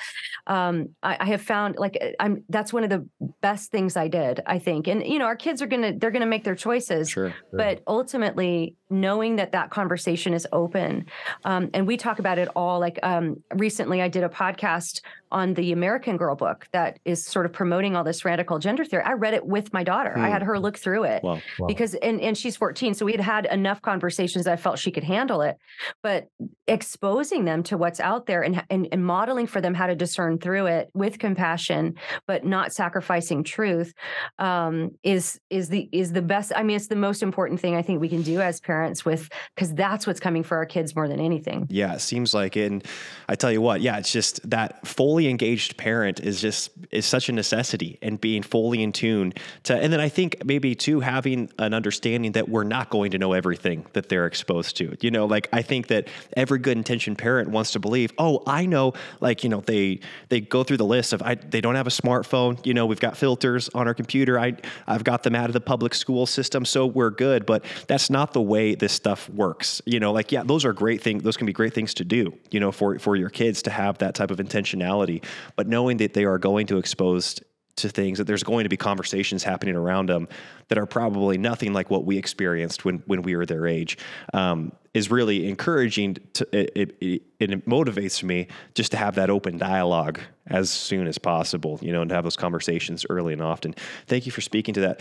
Um, 0.47 0.89
I, 1.03 1.17
I 1.19 1.25
have 1.25 1.41
found 1.41 1.77
like 1.77 1.97
I'm 2.19 2.43
that's 2.49 2.73
one 2.73 2.83
of 2.83 2.89
the 2.89 3.07
best 3.41 3.71
things 3.71 3.95
I 3.95 4.07
did. 4.07 4.41
I 4.45 4.59
think, 4.59 4.87
and 4.87 5.05
you 5.05 5.19
know, 5.19 5.25
our 5.25 5.35
kids 5.35 5.61
are 5.61 5.67
gonna 5.67 5.97
they're 5.97 6.11
gonna 6.11 6.25
make 6.25 6.43
their 6.43 6.55
choices. 6.55 7.09
Sure. 7.09 7.29
sure. 7.29 7.37
But 7.51 7.81
ultimately 8.03 8.75
knowing 8.89 9.37
that 9.37 9.53
that 9.53 9.69
conversation 9.69 10.33
is 10.33 10.45
open. 10.51 11.05
Um, 11.45 11.69
and 11.73 11.87
we 11.87 11.95
talk 11.95 12.19
about 12.19 12.37
it 12.37 12.49
all. 12.53 12.77
Like 12.81 12.99
um, 13.01 13.41
recently 13.55 14.01
i 14.01 14.09
did 14.09 14.23
a 14.23 14.29
podcast 14.29 15.01
on 15.33 15.53
the 15.55 15.71
american 15.71 16.15
girl 16.15 16.35
book 16.35 16.67
that 16.71 16.99
is 17.03 17.25
sort 17.25 17.45
of 17.45 17.51
promoting 17.51 17.95
all 17.95 18.03
this 18.03 18.23
radical 18.23 18.59
gender 18.59 18.85
theory 18.85 19.03
i 19.03 19.13
read 19.13 19.33
it 19.33 19.45
with 19.45 19.73
my 19.73 19.83
daughter 19.83 20.13
hmm. 20.13 20.21
i 20.21 20.29
had 20.29 20.41
her 20.41 20.59
look 20.59 20.77
through 20.77 21.03
it 21.03 21.23
wow. 21.23 21.39
Wow. 21.59 21.67
because 21.67 21.95
and, 21.95 22.21
and 22.21 22.37
she's 22.37 22.55
14 22.55 22.93
so 22.93 23.05
we 23.05 23.11
had 23.11 23.21
had 23.21 23.45
enough 23.47 23.81
conversations 23.81 24.47
i 24.47 24.55
felt 24.55 24.79
she 24.79 24.91
could 24.91 25.03
handle 25.03 25.41
it 25.41 25.57
but 26.01 26.27
exposing 26.67 27.45
them 27.45 27.63
to 27.63 27.77
what's 27.77 27.99
out 27.99 28.25
there 28.25 28.41
and, 28.43 28.63
and, 28.69 28.87
and 28.91 29.05
modeling 29.05 29.47
for 29.47 29.59
them 29.59 29.73
how 29.73 29.87
to 29.87 29.95
discern 29.95 30.37
through 30.37 30.67
it 30.67 30.89
with 30.93 31.19
compassion 31.19 31.95
but 32.27 32.45
not 32.45 32.71
sacrificing 32.71 33.43
truth 33.43 33.93
um, 34.39 34.91
is 35.03 35.39
is 35.49 35.69
the 35.69 35.89
is 35.91 36.13
the 36.13 36.21
best 36.21 36.51
i 36.55 36.63
mean 36.63 36.75
it's 36.75 36.87
the 36.87 36.95
most 36.95 37.23
important 37.23 37.59
thing 37.59 37.75
i 37.75 37.81
think 37.81 37.99
we 37.99 38.09
can 38.09 38.21
do 38.21 38.39
as 38.39 38.59
parents 38.61 38.83
parents 38.83 39.05
with 39.05 39.29
because 39.55 39.73
that's 39.73 40.05
what's 40.05 40.19
coming 40.19 40.43
for 40.43 40.57
our 40.57 40.65
kids 40.65 40.95
more 40.95 41.07
than 41.07 41.19
anything. 41.19 41.67
Yeah, 41.69 41.93
it 41.93 42.01
seems 42.01 42.33
like 42.33 42.57
it. 42.57 42.71
And 42.71 42.83
I 43.29 43.35
tell 43.35 43.51
you 43.51 43.61
what, 43.61 43.81
yeah, 43.81 43.97
it's 43.97 44.11
just 44.11 44.47
that 44.49 44.85
fully 44.85 45.22
engaged 45.29 45.77
parent 45.77 46.19
is 46.19 46.41
just 46.41 46.71
is 46.91 47.05
such 47.05 47.29
a 47.29 47.31
necessity 47.31 47.97
and 48.01 48.19
being 48.19 48.43
fully 48.43 48.81
in 48.81 48.91
tune 48.91 49.33
to 49.63 49.75
and 49.75 49.91
then 49.91 49.99
I 49.99 50.09
think 50.09 50.43
maybe 50.45 50.75
too 50.75 50.99
having 50.99 51.49
an 51.59 51.73
understanding 51.73 52.33
that 52.33 52.49
we're 52.49 52.63
not 52.63 52.89
going 52.89 53.11
to 53.11 53.17
know 53.17 53.33
everything 53.33 53.85
that 53.93 54.09
they're 54.09 54.25
exposed 54.25 54.77
to. 54.77 54.95
You 55.01 55.11
know, 55.11 55.25
like 55.25 55.47
I 55.53 55.61
think 55.61 55.87
that 55.87 56.07
every 56.35 56.59
good 56.59 56.77
intentioned 56.77 57.17
parent 57.17 57.49
wants 57.49 57.71
to 57.71 57.79
believe, 57.79 58.11
oh, 58.17 58.43
I 58.47 58.65
know, 58.65 58.93
like, 59.21 59.43
you 59.43 59.49
know, 59.49 59.61
they 59.61 59.99
they 60.29 60.41
go 60.41 60.63
through 60.63 60.77
the 60.77 60.85
list 60.85 61.13
of 61.13 61.21
I 61.21 61.35
they 61.35 61.61
don't 61.61 61.75
have 61.75 61.87
a 61.87 61.91
smartphone, 61.91 62.63
you 62.65 62.73
know, 62.73 62.85
we've 62.85 62.99
got 62.99 63.17
filters 63.17 63.69
on 63.69 63.87
our 63.87 63.93
computer. 63.93 64.39
I 64.39 64.55
I've 64.87 65.03
got 65.03 65.23
them 65.23 65.35
out 65.35 65.49
of 65.49 65.53
the 65.53 65.61
public 65.61 65.93
school 65.93 66.25
system, 66.25 66.65
so 66.65 66.85
we're 66.85 67.09
good. 67.09 67.45
But 67.45 67.65
that's 67.87 68.09
not 68.09 68.33
the 68.33 68.41
way 68.41 68.75
this 68.75 68.93
stuff 68.93 69.29
works. 69.29 69.81
You 69.85 69.99
know, 69.99 70.11
like 70.11 70.31
yeah, 70.31 70.43
those 70.43 70.65
are 70.65 70.73
great 70.73 71.01
things. 71.01 71.23
Those 71.23 71.37
can 71.37 71.45
be 71.45 71.53
great 71.53 71.73
things 71.73 71.93
to 71.95 72.03
do. 72.03 72.33
You 72.51 72.59
know, 72.59 72.71
for 72.71 72.97
for 72.99 73.15
your 73.15 73.29
kids 73.29 73.61
to 73.63 73.69
have 73.69 73.99
that 73.99 74.15
type 74.15 74.31
of 74.31 74.37
intentionality, 74.37 75.12
but 75.55 75.67
knowing 75.67 75.97
that 75.97 76.13
they 76.13 76.25
are 76.25 76.37
going 76.37 76.67
to 76.67 76.77
expose 76.77 77.39
to 77.75 77.89
things 77.89 78.19
that 78.19 78.25
there's 78.25 78.43
going 78.43 78.63
to 78.63 78.69
be 78.69 78.77
conversations 78.77 79.43
happening 79.43 79.75
around 79.75 80.07
them 80.07 80.27
that 80.67 80.77
are 80.77 80.85
probably 80.85 81.37
nothing 81.37 81.73
like 81.73 81.89
what 81.89 82.05
we 82.05 82.17
experienced 82.17 82.85
when 82.85 83.01
when 83.07 83.23
we 83.23 83.35
were 83.35 83.45
their 83.45 83.65
age 83.65 83.97
um, 84.33 84.71
is 84.93 85.09
really 85.09 85.49
encouraging 85.49 86.15
to 86.33 86.47
it, 86.51 86.71
it, 86.75 86.97
it, 87.01 87.21
it, 87.39 87.65
motivates 87.65 88.21
me 88.21 88.47
just 88.75 88.91
to 88.91 88.97
have 88.97 89.15
that 89.15 89.29
open 89.29 89.57
dialogue 89.57 90.19
as 90.47 90.69
soon 90.69 91.07
as 91.07 91.17
possible 91.17 91.79
you 91.81 91.91
know 91.91 92.01
and 92.01 92.09
to 92.09 92.15
have 92.15 92.23
those 92.23 92.35
conversations 92.35 93.05
early 93.09 93.33
and 93.33 93.41
often. 93.41 93.73
Thank 94.05 94.25
you 94.25 94.31
for 94.31 94.41
speaking 94.41 94.75
to 94.75 94.81
that. 94.81 94.99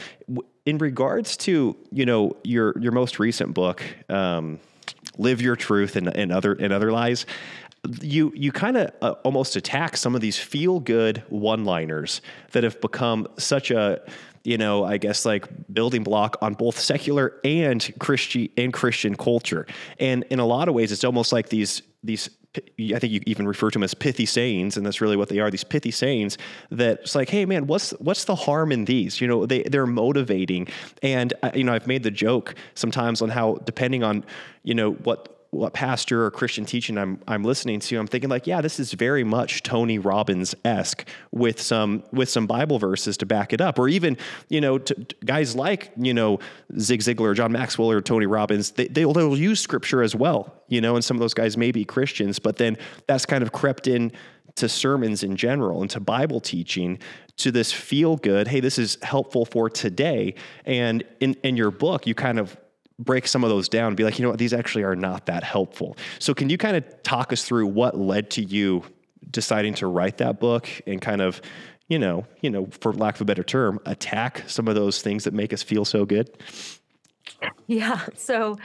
In 0.64 0.78
regards 0.78 1.36
to 1.38 1.76
you 1.90 2.06
know 2.06 2.36
your 2.42 2.78
your 2.78 2.92
most 2.92 3.18
recent 3.18 3.52
book 3.52 3.82
um, 4.08 4.60
live 5.18 5.42
your 5.42 5.56
truth 5.56 5.96
and, 5.96 6.08
and 6.08 6.32
other 6.32 6.52
and 6.52 6.72
other 6.72 6.90
lies 6.90 7.26
you 8.00 8.32
you 8.34 8.52
kind 8.52 8.76
of 8.76 8.92
uh, 9.02 9.14
almost 9.24 9.56
attack 9.56 9.96
some 9.96 10.14
of 10.14 10.20
these 10.20 10.38
feel 10.38 10.78
good 10.80 11.22
one 11.28 11.64
liners 11.64 12.20
that 12.52 12.62
have 12.62 12.80
become 12.80 13.26
such 13.38 13.70
a 13.70 14.00
you 14.44 14.56
know 14.56 14.84
I 14.84 14.98
guess 14.98 15.24
like 15.24 15.48
building 15.72 16.04
block 16.04 16.36
on 16.40 16.54
both 16.54 16.78
secular 16.78 17.40
and 17.44 17.92
Christian 17.98 18.48
and 18.56 18.72
Christian 18.72 19.16
culture 19.16 19.66
and 19.98 20.24
in 20.30 20.38
a 20.38 20.46
lot 20.46 20.68
of 20.68 20.74
ways 20.74 20.92
it's 20.92 21.04
almost 21.04 21.32
like 21.32 21.48
these 21.48 21.82
these 22.04 22.30
I 22.54 22.98
think 22.98 23.12
you 23.12 23.20
even 23.24 23.48
refer 23.48 23.70
to 23.70 23.76
them 23.76 23.82
as 23.82 23.94
pithy 23.94 24.26
sayings, 24.26 24.76
and 24.76 24.84
that's 24.84 25.00
really 25.00 25.16
what 25.16 25.30
they 25.30 25.38
are. 25.38 25.50
These 25.50 25.64
pithy 25.64 25.90
sayings 25.90 26.36
that 26.70 27.00
it's 27.00 27.14
like, 27.14 27.30
hey 27.30 27.46
man, 27.46 27.66
what's 27.66 27.92
what's 27.92 28.26
the 28.26 28.34
harm 28.34 28.72
in 28.72 28.84
these? 28.84 29.22
You 29.22 29.26
know, 29.26 29.46
they 29.46 29.62
they're 29.62 29.86
motivating, 29.86 30.68
and 31.02 31.32
uh, 31.42 31.50
you 31.54 31.64
know, 31.64 31.72
I've 31.72 31.86
made 31.86 32.02
the 32.02 32.10
joke 32.10 32.54
sometimes 32.74 33.22
on 33.22 33.30
how 33.30 33.54
depending 33.64 34.02
on 34.02 34.22
you 34.64 34.74
know 34.74 34.92
what 34.92 35.31
what 35.52 35.74
pastor 35.74 36.24
or 36.24 36.30
Christian 36.30 36.64
teaching 36.64 36.96
I'm 36.96 37.20
I'm 37.28 37.44
listening 37.44 37.78
to, 37.80 37.96
I'm 37.98 38.06
thinking 38.06 38.30
like, 38.30 38.46
yeah, 38.46 38.62
this 38.62 38.80
is 38.80 38.94
very 38.94 39.22
much 39.22 39.62
Tony 39.62 39.98
Robbins 39.98 40.54
esque 40.64 41.06
with 41.30 41.60
some 41.60 42.02
with 42.10 42.30
some 42.30 42.46
Bible 42.46 42.78
verses 42.78 43.18
to 43.18 43.26
back 43.26 43.52
it 43.52 43.60
up, 43.60 43.78
or 43.78 43.86
even 43.88 44.16
you 44.48 44.62
know 44.62 44.78
to, 44.78 44.94
to 44.94 45.16
guys 45.26 45.54
like 45.54 45.92
you 45.96 46.14
know 46.14 46.38
Zig 46.78 47.00
Ziglar, 47.00 47.36
John 47.36 47.52
Maxwell, 47.52 47.90
or 47.90 48.00
Tony 48.00 48.24
Robbins, 48.24 48.70
they 48.72 48.88
they'll, 48.88 49.12
they'll 49.12 49.36
use 49.36 49.60
Scripture 49.60 50.02
as 50.02 50.14
well, 50.16 50.54
you 50.68 50.80
know, 50.80 50.94
and 50.94 51.04
some 51.04 51.18
of 51.18 51.20
those 51.20 51.34
guys 51.34 51.58
may 51.58 51.70
be 51.70 51.84
Christians, 51.84 52.38
but 52.38 52.56
then 52.56 52.78
that's 53.06 53.26
kind 53.26 53.42
of 53.42 53.52
crept 53.52 53.86
in 53.86 54.10
to 54.54 54.68
sermons 54.68 55.22
in 55.22 55.36
general 55.36 55.80
and 55.82 55.90
to 55.90 56.00
Bible 56.00 56.40
teaching 56.40 56.98
to 57.38 57.50
this 57.50 57.72
feel 57.72 58.16
good, 58.16 58.48
hey, 58.48 58.60
this 58.60 58.78
is 58.78 58.98
helpful 59.02 59.44
for 59.44 59.70
today. 59.70 60.34
And 60.64 61.02
in, 61.20 61.34
in 61.42 61.56
your 61.56 61.70
book, 61.70 62.06
you 62.06 62.14
kind 62.14 62.38
of 62.38 62.56
break 63.04 63.26
some 63.26 63.44
of 63.44 63.50
those 63.50 63.68
down 63.68 63.88
and 63.88 63.96
be 63.96 64.04
like, 64.04 64.18
you 64.18 64.22
know 64.22 64.30
what, 64.30 64.38
these 64.38 64.52
actually 64.52 64.84
are 64.84 64.96
not 64.96 65.26
that 65.26 65.44
helpful. 65.44 65.96
So 66.18 66.34
can 66.34 66.50
you 66.50 66.58
kind 66.58 66.76
of 66.76 67.02
talk 67.02 67.32
us 67.32 67.44
through 67.44 67.66
what 67.66 67.98
led 67.98 68.30
to 68.32 68.42
you 68.42 68.84
deciding 69.30 69.74
to 69.74 69.86
write 69.86 70.18
that 70.18 70.40
book 70.40 70.68
and 70.86 71.00
kind 71.00 71.20
of, 71.20 71.40
you 71.88 71.98
know, 71.98 72.26
you 72.40 72.50
know, 72.50 72.68
for 72.80 72.92
lack 72.92 73.16
of 73.16 73.20
a 73.22 73.24
better 73.24 73.42
term, 73.42 73.78
attack 73.86 74.44
some 74.48 74.68
of 74.68 74.74
those 74.74 75.02
things 75.02 75.24
that 75.24 75.34
make 75.34 75.52
us 75.52 75.62
feel 75.62 75.84
so 75.84 76.04
good? 76.04 76.30
Yeah. 77.66 78.00
So 78.16 78.58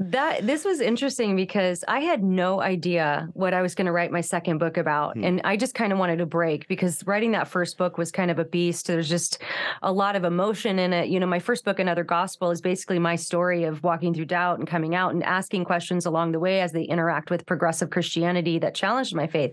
That 0.00 0.44
this 0.44 0.64
was 0.64 0.80
interesting 0.80 1.36
because 1.36 1.84
I 1.86 2.00
had 2.00 2.24
no 2.24 2.60
idea 2.60 3.28
what 3.32 3.54
I 3.54 3.62
was 3.62 3.76
going 3.76 3.86
to 3.86 3.92
write 3.92 4.10
my 4.10 4.22
second 4.22 4.58
book 4.58 4.76
about. 4.76 5.16
Hmm. 5.16 5.24
And 5.24 5.40
I 5.44 5.56
just 5.56 5.74
kind 5.76 5.92
of 5.92 6.00
wanted 6.00 6.16
to 6.16 6.26
break 6.26 6.66
because 6.66 7.06
writing 7.06 7.30
that 7.32 7.46
first 7.46 7.78
book 7.78 7.96
was 7.96 8.10
kind 8.10 8.28
of 8.28 8.40
a 8.40 8.44
beast. 8.44 8.88
There's 8.88 9.08
just 9.08 9.40
a 9.82 9.92
lot 9.92 10.16
of 10.16 10.24
emotion 10.24 10.80
in 10.80 10.92
it. 10.92 11.10
You 11.10 11.20
know, 11.20 11.26
my 11.26 11.38
first 11.38 11.64
book, 11.64 11.78
Another 11.78 12.02
Gospel, 12.02 12.50
is 12.50 12.60
basically 12.60 12.98
my 12.98 13.14
story 13.14 13.62
of 13.62 13.84
walking 13.84 14.12
through 14.12 14.24
doubt 14.24 14.58
and 14.58 14.66
coming 14.66 14.96
out 14.96 15.14
and 15.14 15.22
asking 15.22 15.64
questions 15.64 16.06
along 16.06 16.32
the 16.32 16.40
way 16.40 16.60
as 16.60 16.72
they 16.72 16.82
interact 16.82 17.30
with 17.30 17.46
progressive 17.46 17.90
Christianity 17.90 18.58
that 18.58 18.74
challenged 18.74 19.14
my 19.14 19.28
faith. 19.28 19.52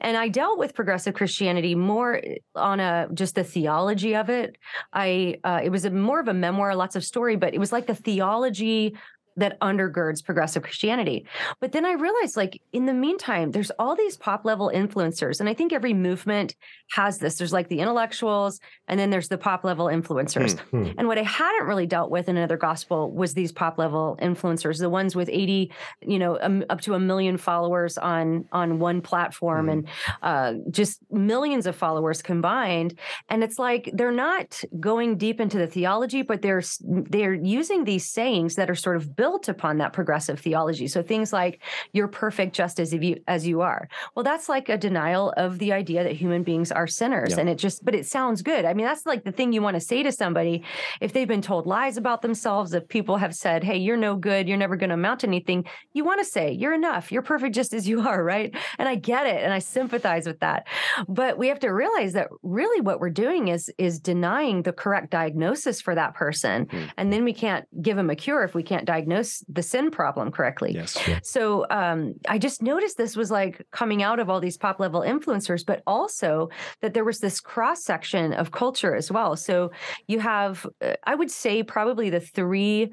And 0.00 0.16
I 0.16 0.26
dealt 0.26 0.58
with 0.58 0.74
progressive 0.74 1.14
Christianity 1.14 1.76
more 1.76 2.20
on 2.56 2.80
a 2.80 3.06
just 3.14 3.36
the 3.36 3.44
theology 3.44 4.16
of 4.16 4.28
it. 4.28 4.56
I 4.92 5.36
uh, 5.44 5.60
it 5.62 5.70
was 5.70 5.84
a, 5.84 5.90
more 5.90 6.18
of 6.18 6.26
a 6.26 6.34
memoir, 6.34 6.74
lots 6.74 6.96
of 6.96 7.04
story, 7.04 7.36
but 7.36 7.54
it 7.54 7.60
was 7.60 7.70
like 7.70 7.86
the 7.86 7.94
theology 7.94 8.96
that 9.38 9.58
undergirds 9.60 10.24
progressive 10.24 10.62
Christianity. 10.62 11.26
But 11.60 11.72
then 11.72 11.84
I 11.84 11.92
realized, 11.92 12.36
like, 12.36 12.60
in 12.72 12.86
the 12.86 12.92
meantime, 12.92 13.52
there's 13.52 13.70
all 13.78 13.96
these 13.96 14.16
pop 14.16 14.44
level 14.44 14.70
influencers. 14.74 15.40
And 15.40 15.48
I 15.48 15.54
think 15.54 15.72
every 15.72 15.94
movement 15.94 16.54
has 16.92 17.18
this. 17.18 17.36
There's 17.36 17.52
like 17.52 17.68
the 17.68 17.80
intellectuals, 17.80 18.60
and 18.86 18.98
then 18.98 19.10
there's 19.10 19.28
the 19.28 19.38
pop 19.38 19.64
level 19.64 19.86
influencers. 19.86 20.56
Mm-hmm. 20.56 20.98
And 20.98 21.08
what 21.08 21.18
I 21.18 21.22
hadn't 21.22 21.66
really 21.66 21.86
dealt 21.86 22.10
with 22.10 22.28
in 22.28 22.36
another 22.36 22.56
gospel 22.56 23.10
was 23.10 23.34
these 23.34 23.52
pop 23.52 23.78
level 23.78 24.18
influencers, 24.20 24.78
the 24.78 24.90
ones 24.90 25.14
with 25.14 25.28
80, 25.28 25.72
you 26.02 26.18
know, 26.18 26.38
um, 26.40 26.64
up 26.70 26.80
to 26.82 26.94
a 26.94 27.00
million 27.00 27.36
followers 27.36 27.98
on 27.98 28.46
on 28.52 28.78
one 28.78 29.00
platform 29.00 29.66
mm-hmm. 29.66 29.70
and 29.70 29.88
uh, 30.22 30.54
just 30.70 31.00
millions 31.10 31.66
of 31.66 31.76
followers 31.76 32.22
combined. 32.22 32.98
And 33.28 33.42
it's 33.44 33.58
like 33.58 33.90
they're 33.92 34.12
not 34.12 34.62
going 34.80 35.16
deep 35.16 35.40
into 35.40 35.58
the 35.58 35.66
theology, 35.66 36.22
but 36.22 36.42
they're 36.42 36.62
they're 36.82 37.34
using 37.34 37.84
these 37.84 38.08
sayings 38.08 38.54
that 38.56 38.70
are 38.70 38.74
sort 38.74 38.96
of 38.96 39.14
built 39.14 39.27
built 39.28 39.48
upon 39.48 39.76
that 39.76 39.92
progressive 39.92 40.40
theology. 40.40 40.88
So 40.88 41.02
things 41.02 41.34
like 41.34 41.60
you're 41.92 42.08
perfect 42.08 42.54
just 42.54 42.80
as 42.80 42.94
you 42.94 43.16
as 43.26 43.46
you 43.46 43.60
are. 43.60 43.86
Well, 44.14 44.22
that's 44.22 44.48
like 44.48 44.70
a 44.70 44.78
denial 44.78 45.34
of 45.36 45.58
the 45.58 45.70
idea 45.72 46.02
that 46.02 46.12
human 46.12 46.42
beings 46.44 46.72
are 46.72 46.86
sinners. 46.86 47.34
And 47.36 47.46
it 47.46 47.56
just 47.56 47.84
but 47.84 47.94
it 47.94 48.06
sounds 48.06 48.40
good. 48.40 48.64
I 48.64 48.72
mean, 48.72 48.86
that's 48.86 49.04
like 49.04 49.24
the 49.24 49.32
thing 49.32 49.52
you 49.52 49.60
want 49.60 49.74
to 49.74 49.80
say 49.80 50.02
to 50.02 50.10
somebody 50.10 50.64
if 51.02 51.12
they've 51.12 51.28
been 51.28 51.42
told 51.42 51.66
lies 51.66 51.98
about 51.98 52.22
themselves, 52.22 52.72
if 52.72 52.88
people 52.88 53.18
have 53.18 53.34
said, 53.34 53.62
"Hey, 53.64 53.76
you're 53.76 53.98
no 53.98 54.16
good, 54.16 54.48
you're 54.48 54.56
never 54.56 54.76
going 54.76 54.88
to 54.88 54.94
amount 54.94 55.20
to 55.20 55.26
anything." 55.26 55.66
You 55.92 56.04
want 56.04 56.20
to 56.20 56.24
say, 56.24 56.52
"You're 56.52 56.74
enough. 56.74 57.12
You're 57.12 57.22
perfect 57.22 57.54
just 57.54 57.74
as 57.74 57.86
you 57.86 58.00
are," 58.08 58.24
right? 58.24 58.54
And 58.78 58.88
I 58.88 58.94
get 58.94 59.26
it 59.26 59.44
and 59.44 59.52
I 59.52 59.58
sympathize 59.58 60.26
with 60.26 60.40
that. 60.40 60.66
But 61.06 61.36
we 61.36 61.48
have 61.48 61.60
to 61.60 61.68
realize 61.68 62.14
that 62.14 62.28
really 62.42 62.80
what 62.80 62.98
we're 62.98 63.10
doing 63.10 63.48
is 63.48 63.70
is 63.76 64.00
denying 64.00 64.62
the 64.62 64.72
correct 64.72 65.10
diagnosis 65.10 65.82
for 65.82 65.94
that 65.94 66.14
person. 66.14 66.64
Mm-hmm. 66.64 66.86
And 66.96 67.12
then 67.12 67.24
we 67.24 67.34
can't 67.34 67.66
give 67.82 67.96
them 67.98 68.08
a 68.08 68.16
cure 68.16 68.42
if 68.42 68.54
we 68.54 68.62
can't 68.62 68.86
diagnose 68.86 69.17
diagnose 69.18 69.44
the 69.48 69.62
sin 69.62 69.90
problem 69.90 70.30
correctly. 70.30 70.72
Yes. 70.72 70.96
So 71.22 71.66
um, 71.70 72.14
I 72.28 72.38
just 72.38 72.62
noticed 72.62 72.96
this 72.96 73.16
was 73.16 73.30
like 73.30 73.66
coming 73.70 74.02
out 74.02 74.18
of 74.20 74.30
all 74.30 74.40
these 74.40 74.56
pop 74.56 74.80
level 74.80 75.00
influencers, 75.00 75.64
but 75.64 75.82
also 75.86 76.48
that 76.82 76.94
there 76.94 77.04
was 77.04 77.20
this 77.20 77.40
cross 77.40 77.84
section 77.84 78.32
of 78.32 78.50
culture 78.50 78.94
as 78.94 79.10
well. 79.10 79.36
So 79.36 79.70
you 80.06 80.20
have, 80.20 80.66
uh, 80.82 80.94
I 81.04 81.14
would 81.14 81.30
say, 81.30 81.62
probably 81.62 82.10
the 82.10 82.20
three 82.20 82.92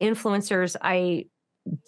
influencers 0.00 0.76
I 0.80 1.26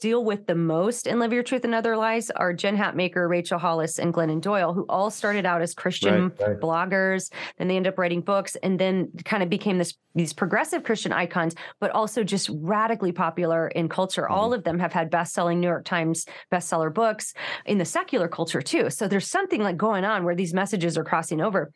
deal 0.01 0.25
with 0.25 0.47
the 0.47 0.55
most 0.55 1.07
in 1.07 1.19
Live 1.19 1.33
Your 1.33 1.43
Truth 1.43 1.65
and 1.65 1.75
Other 1.75 1.97
Lies 1.97 2.31
are 2.31 2.53
Jen 2.53 2.77
Hatmaker, 2.77 3.29
Rachel 3.29 3.59
Hollis, 3.59 3.99
and 3.99 4.13
Glennon 4.13 4.41
Doyle, 4.41 4.73
who 4.73 4.87
all 4.89 5.11
started 5.11 5.47
out 5.47 5.63
as 5.63 5.75
Christian 5.75 6.33
right, 6.39 6.49
right. 6.49 6.61
bloggers. 6.61 7.33
Then 7.59 7.69
they 7.69 7.77
end 7.77 7.87
up 7.87 7.99
writing 7.99 8.21
books 8.21 8.57
and 8.63 8.79
then 8.79 9.11
kind 9.25 9.43
of 9.43 9.49
became 9.49 9.79
this 9.79 9.95
these 10.15 10.33
progressive 10.33 10.85
Christian 10.85 11.13
icons, 11.13 11.55
but 11.81 11.91
also 11.91 12.23
just 12.23 12.49
radically 12.53 13.13
popular 13.13 13.69
in 13.69 13.89
culture. 13.89 14.23
Mm-hmm. 14.23 14.33
All 14.33 14.55
of 14.55 14.65
them 14.65 14.79
have 14.79 14.93
had 14.93 15.11
best-selling 15.11 15.61
New 15.61 15.67
York 15.67 15.85
Times 15.85 16.25
bestseller 16.53 16.93
books 16.93 17.35
in 17.67 17.79
the 17.79 17.85
secular 17.85 18.29
culture 18.29 18.63
too. 18.63 18.91
So 18.91 19.09
there's 19.09 19.29
something 19.29 19.63
like 19.63 19.77
going 19.77 20.05
on 20.05 20.25
where 20.25 20.37
these 20.37 20.55
messages 20.55 20.97
are 20.97 21.05
crossing 21.05 21.41
over. 21.41 21.73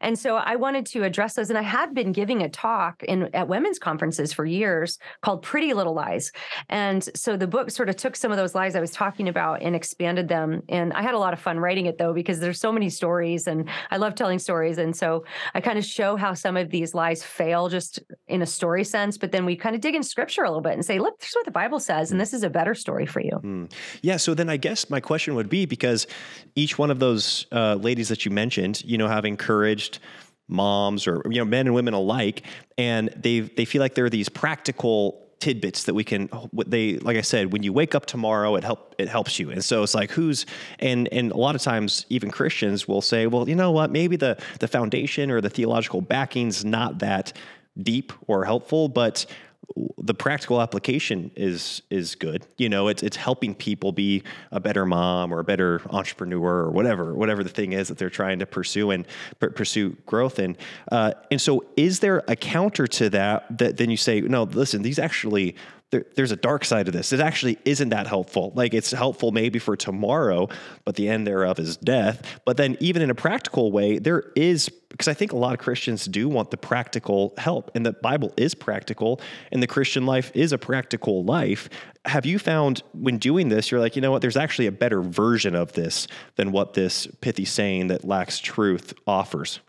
And 0.00 0.18
so 0.18 0.36
I 0.36 0.56
wanted 0.56 0.86
to 0.86 1.04
address 1.04 1.34
those. 1.34 1.50
And 1.50 1.58
I 1.58 1.62
had 1.62 1.94
been 1.94 2.12
giving 2.12 2.42
a 2.42 2.48
talk 2.48 3.02
in 3.02 3.28
at 3.34 3.48
women's 3.48 3.78
conferences 3.78 4.32
for 4.32 4.44
years 4.46 4.98
called 5.20 5.42
Pretty 5.42 5.74
Little 5.74 5.94
Lies. 5.94 6.32
And 6.70 7.06
so 7.14 7.36
the 7.42 7.48
book 7.48 7.72
sort 7.72 7.88
of 7.88 7.96
took 7.96 8.14
some 8.14 8.30
of 8.30 8.36
those 8.36 8.54
lies 8.54 8.76
I 8.76 8.80
was 8.80 8.92
talking 8.92 9.28
about 9.28 9.62
and 9.62 9.74
expanded 9.74 10.28
them. 10.28 10.62
And 10.68 10.92
I 10.92 11.02
had 11.02 11.12
a 11.12 11.18
lot 11.18 11.32
of 11.32 11.40
fun 11.40 11.58
writing 11.58 11.86
it 11.86 11.98
though, 11.98 12.12
because 12.12 12.38
there's 12.38 12.60
so 12.60 12.70
many 12.70 12.88
stories 12.88 13.48
and 13.48 13.68
I 13.90 13.96
love 13.96 14.14
telling 14.14 14.38
stories. 14.38 14.78
And 14.78 14.94
so 14.94 15.24
I 15.52 15.60
kind 15.60 15.76
of 15.76 15.84
show 15.84 16.14
how 16.14 16.34
some 16.34 16.56
of 16.56 16.70
these 16.70 16.94
lies 16.94 17.24
fail 17.24 17.68
just 17.68 17.98
in 18.28 18.42
a 18.42 18.46
story 18.46 18.84
sense, 18.84 19.18
but 19.18 19.32
then 19.32 19.44
we 19.44 19.56
kind 19.56 19.74
of 19.74 19.80
dig 19.80 19.96
in 19.96 20.04
scripture 20.04 20.44
a 20.44 20.48
little 20.48 20.62
bit 20.62 20.74
and 20.74 20.84
say, 20.84 21.00
look, 21.00 21.18
this 21.18 21.30
is 21.30 21.34
what 21.34 21.44
the 21.44 21.50
Bible 21.50 21.80
says, 21.80 22.12
and 22.12 22.20
this 22.20 22.32
is 22.32 22.44
a 22.44 22.50
better 22.50 22.76
story 22.76 23.06
for 23.06 23.18
you. 23.18 23.40
Mm. 23.42 23.72
Yeah. 24.02 24.18
So 24.18 24.34
then 24.34 24.48
I 24.48 24.56
guess 24.56 24.88
my 24.88 25.00
question 25.00 25.34
would 25.34 25.48
be 25.48 25.66
because 25.66 26.06
each 26.54 26.78
one 26.78 26.92
of 26.92 27.00
those 27.00 27.46
uh, 27.50 27.74
ladies 27.74 28.08
that 28.08 28.24
you 28.24 28.30
mentioned, 28.30 28.84
you 28.84 28.96
know, 28.96 29.08
have 29.08 29.24
encouraged 29.24 29.98
moms 30.46 31.08
or 31.08 31.22
you 31.28 31.38
know 31.38 31.44
men 31.44 31.66
and 31.66 31.74
women 31.74 31.94
alike 31.94 32.42
and 32.76 33.08
they 33.16 33.40
they 33.40 33.64
feel 33.64 33.80
like 33.80 33.94
there 33.94 34.04
are 34.04 34.10
these 34.10 34.28
practical 34.28 35.31
tidbits 35.42 35.82
that 35.82 35.94
we 35.94 36.04
can 36.04 36.30
they 36.68 36.98
like 36.98 37.16
I 37.16 37.20
said 37.20 37.52
when 37.52 37.64
you 37.64 37.72
wake 37.72 37.96
up 37.96 38.06
tomorrow 38.06 38.54
it 38.54 38.62
help 38.62 38.94
it 38.96 39.08
helps 39.08 39.40
you. 39.40 39.50
And 39.50 39.64
so 39.64 39.82
it's 39.82 39.92
like 39.92 40.12
who's 40.12 40.46
and 40.78 41.08
and 41.10 41.32
a 41.32 41.36
lot 41.36 41.56
of 41.56 41.60
times 41.60 42.06
even 42.10 42.30
Christians 42.30 42.86
will 42.86 43.02
say 43.02 43.26
well 43.26 43.48
you 43.48 43.56
know 43.56 43.72
what 43.72 43.90
maybe 43.90 44.14
the 44.14 44.40
the 44.60 44.68
foundation 44.68 45.32
or 45.32 45.40
the 45.40 45.50
theological 45.50 46.00
backing's 46.00 46.64
not 46.64 47.00
that 47.00 47.32
deep 47.82 48.12
or 48.28 48.44
helpful 48.44 48.88
but 48.88 49.26
the 49.98 50.14
practical 50.14 50.60
application 50.60 51.30
is 51.36 51.82
is 51.90 52.14
good. 52.14 52.46
You 52.58 52.68
know, 52.68 52.88
it's 52.88 53.02
it's 53.02 53.16
helping 53.16 53.54
people 53.54 53.92
be 53.92 54.22
a 54.50 54.60
better 54.60 54.84
mom 54.84 55.32
or 55.32 55.38
a 55.38 55.44
better 55.44 55.80
entrepreneur 55.90 56.64
or 56.64 56.70
whatever 56.70 57.14
whatever 57.14 57.42
the 57.44 57.50
thing 57.50 57.72
is 57.72 57.88
that 57.88 57.98
they're 57.98 58.10
trying 58.10 58.38
to 58.40 58.46
pursue 58.46 58.90
and 58.90 59.06
pursue 59.38 59.96
growth 60.06 60.38
in. 60.38 60.56
Uh, 60.90 61.12
and 61.30 61.40
so, 61.40 61.64
is 61.76 62.00
there 62.00 62.22
a 62.28 62.36
counter 62.36 62.86
to 62.86 63.10
that 63.10 63.58
that 63.58 63.76
then 63.76 63.90
you 63.90 63.96
say, 63.96 64.20
no, 64.20 64.42
listen, 64.44 64.82
these 64.82 64.98
actually 64.98 65.56
there, 65.92 66.06
there's 66.16 66.32
a 66.32 66.36
dark 66.36 66.64
side 66.64 66.86
to 66.86 66.92
this. 66.92 67.12
It 67.12 67.20
actually 67.20 67.58
isn't 67.66 67.90
that 67.90 68.06
helpful. 68.06 68.50
Like 68.56 68.72
it's 68.74 68.90
helpful 68.90 69.30
maybe 69.30 69.58
for 69.58 69.76
tomorrow, 69.76 70.48
but 70.84 70.96
the 70.96 71.08
end 71.08 71.26
thereof 71.26 71.58
is 71.58 71.76
death. 71.76 72.40
But 72.44 72.56
then, 72.56 72.76
even 72.80 73.02
in 73.02 73.10
a 73.10 73.14
practical 73.14 73.70
way, 73.70 73.98
there 73.98 74.32
is, 74.34 74.70
because 74.88 75.06
I 75.06 75.14
think 75.14 75.32
a 75.32 75.36
lot 75.36 75.52
of 75.52 75.60
Christians 75.60 76.06
do 76.06 76.28
want 76.28 76.50
the 76.50 76.56
practical 76.56 77.34
help, 77.36 77.70
and 77.74 77.84
the 77.84 77.92
Bible 77.92 78.32
is 78.38 78.54
practical, 78.54 79.20
and 79.52 79.62
the 79.62 79.66
Christian 79.66 80.06
life 80.06 80.32
is 80.34 80.52
a 80.52 80.58
practical 80.58 81.24
life. 81.24 81.68
Have 82.06 82.24
you 82.24 82.38
found 82.38 82.82
when 82.94 83.18
doing 83.18 83.50
this, 83.50 83.70
you're 83.70 83.78
like, 83.78 83.94
you 83.94 84.02
know 84.02 84.10
what, 84.10 84.22
there's 84.22 84.36
actually 84.36 84.66
a 84.66 84.72
better 84.72 85.02
version 85.02 85.54
of 85.54 85.74
this 85.74 86.08
than 86.36 86.52
what 86.52 86.72
this 86.72 87.06
pithy 87.20 87.44
saying 87.44 87.88
that 87.88 88.04
lacks 88.04 88.38
truth 88.38 88.94
offers? 89.06 89.60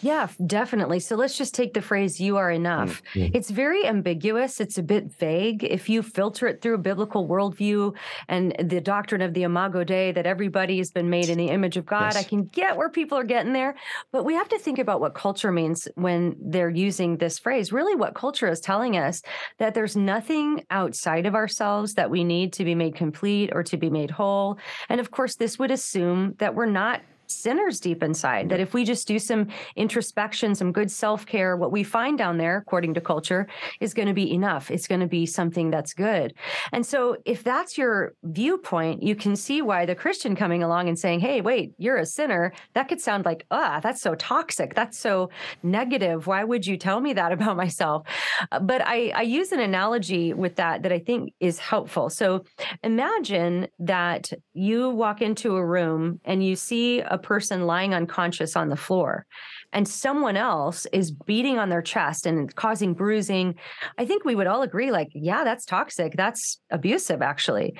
Yeah, 0.00 0.28
definitely. 0.46 1.00
So 1.00 1.16
let's 1.16 1.36
just 1.36 1.54
take 1.54 1.74
the 1.74 1.82
phrase 1.82 2.20
you 2.20 2.36
are 2.36 2.50
enough. 2.50 3.02
Mm-hmm. 3.14 3.36
It's 3.36 3.50
very 3.50 3.84
ambiguous. 3.86 4.60
It's 4.60 4.78
a 4.78 4.82
bit 4.82 5.12
vague. 5.12 5.64
If 5.64 5.88
you 5.88 6.02
filter 6.02 6.46
it 6.46 6.62
through 6.62 6.74
a 6.74 6.78
biblical 6.78 7.26
worldview 7.26 7.96
and 8.28 8.54
the 8.62 8.80
doctrine 8.80 9.22
of 9.22 9.34
the 9.34 9.42
imago 9.42 9.84
Dei 9.84 10.12
that 10.12 10.26
everybody 10.26 10.78
has 10.78 10.90
been 10.90 11.10
made 11.10 11.28
in 11.28 11.38
the 11.38 11.48
image 11.48 11.76
of 11.76 11.84
God, 11.86 12.14
yes. 12.14 12.16
I 12.16 12.22
can 12.22 12.44
get 12.44 12.76
where 12.76 12.90
people 12.90 13.18
are 13.18 13.24
getting 13.24 13.52
there. 13.52 13.74
But 14.12 14.24
we 14.24 14.34
have 14.34 14.48
to 14.50 14.58
think 14.58 14.78
about 14.78 15.00
what 15.00 15.14
culture 15.14 15.50
means 15.50 15.88
when 15.96 16.36
they're 16.40 16.70
using 16.70 17.16
this 17.16 17.38
phrase. 17.38 17.72
Really, 17.72 17.94
what 17.94 18.14
culture 18.14 18.48
is 18.48 18.60
telling 18.60 18.96
us 18.96 19.22
that 19.58 19.74
there's 19.74 19.96
nothing 19.96 20.64
outside 20.70 21.26
of 21.26 21.34
ourselves 21.34 21.94
that 21.94 22.10
we 22.10 22.24
need 22.24 22.52
to 22.54 22.64
be 22.64 22.74
made 22.74 22.94
complete 22.94 23.50
or 23.52 23.62
to 23.64 23.76
be 23.76 23.90
made 23.90 24.10
whole. 24.10 24.58
And 24.88 25.00
of 25.00 25.10
course, 25.10 25.36
this 25.36 25.58
would 25.58 25.70
assume 25.70 26.34
that 26.38 26.54
we're 26.54 26.66
not 26.66 27.02
sinners 27.28 27.80
deep 27.80 28.02
inside. 28.02 28.48
That 28.48 28.60
if 28.60 28.74
we 28.74 28.84
just 28.84 29.06
do 29.06 29.18
some 29.18 29.48
introspection, 29.76 30.54
some 30.54 30.72
good 30.72 30.90
self 30.90 31.26
care, 31.26 31.56
what 31.56 31.72
we 31.72 31.82
find 31.82 32.18
down 32.18 32.38
there, 32.38 32.56
according 32.56 32.94
to 32.94 33.00
culture, 33.00 33.46
is 33.80 33.94
going 33.94 34.08
to 34.08 34.14
be 34.14 34.32
enough. 34.32 34.70
It's 34.70 34.86
going 34.86 35.00
to 35.00 35.06
be 35.06 35.26
something 35.26 35.70
that's 35.70 35.94
good. 35.94 36.34
And 36.72 36.84
so, 36.84 37.16
if 37.24 37.44
that's 37.44 37.78
your 37.78 38.14
viewpoint, 38.22 39.02
you 39.02 39.14
can 39.14 39.36
see 39.36 39.62
why 39.62 39.86
the 39.86 39.94
Christian 39.94 40.34
coming 40.34 40.62
along 40.62 40.88
and 40.88 40.98
saying, 40.98 41.20
hey, 41.20 41.40
wait, 41.40 41.72
you're 41.78 41.96
a 41.96 42.06
sinner, 42.06 42.52
that 42.74 42.88
could 42.88 43.00
sound 43.00 43.24
like, 43.24 43.46
ah, 43.50 43.80
that's 43.82 44.00
so 44.00 44.14
toxic. 44.14 44.74
That's 44.74 44.98
so 44.98 45.30
negative. 45.62 46.26
Why 46.26 46.44
would 46.44 46.66
you 46.66 46.76
tell 46.76 47.00
me 47.00 47.12
that 47.12 47.32
about 47.36 47.56
myself? 47.56 48.06
But 48.60 48.82
I, 48.84 49.12
I 49.14 49.22
use 49.22 49.52
an 49.52 49.60
analogy 49.60 50.32
with 50.32 50.56
that 50.56 50.82
that 50.82 50.92
I 50.92 50.98
think 50.98 51.32
is 51.40 51.58
helpful. 51.58 52.10
So, 52.10 52.44
imagine 52.82 53.68
that 53.78 54.32
you 54.54 54.90
walk 54.90 55.20
into 55.20 55.56
a 55.56 55.64
room 55.64 56.20
and 56.24 56.44
you 56.44 56.56
see 56.56 57.00
a 57.00 57.17
person 57.18 57.66
lying 57.66 57.94
unconscious 57.94 58.56
on 58.56 58.68
the 58.68 58.76
floor 58.76 59.26
and 59.72 59.86
someone 59.86 60.36
else 60.36 60.86
is 60.92 61.10
beating 61.10 61.58
on 61.58 61.68
their 61.68 61.82
chest 61.82 62.26
and 62.26 62.54
causing 62.54 62.94
bruising, 62.94 63.54
I 63.98 64.06
think 64.06 64.24
we 64.24 64.34
would 64.34 64.46
all 64.46 64.62
agree, 64.62 64.90
like, 64.90 65.08
yeah, 65.14 65.44
that's 65.44 65.64
toxic. 65.64 66.14
That's 66.16 66.58
abusive, 66.70 67.20
actually. 67.20 67.76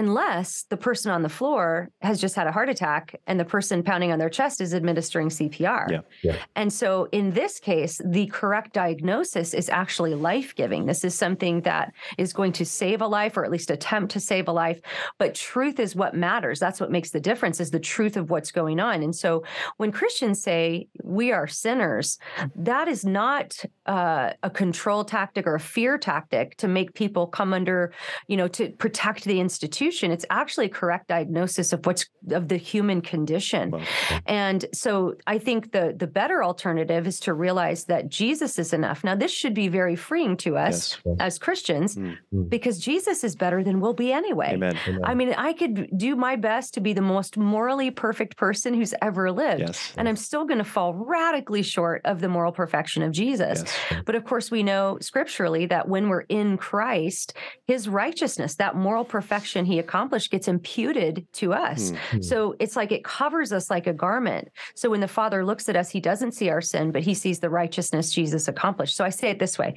Unless 0.00 0.62
the 0.70 0.78
person 0.78 1.12
on 1.12 1.20
the 1.20 1.28
floor 1.28 1.90
has 2.00 2.18
just 2.18 2.34
had 2.34 2.46
a 2.46 2.52
heart 2.52 2.70
attack 2.70 3.20
and 3.26 3.38
the 3.38 3.44
person 3.44 3.82
pounding 3.82 4.12
on 4.12 4.18
their 4.18 4.30
chest 4.30 4.62
is 4.62 4.72
administering 4.72 5.28
CPR. 5.28 5.90
Yeah. 5.90 6.00
Yeah. 6.22 6.36
And 6.56 6.72
so 6.72 7.06
in 7.12 7.32
this 7.32 7.60
case, 7.60 8.00
the 8.02 8.26
correct 8.28 8.72
diagnosis 8.72 9.52
is 9.52 9.68
actually 9.68 10.14
life 10.14 10.54
giving. 10.54 10.86
This 10.86 11.04
is 11.04 11.14
something 11.14 11.60
that 11.62 11.92
is 12.16 12.32
going 12.32 12.52
to 12.52 12.64
save 12.64 13.02
a 13.02 13.06
life 13.06 13.36
or 13.36 13.44
at 13.44 13.50
least 13.50 13.70
attempt 13.70 14.12
to 14.12 14.20
save 14.20 14.48
a 14.48 14.52
life. 14.52 14.80
But 15.18 15.34
truth 15.34 15.78
is 15.78 15.94
what 15.94 16.14
matters. 16.14 16.58
That's 16.58 16.80
what 16.80 16.90
makes 16.90 17.10
the 17.10 17.20
difference 17.20 17.60
is 17.60 17.70
the 17.70 17.78
truth 17.78 18.16
of 18.16 18.30
what's 18.30 18.52
going 18.52 18.80
on. 18.80 19.02
And 19.02 19.14
so 19.14 19.44
when 19.76 19.92
Christians 19.92 20.42
say 20.42 20.88
we 21.04 21.30
are 21.30 21.46
sinners, 21.46 22.18
that 22.56 22.88
is 22.88 23.04
not 23.04 23.62
uh, 23.90 24.32
a 24.44 24.50
control 24.62 25.04
tactic 25.04 25.44
or 25.48 25.54
a 25.56 25.60
fear 25.74 25.98
tactic 25.98 26.56
to 26.62 26.68
make 26.68 26.88
people 26.94 27.26
come 27.38 27.50
under, 27.58 27.92
you 28.30 28.36
know, 28.40 28.46
to 28.48 28.62
protect 28.84 29.24
the 29.24 29.38
institution. 29.40 30.06
It's 30.16 30.26
actually 30.30 30.66
a 30.66 30.74
correct 30.80 31.08
diagnosis 31.08 31.72
of 31.74 31.84
what's 31.86 32.04
of 32.30 32.44
the 32.52 32.56
human 32.72 33.00
condition. 33.12 33.64
Well, 33.72 33.82
And 34.26 34.60
so 34.72 34.92
I 35.34 35.38
think 35.46 35.72
the 35.72 35.84
the 36.02 36.06
better 36.20 36.38
alternative 36.50 37.02
is 37.12 37.18
to 37.26 37.30
realize 37.46 37.80
that 37.92 38.02
Jesus 38.08 38.52
is 38.58 38.72
enough. 38.72 38.98
Now 39.08 39.16
this 39.16 39.32
should 39.40 39.54
be 39.54 39.68
very 39.80 39.96
freeing 40.08 40.36
to 40.44 40.50
us 40.66 40.76
Yes. 41.04 41.16
as 41.26 41.32
Christians 41.46 41.90
Mm. 41.96 42.16
because 42.56 42.76
Jesus 42.90 43.18
is 43.28 43.34
better 43.44 43.60
than 43.66 43.80
we'll 43.80 43.98
be 44.06 44.10
anyway. 44.22 44.52
Amen. 44.54 44.76
I 45.10 45.12
mean, 45.18 45.30
I 45.48 45.52
could 45.60 45.74
do 46.06 46.10
my 46.28 46.36
best 46.36 46.74
to 46.74 46.80
be 46.80 46.92
the 47.00 47.06
most 47.16 47.32
morally 47.36 47.90
perfect 47.90 48.36
person 48.36 48.70
who's 48.74 48.94
ever 49.02 49.24
lived. 49.32 49.60
Yes. 49.66 49.92
And 49.96 50.04
I'm 50.08 50.20
still 50.28 50.44
going 50.50 50.58
to 50.66 50.70
fall 50.76 50.94
radically 50.94 51.62
short 51.76 52.00
of 52.10 52.20
the 52.20 52.28
moral 52.36 52.52
perfection 52.52 53.02
of 53.02 53.10
Jesus. 53.22 53.56
Yes. 53.64 53.76
But 54.04 54.14
of 54.14 54.24
course, 54.24 54.50
we 54.50 54.62
know 54.62 54.98
scripturally 55.00 55.66
that 55.66 55.88
when 55.88 56.08
we're 56.08 56.22
in 56.22 56.56
Christ, 56.56 57.34
his 57.66 57.88
righteousness, 57.88 58.56
that 58.56 58.76
moral 58.76 59.04
perfection 59.04 59.64
he 59.64 59.78
accomplished, 59.78 60.30
gets 60.30 60.48
imputed 60.48 61.26
to 61.34 61.52
us. 61.52 61.92
Hmm. 62.10 62.22
So 62.22 62.56
it's 62.58 62.76
like 62.76 62.92
it 62.92 63.04
covers 63.04 63.52
us 63.52 63.70
like 63.70 63.86
a 63.86 63.92
garment. 63.92 64.48
So 64.74 64.90
when 64.90 65.00
the 65.00 65.08
Father 65.08 65.44
looks 65.44 65.68
at 65.68 65.76
us, 65.76 65.90
he 65.90 66.00
doesn't 66.00 66.32
see 66.32 66.48
our 66.50 66.60
sin, 66.60 66.90
but 66.92 67.02
he 67.02 67.14
sees 67.14 67.40
the 67.40 67.50
righteousness 67.50 68.10
Jesus 68.10 68.48
accomplished. 68.48 68.96
So 68.96 69.04
I 69.04 69.10
say 69.10 69.30
it 69.30 69.38
this 69.38 69.58
way 69.58 69.76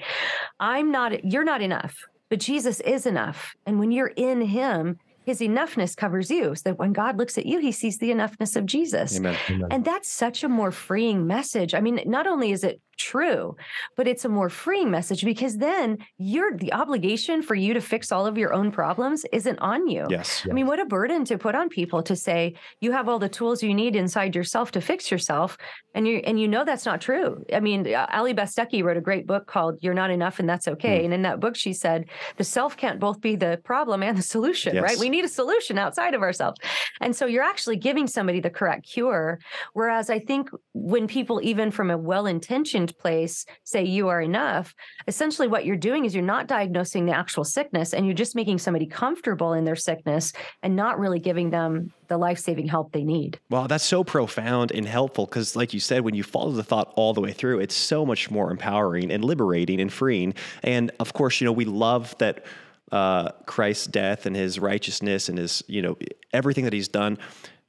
I'm 0.60 0.91
not, 0.91 1.26
you're 1.26 1.43
not 1.43 1.62
enough, 1.62 1.95
but 2.30 2.39
Jesus 2.39 2.80
is 2.82 3.06
enough. 3.06 3.56
And 3.66 3.80
when 3.80 3.91
you're 3.91 4.08
in 4.08 4.41
him, 4.41 4.97
his 5.26 5.39
enoughness 5.39 5.95
covers 5.95 6.30
you. 6.30 6.56
So 6.56 6.62
that 6.66 6.80
when 6.80 6.93
God 6.93 7.18
looks 7.18 7.38
at 7.38 7.45
you, 7.45 7.60
he 7.60 7.72
sees 7.72 7.97
the 7.97 8.12
enoughness 8.12 8.56
of 8.56 8.66
Jesus. 8.66 9.18
Amen. 9.18 9.38
Amen. 9.49 9.68
And 9.72 9.86
that's 9.86 10.10
such 10.10 10.43
a 10.43 10.49
more 10.49 10.72
freeing 10.72 11.26
message. 11.26 11.74
I 11.74 11.80
mean, 11.80 12.01
not 12.06 12.28
only 12.28 12.51
is 12.51 12.64
it 12.64 12.82
true, 12.98 13.56
but 13.96 14.08
it's 14.08 14.26
a 14.26 14.30
more 14.30 14.50
freeing 14.50 14.91
message 14.91 15.24
because 15.24 15.58
then 15.58 15.98
you're 16.18 16.58
the 16.58 16.74
obligation 16.74 17.41
for 17.41 17.56
you 17.56 17.74
to 17.74 17.82
fix 17.82 18.12
all 18.12 18.26
of 18.26 18.38
your 18.38 18.54
own 18.54 18.72
problems 18.72 19.26
isn't 19.32 19.60
on 19.60 19.88
you. 19.88 20.06
Yes. 20.10 20.46
I 20.50 20.54
mean, 20.54 20.68
what 20.68 20.80
a 20.80 20.86
burden 20.86 21.26
to 21.26 21.38
put 21.38 21.56
on 21.56 21.70
people 21.70 22.04
to 22.04 22.16
say 22.16 22.56
you 22.82 22.91
have 22.91 23.08
all 23.10 23.20
the 23.20 23.30
tools 23.30 23.64
you 23.64 23.74
need 23.74 23.96
inside 23.96 24.36
yourself 24.36 24.72
to 24.72 24.82
fix 24.82 25.10
yourself, 25.12 25.58
and 25.96 26.08
you 26.08 26.18
and 26.26 26.39
you 26.39 26.48
know 26.48 26.66
that's 26.66 26.86
not 26.86 27.02
true. 27.02 27.44
I 27.54 27.60
mean, 27.60 27.88
Allie 27.94 28.34
Beth 28.34 28.54
Stuckey 28.54 28.84
wrote 28.84 28.98
a 28.98 29.02
great 29.02 29.28
book 29.28 29.48
called 29.48 29.78
"You're 29.82 29.94
Not 29.94 30.10
Enough 30.12 30.39
and 30.39 30.50
That's 30.50 30.68
Okay," 30.68 31.00
Hmm. 31.00 31.06
and 31.06 31.14
in 31.14 31.22
that 31.24 31.39
book 31.39 31.56
she 31.56 31.74
said 31.74 32.06
the 32.38 32.44
self 32.44 32.76
can't 32.78 33.00
both 33.00 33.22
be 33.22 33.36
the 33.36 33.60
problem 33.64 34.04
and 34.04 34.18
the 34.18 34.22
solution, 34.24 34.76
Yes. 34.76 34.84
right? 34.84 34.98
We 35.00 35.10
need 35.10 35.26
a 35.26 35.30
solution 35.30 35.78
outside 35.78 36.14
of 36.14 36.22
ourselves, 36.22 36.60
and 37.02 37.16
so 37.16 37.26
you're 37.26 37.44
actually 37.44 37.78
giving 37.78 38.08
somebody 38.08 38.39
the 38.39 38.50
correct 38.50 38.88
cure. 38.91 39.39
Whereas 39.74 40.10
I 40.10 40.20
think 40.20 40.50
when 40.74 41.08
people, 41.08 41.39
even 41.44 41.72
from 41.72 41.89
a 41.89 41.98
well-intentioned 41.98 42.83
place, 42.88 43.46
say 43.64 43.84
you 43.84 44.10
are 44.10 44.22
enough, 44.22 44.74
essentially 45.08 45.48
what 45.48 45.66
you're 45.66 45.76
doing 45.76 46.06
is 46.06 46.14
you're 46.14 46.24
not 46.24 46.48
diagnosing 46.48 47.06
the 47.06 47.12
actual 47.12 47.44
sickness, 47.44 47.94
and 47.94 48.06
you're 48.06 48.16
just 48.16 48.36
making 48.36 48.58
somebody 48.58 48.86
comfortable 48.86 49.54
in 49.54 49.64
their 49.64 49.76
sickness 49.76 50.34
and 50.62 50.76
not 50.76 51.00
really 51.00 51.20
giving 51.20 51.50
them 51.50 51.92
the 52.08 52.18
life-saving 52.18 52.68
help 52.68 52.92
they 52.92 53.04
need. 53.04 53.40
Wow, 53.50 53.68
that's 53.68 53.84
so 53.84 54.04
profound 54.04 54.72
and 54.72 54.88
helpful 54.88 55.26
because, 55.26 55.56
like 55.56 55.74
you 55.74 55.80
said, 55.80 56.02
when 56.02 56.16
you 56.16 56.24
follow 56.24 56.52
the 56.52 56.64
thought 56.64 56.92
all 56.96 57.14
the 57.14 57.22
way 57.22 57.32
through, 57.32 57.60
it's 57.60 57.76
so 57.76 58.06
much 58.06 58.30
more 58.30 58.52
empowering 58.52 59.12
and 59.12 59.24
liberating 59.24 59.80
and 59.80 59.92
freeing. 59.92 60.34
And 60.64 60.92
of 61.00 61.14
course, 61.14 61.40
you 61.40 61.46
know, 61.46 61.52
we 61.52 61.66
love 61.66 62.16
that 62.18 62.46
uh, 62.92 63.32
Christ's 63.46 63.88
death 63.88 64.26
and 64.26 64.36
his 64.36 64.60
righteousness 64.60 65.30
and 65.30 65.38
his, 65.40 65.64
you 65.68 65.82
know, 65.82 65.98
everything 66.32 66.66
that 66.66 66.74
he's 66.74 66.88
done 66.90 67.18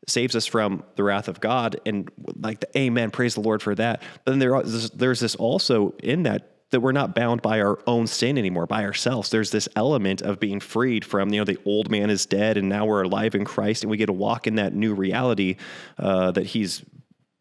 saves 0.06 0.36
us 0.36 0.46
from 0.46 0.82
the 0.96 1.02
wrath 1.02 1.28
of 1.28 1.40
God. 1.40 1.80
And 1.86 2.10
like, 2.36 2.60
the, 2.60 2.78
amen, 2.78 3.10
praise 3.10 3.34
the 3.34 3.40
Lord 3.40 3.62
for 3.62 3.74
that. 3.74 4.02
But 4.24 4.32
then 4.32 4.38
there, 4.38 4.62
there's, 4.62 4.90
there's 4.90 5.20
this 5.20 5.34
also 5.34 5.94
in 6.02 6.24
that 6.24 6.50
that 6.70 6.80
we're 6.80 6.90
not 6.90 7.14
bound 7.14 7.40
by 7.40 7.60
our 7.60 7.78
own 7.86 8.04
sin 8.04 8.36
anymore, 8.36 8.66
by 8.66 8.82
ourselves. 8.82 9.30
There's 9.30 9.52
this 9.52 9.68
element 9.76 10.22
of 10.22 10.40
being 10.40 10.58
freed 10.58 11.04
from, 11.04 11.32
you 11.32 11.38
know, 11.38 11.44
the 11.44 11.58
old 11.64 11.88
man 11.88 12.10
is 12.10 12.26
dead 12.26 12.56
and 12.56 12.68
now 12.68 12.84
we're 12.84 13.02
alive 13.02 13.36
in 13.36 13.44
Christ 13.44 13.84
and 13.84 13.90
we 13.92 13.96
get 13.96 14.06
to 14.06 14.12
walk 14.12 14.48
in 14.48 14.56
that 14.56 14.74
new 14.74 14.92
reality 14.92 15.54
uh, 15.98 16.32
that 16.32 16.46
he's 16.46 16.82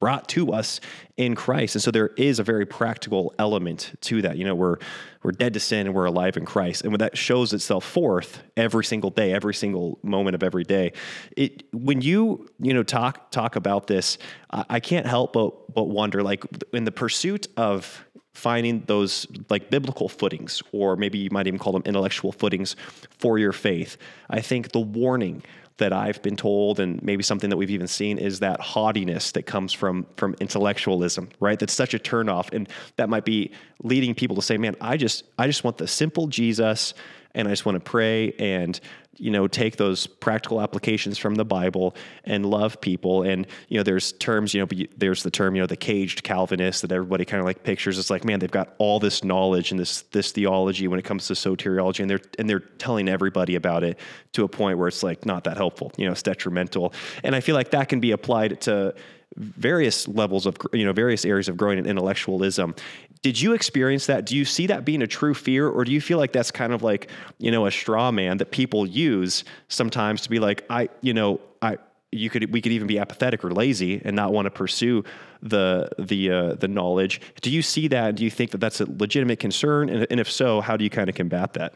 brought 0.04 0.28
to 0.28 0.52
us 0.52 0.82
in 1.16 1.34
Christ. 1.34 1.76
And 1.76 1.82
so 1.82 1.90
there 1.90 2.10
is 2.18 2.38
a 2.38 2.44
very 2.44 2.66
practical 2.66 3.34
element 3.40 3.94
to 4.02 4.22
that. 4.24 4.36
You 4.36 4.44
know, 4.44 4.54
we're 4.54 4.76
we're 5.24 5.32
dead 5.32 5.54
to 5.54 5.62
sin 5.62 5.88
and 5.88 5.96
we're 5.96 6.04
alive 6.04 6.36
in 6.36 6.44
Christ. 6.44 6.82
And 6.82 6.92
when 6.92 7.00
that 7.00 7.18
shows 7.18 7.54
itself 7.54 7.86
forth 7.86 8.44
every 8.58 8.84
single 8.84 9.12
day, 9.12 9.32
every 9.32 9.54
single 9.54 10.00
moment 10.04 10.36
of 10.36 10.44
every 10.44 10.66
day, 10.66 10.92
it 11.38 11.64
when 11.72 12.02
you, 12.02 12.50
you 12.60 12.74
know, 12.74 12.84
talk 12.84 13.32
talk 13.32 13.56
about 13.56 13.88
this, 13.88 14.18
I, 14.52 14.66
I 14.72 14.80
can't 14.82 15.06
help 15.06 15.32
but 15.32 15.74
but 15.74 15.86
wonder 15.86 16.22
like 16.22 16.44
in 16.74 16.84
the 16.84 16.92
pursuit 16.92 17.48
of 17.56 18.06
finding 18.34 18.84
those 18.88 19.26
like 19.50 19.70
biblical 19.70 20.10
footings, 20.10 20.62
or 20.74 20.98
maybe 20.98 21.18
you 21.18 21.30
might 21.32 21.48
even 21.48 21.60
call 21.60 21.72
them 21.72 21.84
intellectual 21.86 22.34
footings 22.34 22.76
for 23.20 23.40
your 23.40 23.54
faith. 23.54 23.96
I 24.30 24.42
think 24.42 24.74
the 24.74 24.82
warning 24.82 25.44
that 25.78 25.92
I've 25.92 26.22
been 26.22 26.36
told, 26.36 26.80
and 26.80 27.02
maybe 27.02 27.24
something 27.24 27.50
that 27.50 27.58
we've 27.58 27.72
even 27.72 27.88
seen, 27.88 28.18
is 28.18 28.40
that 28.40 28.60
haughtiness 28.60 29.32
that 29.32 29.44
comes 29.44 29.74
from 29.74 30.06
from 30.18 30.36
intellectualism, 30.40 31.30
right? 31.40 31.60
That's 31.60 31.74
such 31.74 31.94
a 31.94 32.00
turnoff, 32.00 32.54
and 32.54 32.70
that 32.98 33.10
might 33.10 33.26
be 33.26 33.52
leading 33.84 34.14
people 34.14 34.36
to 34.36 34.42
say, 34.42 34.58
"Man, 34.58 34.76
I 34.80 34.98
just 34.98 35.24
I 35.38 35.48
just 35.48 35.64
want 35.64 35.78
the 35.78 35.88
simple 35.88 36.28
Jesus, 36.28 36.94
and 37.36 37.48
I 37.48 37.52
just 37.52 37.66
want 37.66 37.76
to 37.76 37.80
pray 37.80 38.34
and 38.40 38.80
you 39.18 39.30
know 39.30 39.48
take 39.48 39.78
those 39.78 40.08
practical 40.08 40.60
applications 40.60 41.20
from 41.20 41.36
the 41.36 41.46
Bible 41.46 41.96
and 42.24 42.46
love 42.46 42.80
people." 42.82 43.24
And 43.24 43.48
you 43.70 43.78
know, 43.78 43.84
there's 43.84 44.14
terms, 44.14 44.54
you 44.54 44.62
know, 44.62 44.86
there's 44.98 45.24
the 45.24 45.32
term, 45.32 45.56
you 45.56 45.62
know, 45.62 45.68
the 45.68 45.78
caged 45.78 46.24
Calvinist 46.24 46.82
that 46.82 46.92
everybody 46.92 47.26
kind 47.26 47.40
of 47.40 47.46
like 47.46 47.64
pictures. 47.64 48.00
It's 48.00 48.10
like, 48.10 48.26
man, 48.26 48.40
they've 48.40 48.52
got 48.52 48.74
all 48.78 49.00
this 49.00 49.24
knowledge 49.24 49.72
and 49.72 49.80
this 49.80 50.04
this 50.12 50.32
theology 50.32 50.88
when 50.88 51.00
it 51.00 51.06
comes 51.06 51.28
to 51.28 51.34
soteriology, 51.34 52.00
and 52.00 52.10
they're 52.10 52.22
and 52.40 52.50
they're 52.50 52.60
telling 52.60 53.08
everybody 53.08 53.56
about 53.56 53.84
it 53.84 54.00
to 54.34 54.44
a 54.44 54.48
point 54.48 54.78
where 54.78 54.88
it's 54.88 55.04
like 55.04 55.26
not 55.26 55.44
that 55.44 55.58
helpful. 55.58 55.92
You 55.98 56.06
know, 56.06 56.12
it's 56.12 56.24
detrimental. 56.24 56.94
And 57.24 57.36
I 57.36 57.40
feel 57.40 57.56
like 57.56 57.72
that 57.72 57.90
can 57.90 58.00
be 58.00 58.12
applied 58.12 58.62
to 58.62 58.94
various 59.38 60.08
levels 60.08 60.46
of 60.46 60.58
you 60.74 60.86
know 60.86 60.94
various 60.94 61.26
areas 61.26 61.48
of 61.50 61.58
growing 61.58 61.78
in 61.78 61.86
intellectualism 61.86 62.76
did 63.24 63.40
you 63.40 63.54
experience 63.54 64.06
that? 64.06 64.26
Do 64.26 64.36
you 64.36 64.46
see 64.46 64.68
that 64.68 64.86
being 64.86 65.02
a 65.02 65.08
true 65.08 65.34
fear 65.34 65.68
or 65.68 65.86
do 65.86 65.92
you 65.92 66.02
feel 66.02 66.20
like 66.20 66.34
that's 66.34 66.52
kind 66.52 66.74
of 66.74 66.84
like 66.84 67.10
you 67.40 67.50
know 67.50 67.66
a 67.66 67.72
straw 67.72 68.12
man 68.12 68.38
that 68.38 68.52
people 68.52 68.86
use 68.86 69.44
sometimes 69.70 70.22
to 70.22 70.30
be 70.30 70.40
like 70.40 70.66
i 70.70 70.90
you 71.02 71.14
know 71.14 71.40
i 71.62 71.78
you 72.12 72.30
could 72.30 72.52
we 72.52 72.62
could 72.62 72.72
even 72.72 72.88
be 72.88 73.00
apathetic 73.00 73.44
or 73.44 73.52
lazy 73.52 74.02
and 74.04 74.16
not 74.16 74.32
want 74.34 74.46
to 74.46 74.52
pursue 74.52 75.04
the 75.42 75.90
the 75.98 76.32
uh, 76.32 76.54
the 76.56 76.68
knowledge. 76.68 77.22
Do 77.42 77.50
you 77.50 77.62
see 77.62 77.88
that? 77.90 78.16
Do 78.16 78.24
you 78.24 78.30
think 78.30 78.52
that 78.52 78.60
that's 78.60 78.82
a 78.82 78.86
legitimate 78.86 79.40
concern? 79.40 79.90
And, 79.90 80.08
and 80.12 80.20
if 80.20 80.32
so 80.32 80.62
how 80.62 80.78
do 80.78 80.84
you 80.84 80.90
kind 80.90 81.10
of 81.10 81.16
combat 81.16 81.54
that? 81.54 81.74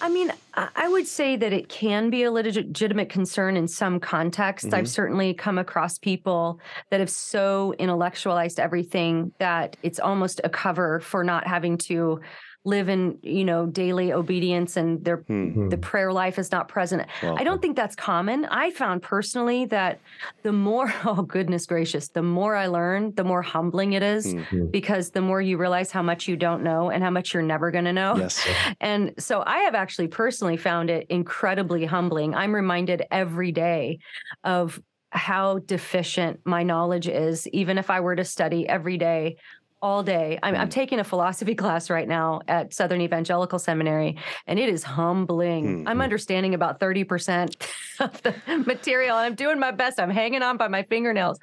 I 0.00 0.08
mean, 0.08 0.32
I 0.54 0.88
would 0.88 1.06
say 1.06 1.36
that 1.36 1.52
it 1.52 1.68
can 1.68 2.10
be 2.10 2.24
a 2.24 2.30
legitimate 2.30 3.08
concern 3.08 3.56
in 3.56 3.66
some 3.66 3.98
contexts. 3.98 4.72
I've 4.72 4.84
mm-hmm. 4.84 4.86
certainly 4.86 5.34
come 5.34 5.56
across 5.56 5.98
people 5.98 6.60
that 6.90 7.00
have 7.00 7.08
so 7.08 7.74
intellectualized 7.78 8.60
everything 8.60 9.32
that 9.38 9.76
it's 9.82 9.98
almost 9.98 10.40
a 10.44 10.50
cover 10.50 11.00
for 11.00 11.24
not 11.24 11.46
having 11.46 11.78
to 11.78 12.20
live 12.64 12.88
in, 12.88 13.18
you 13.22 13.44
know, 13.44 13.66
daily 13.66 14.12
obedience 14.12 14.76
and 14.76 15.04
their 15.04 15.16
Hmm. 15.26 15.68
the 15.68 15.76
prayer 15.76 16.12
life 16.12 16.38
is 16.38 16.52
not 16.52 16.68
present. 16.68 17.08
Well, 17.22 17.36
I 17.38 17.44
don't 17.44 17.60
think 17.60 17.74
that's 17.76 17.96
common. 17.96 18.44
I 18.44 18.70
found 18.70 19.02
personally 19.02 19.64
that 19.66 20.00
the 20.42 20.52
more, 20.52 20.92
oh 21.04 21.22
goodness 21.22 21.66
gracious, 21.66 22.08
the 22.10 22.22
more 22.22 22.54
I 22.54 22.66
learn, 22.68 23.14
the 23.16 23.24
more 23.24 23.42
humbling 23.42 23.94
it 23.94 24.02
is 24.02 24.32
Mhm. 24.34 24.70
because 24.70 25.10
the 25.10 25.20
more 25.20 25.40
you 25.40 25.56
realize 25.58 25.90
how 25.90 26.02
much 26.02 26.28
you 26.28 26.36
don't 26.36 26.62
know 26.62 26.88
and 26.90 27.02
how 27.02 27.10
much 27.10 27.34
you're 27.34 27.42
never 27.42 27.70
going 27.72 27.84
to 27.86 27.92
know. 27.92 28.16
yes 28.16 28.46
And 28.80 29.12
so 29.18 29.42
I 29.46 29.58
have 29.60 29.74
actually 29.74 30.08
personally 30.08 30.56
found 30.56 30.88
it 30.90 31.06
incredibly 31.08 31.84
humbling. 31.84 32.34
I'm 32.34 32.54
reminded 32.54 33.02
every 33.10 33.50
day 33.52 33.98
of 34.44 34.80
how 35.10 35.58
deficient 35.58 36.40
my 36.46 36.62
knowledge 36.62 37.06
is, 37.08 37.46
even 37.48 37.76
if 37.76 37.90
I 37.90 38.00
were 38.00 38.16
to 38.16 38.24
study 38.24 38.66
every 38.68 38.96
day, 38.96 39.36
all 39.82 40.02
day. 40.02 40.38
I'm, 40.42 40.54
I'm 40.54 40.68
Mm. 40.68 40.70
taking 40.70 41.00
a 41.00 41.04
philosophy 41.04 41.54
class 41.62 41.90
right 41.90 42.08
now 42.08 42.40
at 42.48 42.72
Southern 42.72 43.00
Evangelical 43.00 43.58
Seminary, 43.58 44.16
and 44.46 44.58
it 44.58 44.68
is 44.68 44.82
humbling. 44.82 45.84
Mm, 45.84 45.88
I'm 45.88 45.98
mm. 45.98 46.02
understanding 46.02 46.54
about 46.54 46.80
30%. 46.80 47.54
of 48.02 48.22
the 48.22 48.34
material. 48.66 49.16
I'm 49.16 49.34
doing 49.34 49.58
my 49.58 49.70
best. 49.70 50.00
I'm 50.00 50.10
hanging 50.10 50.42
on 50.42 50.56
by 50.56 50.68
my 50.68 50.82
fingernails. 50.82 51.38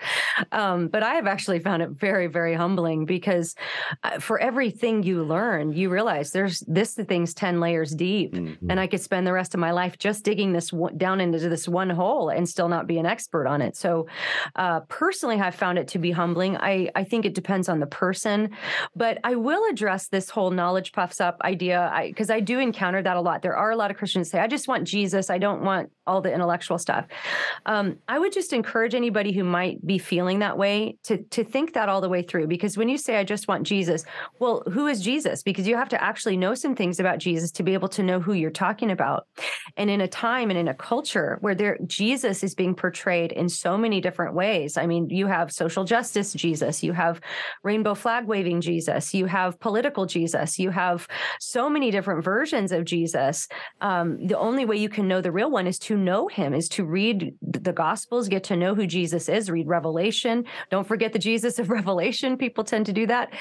Um, 0.51 0.87
but 0.87 1.03
I 1.03 1.15
have 1.15 1.27
actually 1.27 1.59
found 1.59 1.81
it 1.81 1.89
very, 1.91 2.27
very 2.27 2.53
humbling 2.53 3.05
because 3.05 3.55
uh, 4.03 4.19
for 4.19 4.39
everything 4.39 5.03
you 5.03 5.23
learn, 5.23 5.73
you 5.73 5.89
realize 5.89 6.31
there's 6.31 6.59
this 6.67 6.95
thing's 6.95 7.33
10 7.33 7.59
layers 7.59 7.91
deep. 7.91 8.33
Mm-hmm. 8.33 8.69
And 8.69 8.79
I 8.79 8.87
could 8.87 9.01
spend 9.01 9.25
the 9.25 9.33
rest 9.33 9.53
of 9.53 9.59
my 9.59 9.71
life 9.71 9.97
just 9.97 10.23
digging 10.23 10.53
this 10.53 10.69
w- 10.71 10.95
down 10.95 11.21
into 11.21 11.49
this 11.49 11.67
one 11.67 11.89
hole 11.89 12.29
and 12.29 12.47
still 12.47 12.67
not 12.69 12.87
be 12.87 12.97
an 12.97 13.05
expert 13.05 13.47
on 13.47 13.61
it. 13.61 13.75
So 13.75 14.07
uh, 14.55 14.81
personally, 14.81 15.39
I've 15.39 15.55
found 15.55 15.77
it 15.77 15.87
to 15.89 15.99
be 15.99 16.11
humbling. 16.11 16.57
I, 16.57 16.89
I 16.95 17.03
think 17.03 17.25
it 17.25 17.33
depends 17.33 17.69
on 17.69 17.79
the 17.79 17.87
person, 17.87 18.28
but 18.95 19.17
I 19.23 19.35
will 19.35 19.63
address 19.69 20.07
this 20.07 20.29
whole 20.29 20.51
knowledge 20.51 20.91
puffs 20.91 21.19
up 21.21 21.37
idea 21.43 21.91
because 22.07 22.29
I, 22.29 22.35
I 22.35 22.39
do 22.39 22.59
encounter 22.59 23.01
that 23.01 23.17
a 23.17 23.21
lot. 23.21 23.41
There 23.41 23.55
are 23.55 23.71
a 23.71 23.75
lot 23.75 23.91
of 23.91 23.97
Christians 23.97 24.29
say, 24.29 24.39
I 24.39 24.47
just 24.47 24.67
want 24.67 24.85
Jesus. 24.85 25.29
I 25.29 25.37
don't 25.37 25.61
want 25.61 25.91
all 26.07 26.21
the 26.21 26.33
intellectual 26.33 26.77
stuff. 26.77 27.05
Um, 27.65 27.97
I 28.07 28.17
would 28.17 28.33
just 28.33 28.51
encourage 28.51 28.95
anybody 28.95 29.31
who 29.31 29.43
might 29.43 29.85
be 29.85 29.97
feeling 29.97 30.39
that 30.39 30.57
way 30.57 30.97
to 31.03 31.23
to 31.23 31.43
think 31.43 31.73
that 31.73 31.89
all 31.89 32.01
the 32.01 32.09
way 32.09 32.21
through. 32.21 32.47
Because 32.47 32.77
when 32.77 32.89
you 32.89 32.97
say 32.97 33.17
I 33.17 33.23
just 33.23 33.47
want 33.47 33.63
Jesus, 33.63 34.03
well, 34.39 34.63
who 34.71 34.87
is 34.87 35.01
Jesus? 35.01 35.43
Because 35.43 35.67
you 35.67 35.75
have 35.75 35.89
to 35.89 36.03
actually 36.03 36.37
know 36.37 36.55
some 36.55 36.75
things 36.75 36.99
about 36.99 37.19
Jesus 37.19 37.51
to 37.51 37.63
be 37.63 37.73
able 37.73 37.89
to 37.89 38.03
know 38.03 38.19
who 38.19 38.33
you're 38.33 38.49
talking 38.51 38.91
about. 38.91 39.27
And 39.77 39.89
in 39.89 40.01
a 40.01 40.07
time 40.07 40.49
and 40.49 40.59
in 40.59 40.67
a 40.67 40.73
culture 40.73 41.37
where 41.41 41.55
there 41.55 41.77
Jesus 41.85 42.43
is 42.43 42.55
being 42.55 42.75
portrayed 42.75 43.31
in 43.31 43.49
so 43.49 43.77
many 43.77 44.01
different 44.01 44.33
ways. 44.33 44.77
I 44.77 44.87
mean, 44.87 45.09
you 45.09 45.27
have 45.27 45.51
social 45.51 45.83
justice 45.83 46.33
Jesus, 46.33 46.83
you 46.83 46.93
have 46.93 47.21
rainbow 47.63 47.93
flag 47.93 48.18
waving 48.25 48.61
Jesus, 48.61 49.13
you 49.13 49.25
have 49.25 49.59
political 49.59 50.05
Jesus, 50.05 50.59
you 50.59 50.69
have 50.69 51.07
so 51.39 51.69
many 51.69 51.91
different 51.91 52.23
versions 52.23 52.71
of 52.71 52.85
Jesus. 52.85 53.47
Um, 53.81 54.25
the 54.25 54.37
only 54.37 54.65
way 54.65 54.77
you 54.77 54.89
can 54.89 55.07
know 55.07 55.21
the 55.21 55.31
real 55.31 55.51
one 55.51 55.67
is 55.67 55.79
to 55.79 55.97
know 55.97 56.27
him, 56.27 56.53
is 56.53 56.69
to 56.69 56.85
read 56.85 57.33
the 57.41 57.73
Gospels, 57.73 58.27
get 58.27 58.43
to 58.45 58.55
know 58.55 58.75
who 58.75 58.85
Jesus 58.87 59.29
is, 59.29 59.49
read 59.49 59.67
Revelation. 59.67 60.45
Don't 60.69 60.87
forget 60.87 61.13
the 61.13 61.19
Jesus 61.19 61.59
of 61.59 61.69
Revelation. 61.79 62.37
People 62.37 62.63
tend 62.63 62.85
to 62.87 62.93
do 62.93 63.07
that. 63.07 63.33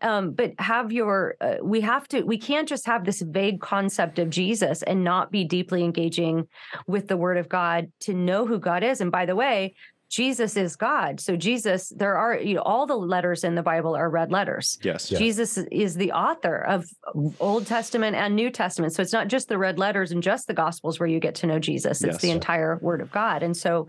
Um, 0.00 0.32
but 0.32 0.52
have 0.58 0.92
your, 0.92 1.36
uh, 1.40 1.56
we 1.62 1.80
have 1.82 2.08
to, 2.08 2.22
we 2.22 2.38
can't 2.38 2.68
just 2.68 2.86
have 2.86 3.04
this 3.04 3.22
vague 3.22 3.60
concept 3.60 4.18
of 4.18 4.30
Jesus 4.30 4.82
and 4.82 5.04
not 5.04 5.30
be 5.30 5.44
deeply 5.44 5.84
engaging 5.84 6.48
with 6.86 7.08
the 7.08 7.16
Word 7.16 7.38
of 7.38 7.48
God 7.48 7.90
to 8.00 8.14
know 8.14 8.46
who 8.46 8.58
God 8.58 8.82
is. 8.82 9.00
And 9.00 9.10
by 9.10 9.26
the 9.26 9.36
way, 9.36 9.74
Jesus 10.08 10.56
is 10.56 10.76
God. 10.76 11.20
So 11.20 11.36
Jesus, 11.36 11.92
there 11.96 12.16
are 12.16 12.38
you 12.38 12.54
know 12.54 12.62
all 12.62 12.86
the 12.86 12.96
letters 12.96 13.44
in 13.44 13.54
the 13.54 13.62
Bible 13.62 13.96
are 13.96 14.08
red 14.08 14.30
letters. 14.30 14.78
Yes. 14.82 15.08
Jesus 15.08 15.58
is 15.70 15.94
the 15.94 16.12
author 16.12 16.56
of 16.56 16.84
Old 17.40 17.66
Testament 17.66 18.16
and 18.16 18.36
New 18.36 18.50
Testament. 18.50 18.94
So 18.94 19.02
it's 19.02 19.12
not 19.12 19.28
just 19.28 19.48
the 19.48 19.58
red 19.58 19.78
letters 19.78 20.12
and 20.12 20.22
just 20.22 20.46
the 20.46 20.54
Gospels 20.54 21.00
where 21.00 21.08
you 21.08 21.18
get 21.18 21.34
to 21.36 21.46
know 21.46 21.58
Jesus. 21.58 22.02
It's 22.02 22.14
yes. 22.14 22.22
the 22.22 22.30
entire 22.30 22.78
Word 22.80 23.00
of 23.00 23.10
God. 23.10 23.42
And 23.42 23.56
so 23.56 23.88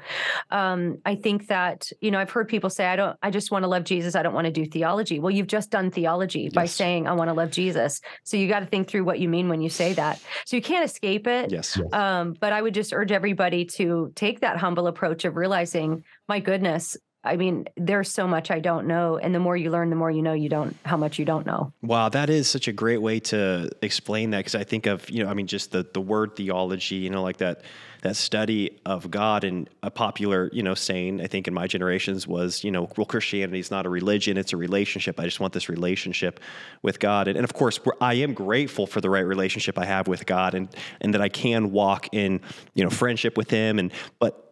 um, 0.49 0.97
I 1.05 1.15
think 1.15 1.47
that 1.47 1.89
you 2.01 2.11
know 2.11 2.20
I've 2.20 2.32
heard 2.32 2.47
people 2.47 2.70
say 2.70 2.88
I 2.88 2.95
don't 2.95 3.18
I 3.22 3.30
just 3.30 3.51
want 3.51 3.63
to 3.63 3.68
love 3.68 3.84
Jesus. 3.84 4.15
I 4.15 4.24
don't 4.24 4.34
want 4.34 4.45
to 4.45 4.51
do 4.51 4.65
theology. 4.65 5.20
Well, 5.20 5.32
you've 5.32 5.47
just 5.47 5.70
done 5.70 5.91
theology 5.91 6.41
yes. 6.41 6.53
by 6.53 6.65
saying 6.65 7.07
I 7.07 7.13
want 7.13 7.30
to 7.30 7.34
love 7.34 7.51
Jesus. 7.51 8.01
So 8.24 8.38
you 8.38 8.47
got 8.47 8.61
to 8.61 8.65
think 8.65 8.89
through 8.89 9.03
what 9.03 9.20
you 9.20 9.30
mean 9.30 9.49
when 9.49 9.61
you 9.61 9.70
say 9.70 9.93
that. 9.93 10.20
So 10.45 10.55
you 10.55 10.61
can't 10.61 10.86
escape 10.86 11.28
it. 11.28 11.51
Yes. 11.51 11.80
Um, 11.93 12.36
but 12.39 12.53
I 12.53 12.61
would 12.61 12.74
just 12.74 12.91
urge 12.91 13.11
everybody 13.11 13.65
to 13.65 14.11
take 14.15 14.41
that 14.41 14.57
humble 14.57 14.88
approach 14.88 15.26
of 15.26 15.36
realizing 15.36 16.03
my 16.28 16.39
goodness, 16.39 16.97
I 17.24 17.36
mean, 17.36 17.65
there's 17.76 18.11
so 18.11 18.28
much 18.28 18.51
I 18.51 18.59
don't 18.59 18.88
know. 18.88 19.18
And 19.18 19.36
the 19.36 19.39
more 19.39 19.57
you 19.57 19.70
learn, 19.70 19.89
the 19.89 19.95
more 19.95 20.09
you 20.09 20.22
know 20.22 20.34
you 20.34 20.49
don't, 20.49 20.76
how 20.86 20.97
much 20.97 21.20
you 21.20 21.26
don't 21.26 21.45
know. 21.45 21.74
Wow, 21.82 22.09
that 22.09 22.30
is 22.30 22.47
such 22.47 22.68
a 22.68 22.72
great 22.72 23.01
way 23.01 23.20
to 23.20 23.70
explain 23.82 24.30
that. 24.32 24.45
Cause 24.45 24.55
I 24.55 24.63
think 24.63 24.86
of, 24.86 25.09
you 25.09 25.24
know, 25.24 25.30
I 25.30 25.34
mean, 25.34 25.47
just 25.47 25.72
the, 25.72 25.86
the 25.93 25.99
word 25.99 26.36
theology, 26.36 26.95
you 26.95 27.09
know, 27.09 27.22
like 27.24 27.38
that, 27.38 27.63
that 28.03 28.15
study 28.15 28.80
of 28.86 29.11
God 29.11 29.43
and 29.43 29.70
a 29.84 29.91
popular, 29.91 30.49
you 30.53 30.63
know, 30.63 30.76
saying, 30.76 31.20
I 31.20 31.28
think 31.28 31.47
in 31.47 31.53
my 31.53 31.68
generations 31.68 32.28
was, 32.28 32.63
you 32.63 32.72
know, 32.72 32.89
well, 32.95 33.05
Christianity 33.05 33.59
is 33.59 33.72
not 33.72 33.86
a 33.86 33.89
religion, 33.89 34.38
it's 34.38 34.53
a 34.53 34.57
relationship. 34.57 35.20
I 35.20 35.26
just 35.26 35.39
want 35.39 35.53
this 35.53 35.68
relationship 35.68 36.39
with 36.84 36.99
God. 36.99 37.28
And, 37.28 37.36
and 37.36 37.43
of 37.43 37.53
course, 37.53 37.80
I 37.99 38.13
am 38.15 38.34
grateful 38.34 38.88
for 38.88 39.01
the 39.01 39.09
right 39.09 39.26
relationship 39.26 39.78
I 39.78 39.86
have 39.86 40.07
with 40.07 40.26
God 40.26 40.53
and, 40.53 40.70
and 41.01 41.13
that 41.13 41.22
I 41.22 41.30
can 41.30 41.72
walk 41.72 42.07
in, 42.13 42.39
you 42.76 42.84
know, 42.84 42.89
friendship 42.89 43.36
with 43.36 43.49
him. 43.49 43.80
And, 43.80 43.91
but 44.20 44.46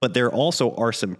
but 0.00 0.14
there 0.14 0.30
also 0.30 0.74
are 0.76 0.92
some 0.92 1.16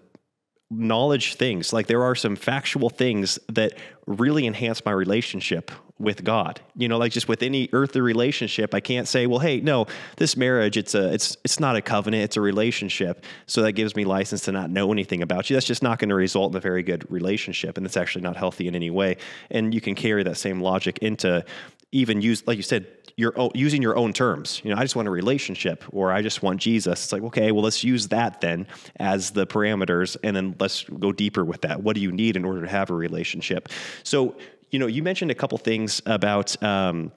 knowledge 0.70 1.36
things 1.36 1.72
like 1.72 1.86
there 1.86 2.02
are 2.02 2.14
some 2.14 2.36
factual 2.36 2.90
things 2.90 3.38
that 3.48 3.72
really 4.06 4.46
enhance 4.46 4.84
my 4.84 4.92
relationship 4.92 5.70
with 5.98 6.22
God. 6.22 6.60
You 6.76 6.88
know, 6.88 6.98
like 6.98 7.10
just 7.10 7.26
with 7.26 7.42
any 7.42 7.68
earthly 7.72 8.00
relationship, 8.00 8.74
I 8.74 8.80
can't 8.80 9.08
say, 9.08 9.26
well, 9.26 9.40
hey, 9.40 9.60
no, 9.60 9.86
this 10.16 10.36
marriage, 10.36 10.76
it's 10.76 10.94
a 10.94 11.12
it's 11.12 11.36
it's 11.42 11.58
not 11.58 11.74
a 11.74 11.82
covenant, 11.82 12.24
it's 12.24 12.36
a 12.36 12.40
relationship. 12.40 13.24
So 13.46 13.62
that 13.62 13.72
gives 13.72 13.96
me 13.96 14.04
license 14.04 14.42
to 14.42 14.52
not 14.52 14.70
know 14.70 14.92
anything 14.92 15.22
about 15.22 15.50
you. 15.50 15.56
That's 15.56 15.66
just 15.66 15.82
not 15.82 15.98
going 15.98 16.10
to 16.10 16.14
result 16.14 16.52
in 16.52 16.56
a 16.56 16.60
very 16.60 16.82
good 16.82 17.10
relationship 17.10 17.76
and 17.76 17.84
it's 17.84 17.96
actually 17.96 18.22
not 18.22 18.36
healthy 18.36 18.68
in 18.68 18.74
any 18.74 18.90
way. 18.90 19.16
And 19.50 19.74
you 19.74 19.80
can 19.80 19.94
carry 19.94 20.22
that 20.22 20.36
same 20.36 20.60
logic 20.60 20.98
into 20.98 21.44
even 21.92 22.20
use 22.20 22.46
like 22.46 22.56
you 22.56 22.62
said 22.62 22.86
your 23.18 23.36
own, 23.36 23.50
using 23.52 23.82
your 23.82 23.96
own 23.96 24.12
terms. 24.12 24.60
You 24.64 24.70
know, 24.70 24.76
I 24.80 24.82
just 24.82 24.94
want 24.94 25.08
a 25.08 25.10
relationship 25.10 25.84
or 25.90 26.12
I 26.12 26.22
just 26.22 26.40
want 26.40 26.60
Jesus. 26.60 27.04
It's 27.04 27.12
like, 27.12 27.22
okay, 27.24 27.50
well, 27.50 27.64
let's 27.64 27.82
use 27.82 28.06
that 28.08 28.40
then 28.40 28.68
as 29.00 29.32
the 29.32 29.44
parameters 29.44 30.16
and 30.22 30.36
then 30.36 30.54
let's 30.60 30.84
go 30.84 31.10
deeper 31.10 31.44
with 31.44 31.62
that. 31.62 31.82
What 31.82 31.96
do 31.96 32.00
you 32.00 32.12
need 32.12 32.36
in 32.36 32.44
order 32.44 32.62
to 32.62 32.68
have 32.68 32.90
a 32.90 32.94
relationship? 32.94 33.70
So, 34.04 34.36
you 34.70 34.78
know, 34.78 34.86
you 34.86 35.02
mentioned 35.02 35.32
a 35.32 35.34
couple 35.34 35.58
things 35.58 36.00
about, 36.06 36.62
um, 36.62 37.10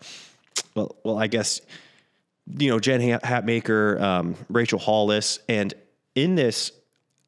well, 0.73 0.95
well, 1.03 1.19
I 1.19 1.27
guess, 1.27 1.61
you 2.47 2.71
know, 2.71 2.79
Jen 2.79 2.99
Hatmaker, 3.19 4.01
um, 4.01 4.35
Rachel 4.49 4.79
Hollis, 4.79 5.37
and 5.47 5.71
in 6.15 6.33
this, 6.33 6.71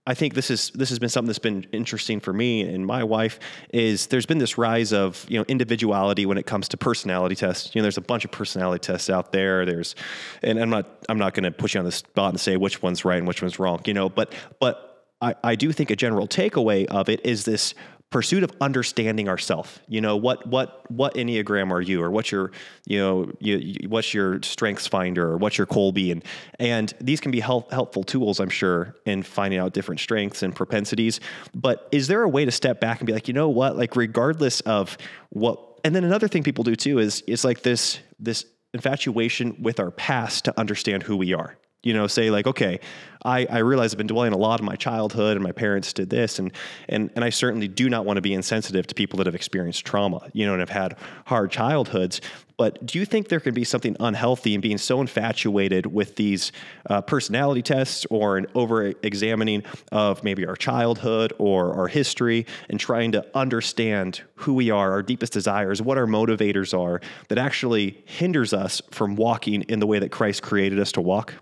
I 0.06 0.14
think 0.14 0.34
this 0.34 0.52
is 0.52 0.70
this 0.72 0.90
has 0.90 1.00
been 1.00 1.08
something 1.08 1.28
that's 1.28 1.40
been 1.40 1.66
interesting 1.72 2.20
for 2.20 2.34
me 2.34 2.62
and 2.62 2.86
my 2.86 3.06
wife 3.06 3.40
is 3.72 4.08
there's 4.08 4.26
been 4.26 4.38
this 4.38 4.58
rise 4.58 4.92
of 4.92 5.26
you 5.30 5.40
know 5.40 5.46
individuality 5.48 6.26
when 6.26 6.38
it 6.38 6.46
comes 6.46 6.68
to 6.70 6.78
personality 6.78 7.36
tests. 7.36 7.74
You 7.74 7.80
know, 7.80 7.84
there's 7.84 7.98
a 7.98 8.02
bunch 8.02 8.26
of 8.26 8.32
personality 8.32 8.82
tests 8.82 9.10
out 9.10 9.32
there. 9.32 9.66
There's, 9.66 9.96
and 10.42 10.60
I'm 10.60 10.70
not 10.70 11.06
I'm 11.08 11.18
not 11.18 11.34
going 11.34 11.46
to 11.46 11.52
put 11.52 11.74
you 11.74 11.80
on 11.80 11.86
the 11.86 11.92
spot 11.92 12.32
and 12.32 12.40
say 12.40 12.58
which 12.58 12.82
one's 12.82 13.06
right 13.06 13.18
and 13.18 13.28
which 13.28 13.42
one's 13.42 13.60
wrong. 13.60 13.80
You 13.86 13.94
know, 13.94 14.10
but 14.10 14.34
but 14.60 14.94
I, 15.22 15.36
I 15.42 15.56
do 15.56 15.72
think 15.72 15.90
a 15.90 15.96
general 15.96 16.28
takeaway 16.28 16.86
of 16.88 17.08
it 17.08 17.26
is 17.26 17.46
this 17.46 17.74
pursuit 18.14 18.44
of 18.44 18.52
understanding 18.62 19.28
ourself. 19.28 19.80
You 19.88 20.00
know, 20.00 20.16
what 20.16 20.46
what 20.48 20.90
what 20.90 21.16
enneagram 21.16 21.72
are 21.72 21.82
you, 21.82 22.02
or 22.02 22.12
what's 22.12 22.32
your 22.32 22.52
you 22.86 23.00
know 23.00 23.32
you, 23.40 23.90
what's 23.90 24.14
your 24.14 24.42
strengths 24.44 24.88
finder, 24.88 25.28
or 25.28 25.38
what's 25.38 25.58
your 25.58 25.68
Kolbe, 25.68 26.12
and 26.12 26.24
and 26.60 26.94
these 27.02 27.20
can 27.20 27.32
be 27.32 27.40
help, 27.40 27.72
helpful 27.72 28.04
tools, 28.04 28.40
I'm 28.40 28.52
sure, 28.52 28.96
in 29.06 29.24
finding 29.24 29.60
out 29.60 29.74
different 29.74 30.00
strengths 30.00 30.44
and 30.44 30.56
propensities. 30.56 31.20
But 31.56 31.90
is 31.92 32.08
there 32.08 32.22
a 32.22 32.30
way 32.30 32.46
to 32.46 32.52
step 32.52 32.80
back 32.80 33.00
and 33.00 33.08
be 33.08 33.14
like, 33.14 33.28
you 33.28 33.34
know 33.34 33.50
what, 33.50 33.76
like 33.76 33.96
regardless 33.96 34.62
of 34.62 34.96
what, 35.30 35.60
and 35.84 35.96
then 35.96 36.04
another 36.04 36.28
thing 36.28 36.44
people 36.44 36.64
do 36.64 36.76
too 36.76 37.00
is 37.00 37.24
it's 37.28 37.44
like 37.44 37.64
this 37.64 38.00
this 38.20 38.46
infatuation 38.76 39.58
with 39.60 39.80
our 39.80 39.92
past 39.92 40.46
to 40.46 40.60
understand 40.60 41.02
who 41.04 41.18
we 41.18 41.34
are 41.34 41.58
you 41.84 41.94
know, 41.94 42.08
say 42.08 42.32
like, 42.32 42.48
okay, 42.48 42.80
I, 43.26 43.46
I 43.50 43.58
realize 43.60 43.94
I've 43.94 43.98
been 43.98 44.08
dwelling 44.08 44.34
a 44.34 44.38
lot 44.38 44.60
in 44.60 44.66
my 44.66 44.76
childhood 44.76 45.38
and 45.38 45.44
my 45.44 45.52
parents 45.52 45.94
did 45.94 46.10
this. 46.10 46.40
And, 46.40 46.52
and, 46.90 47.10
and 47.16 47.24
I 47.24 47.30
certainly 47.30 47.68
do 47.68 47.90
not 47.90 48.06
want 48.06 48.18
to 48.18 48.22
be 48.22 48.34
insensitive 48.34 48.88
to 48.88 48.96
people 48.96 49.18
that 49.18 49.28
have 49.28 49.36
experienced 49.36 49.86
trauma, 49.86 50.30
you 50.34 50.46
know, 50.46 50.54
and 50.54 50.60
have 50.60 50.70
had 50.70 50.98
hard 51.26 51.52
childhoods. 51.52 52.22
But 52.58 52.86
do 52.86 53.00
you 53.00 53.06
think 53.06 53.30
there 53.30 53.40
can 53.40 53.54
be 53.54 53.64
something 53.64 53.96
unhealthy 54.00 54.54
in 54.54 54.62
being 54.62 54.78
so 54.78 55.02
infatuated 55.02 55.86
with 55.88 56.16
these 56.16 56.52
uh, 56.90 57.02
personality 57.02 57.62
tests 57.62 58.06
or 58.10 58.38
an 58.38 58.46
over 58.56 58.94
examining 59.04 59.64
of 59.92 60.24
maybe 60.24 60.46
our 60.46 60.56
childhood 60.56 61.34
or 61.40 61.74
our 61.74 61.88
history 61.88 62.46
and 62.70 62.80
trying 62.80 63.12
to 63.14 63.26
understand 63.36 64.22
who 64.36 64.54
we 64.54 64.70
are, 64.70 64.92
our 64.92 65.02
deepest 65.02 65.34
desires, 65.34 65.82
what 65.82 65.98
our 65.98 66.06
motivators 66.06 66.78
are 66.78 67.02
that 67.30 67.38
actually 67.38 68.04
hinders 68.06 68.54
us 68.54 68.82
from 68.92 69.16
walking 69.16 69.64
in 69.64 69.80
the 69.80 69.88
way 69.88 70.00
that 70.00 70.12
Christ 70.12 70.44
created 70.44 70.80
us 70.80 70.92
to 70.94 71.02
walk? 71.02 71.34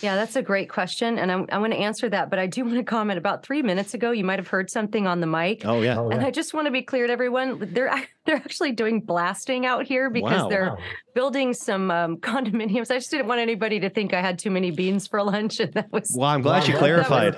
Yeah, 0.00 0.16
that's 0.16 0.36
a 0.36 0.42
great 0.42 0.68
question. 0.68 1.18
And 1.18 1.30
I'm, 1.30 1.46
I'm 1.50 1.60
going 1.60 1.70
to 1.70 1.76
answer 1.76 2.08
that. 2.08 2.30
But 2.30 2.38
I 2.38 2.46
do 2.46 2.64
want 2.64 2.76
to 2.76 2.82
comment 2.82 3.18
about 3.18 3.44
three 3.44 3.62
minutes 3.62 3.94
ago, 3.94 4.10
you 4.10 4.24
might 4.24 4.38
have 4.38 4.48
heard 4.48 4.70
something 4.70 5.06
on 5.06 5.20
the 5.20 5.26
mic. 5.26 5.64
Oh, 5.64 5.82
yeah. 5.82 5.98
Oh, 5.98 6.10
and 6.10 6.22
I 6.22 6.30
just 6.30 6.54
want 6.54 6.66
to 6.66 6.70
be 6.70 6.82
clear 6.82 7.06
to 7.06 7.12
everyone 7.12 7.68
they're, 7.72 7.92
they're 8.24 8.36
actually 8.36 8.72
doing 8.72 9.00
blasting 9.00 9.66
out 9.66 9.86
here 9.86 10.10
because 10.10 10.42
wow. 10.42 10.48
they're 10.48 10.70
wow. 10.70 10.78
building 11.14 11.54
some 11.54 11.90
um, 11.90 12.16
condominiums. 12.18 12.90
I 12.90 12.94
just 12.94 13.10
didn't 13.10 13.26
want 13.26 13.40
anybody 13.40 13.80
to 13.80 13.90
think 13.90 14.14
I 14.14 14.20
had 14.20 14.38
too 14.38 14.50
many 14.50 14.70
beans 14.70 15.06
for 15.06 15.22
lunch. 15.22 15.60
And 15.60 15.72
that 15.74 15.92
was. 15.92 16.14
Well, 16.16 16.28
I'm 16.28 16.42
glad 16.42 16.68
you 16.68 16.76
clarified. 16.76 17.34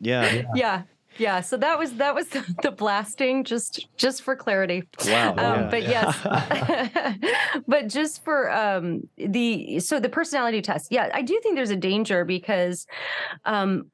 Yeah. 0.00 0.32
yeah. 0.32 0.42
Yeah 0.54 0.82
yeah 1.18 1.40
so 1.40 1.56
that 1.56 1.78
was 1.78 1.94
that 1.94 2.14
was 2.14 2.28
the 2.62 2.70
blasting 2.70 3.44
just 3.44 3.88
just 3.96 4.22
for 4.22 4.36
clarity. 4.36 4.84
Wow. 5.06 5.30
Um, 5.30 5.36
yeah. 5.38 5.68
but 5.70 5.82
yes. 5.82 7.60
But 7.66 7.88
just 7.88 8.24
for 8.24 8.50
um 8.50 9.08
the 9.16 9.80
so 9.80 10.00
the 10.00 10.08
personality 10.08 10.60
test. 10.62 10.88
Yeah 10.90 11.10
i 11.14 11.22
do 11.22 11.38
think 11.42 11.56
there's 11.56 11.70
a 11.70 11.76
danger 11.76 12.24
because 12.24 12.86
um 13.44 13.90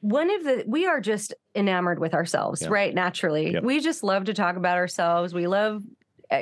one 0.00 0.30
of 0.30 0.44
the 0.44 0.64
we 0.66 0.86
are 0.86 1.00
just 1.00 1.34
enamored 1.54 1.98
with 1.98 2.14
ourselves 2.14 2.62
yeah. 2.62 2.68
right 2.68 2.94
naturally. 2.94 3.52
Yep. 3.52 3.62
we 3.64 3.80
just 3.80 4.04
love 4.04 4.24
to 4.24 4.34
talk 4.34 4.56
about 4.56 4.76
ourselves. 4.76 5.34
We 5.34 5.46
love 5.46 5.82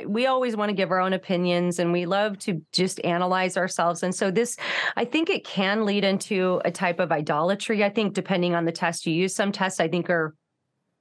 we 0.05 0.25
always 0.27 0.55
want 0.55 0.69
to 0.69 0.75
give 0.75 0.91
our 0.91 0.99
own 0.99 1.13
opinions 1.13 1.79
and 1.79 1.91
we 1.91 2.05
love 2.05 2.37
to 2.39 2.61
just 2.71 3.03
analyze 3.03 3.57
ourselves. 3.57 4.03
And 4.03 4.13
so 4.13 4.31
this, 4.31 4.57
I 4.95 5.05
think 5.05 5.29
it 5.29 5.45
can 5.45 5.85
lead 5.85 6.03
into 6.03 6.61
a 6.65 6.71
type 6.71 6.99
of 6.99 7.11
idolatry. 7.11 7.83
I 7.83 7.89
think 7.89 8.13
depending 8.13 8.55
on 8.55 8.65
the 8.65 8.71
test 8.71 9.05
you 9.05 9.13
use, 9.13 9.33
some 9.33 9.51
tests 9.51 9.79
I 9.79 9.87
think 9.87 10.09
are 10.09 10.35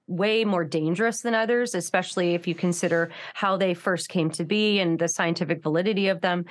way 0.09 0.45
more 0.45 0.65
dangerous 0.65 1.21
than 1.23 1.35
others, 1.35 1.75
especially 1.75 2.35
if 2.35 2.47
you 2.47 2.55
consider 2.55 3.11
how 3.35 3.57
they 3.57 3.75
first 3.75 4.09
came 4.09 4.31
to 4.31 4.45
be 4.45 4.79
and 4.79 4.99
the 4.99 5.09
scientific 5.09 5.63
validity 5.63 6.09
of 6.09 6.21
them. 6.21 6.45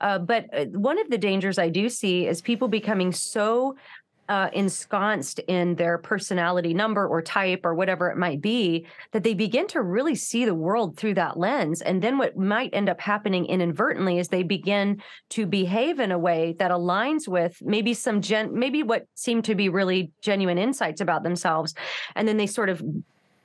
Uh, 0.00 0.18
but 0.18 0.46
uh, 0.52 0.64
one 0.66 0.98
of 0.98 1.10
the 1.10 1.18
dangers 1.18 1.58
I 1.58 1.68
do 1.68 1.88
see 1.88 2.26
is 2.26 2.40
people 2.40 2.68
becoming 2.68 3.12
so 3.12 3.76
uh, 4.32 4.48
ensconced 4.54 5.40
in 5.40 5.74
their 5.74 5.98
personality 5.98 6.72
number 6.72 7.06
or 7.06 7.20
type 7.20 7.66
or 7.66 7.74
whatever 7.74 8.08
it 8.08 8.16
might 8.16 8.40
be, 8.40 8.86
that 9.10 9.24
they 9.24 9.34
begin 9.34 9.66
to 9.66 9.82
really 9.82 10.14
see 10.14 10.46
the 10.46 10.54
world 10.54 10.96
through 10.96 11.12
that 11.12 11.38
lens. 11.38 11.82
And 11.82 12.00
then 12.00 12.16
what 12.16 12.34
might 12.34 12.70
end 12.72 12.88
up 12.88 12.98
happening 12.98 13.44
inadvertently 13.44 14.18
is 14.18 14.28
they 14.28 14.42
begin 14.42 15.02
to 15.30 15.44
behave 15.44 16.00
in 16.00 16.12
a 16.12 16.18
way 16.18 16.56
that 16.58 16.70
aligns 16.70 17.28
with 17.28 17.58
maybe 17.60 17.92
some 17.92 18.22
gen, 18.22 18.58
maybe 18.58 18.82
what 18.82 19.04
seem 19.16 19.42
to 19.42 19.54
be 19.54 19.68
really 19.68 20.10
genuine 20.22 20.56
insights 20.56 21.02
about 21.02 21.24
themselves. 21.24 21.74
And 22.16 22.26
then 22.26 22.38
they 22.38 22.46
sort 22.46 22.70
of 22.70 22.82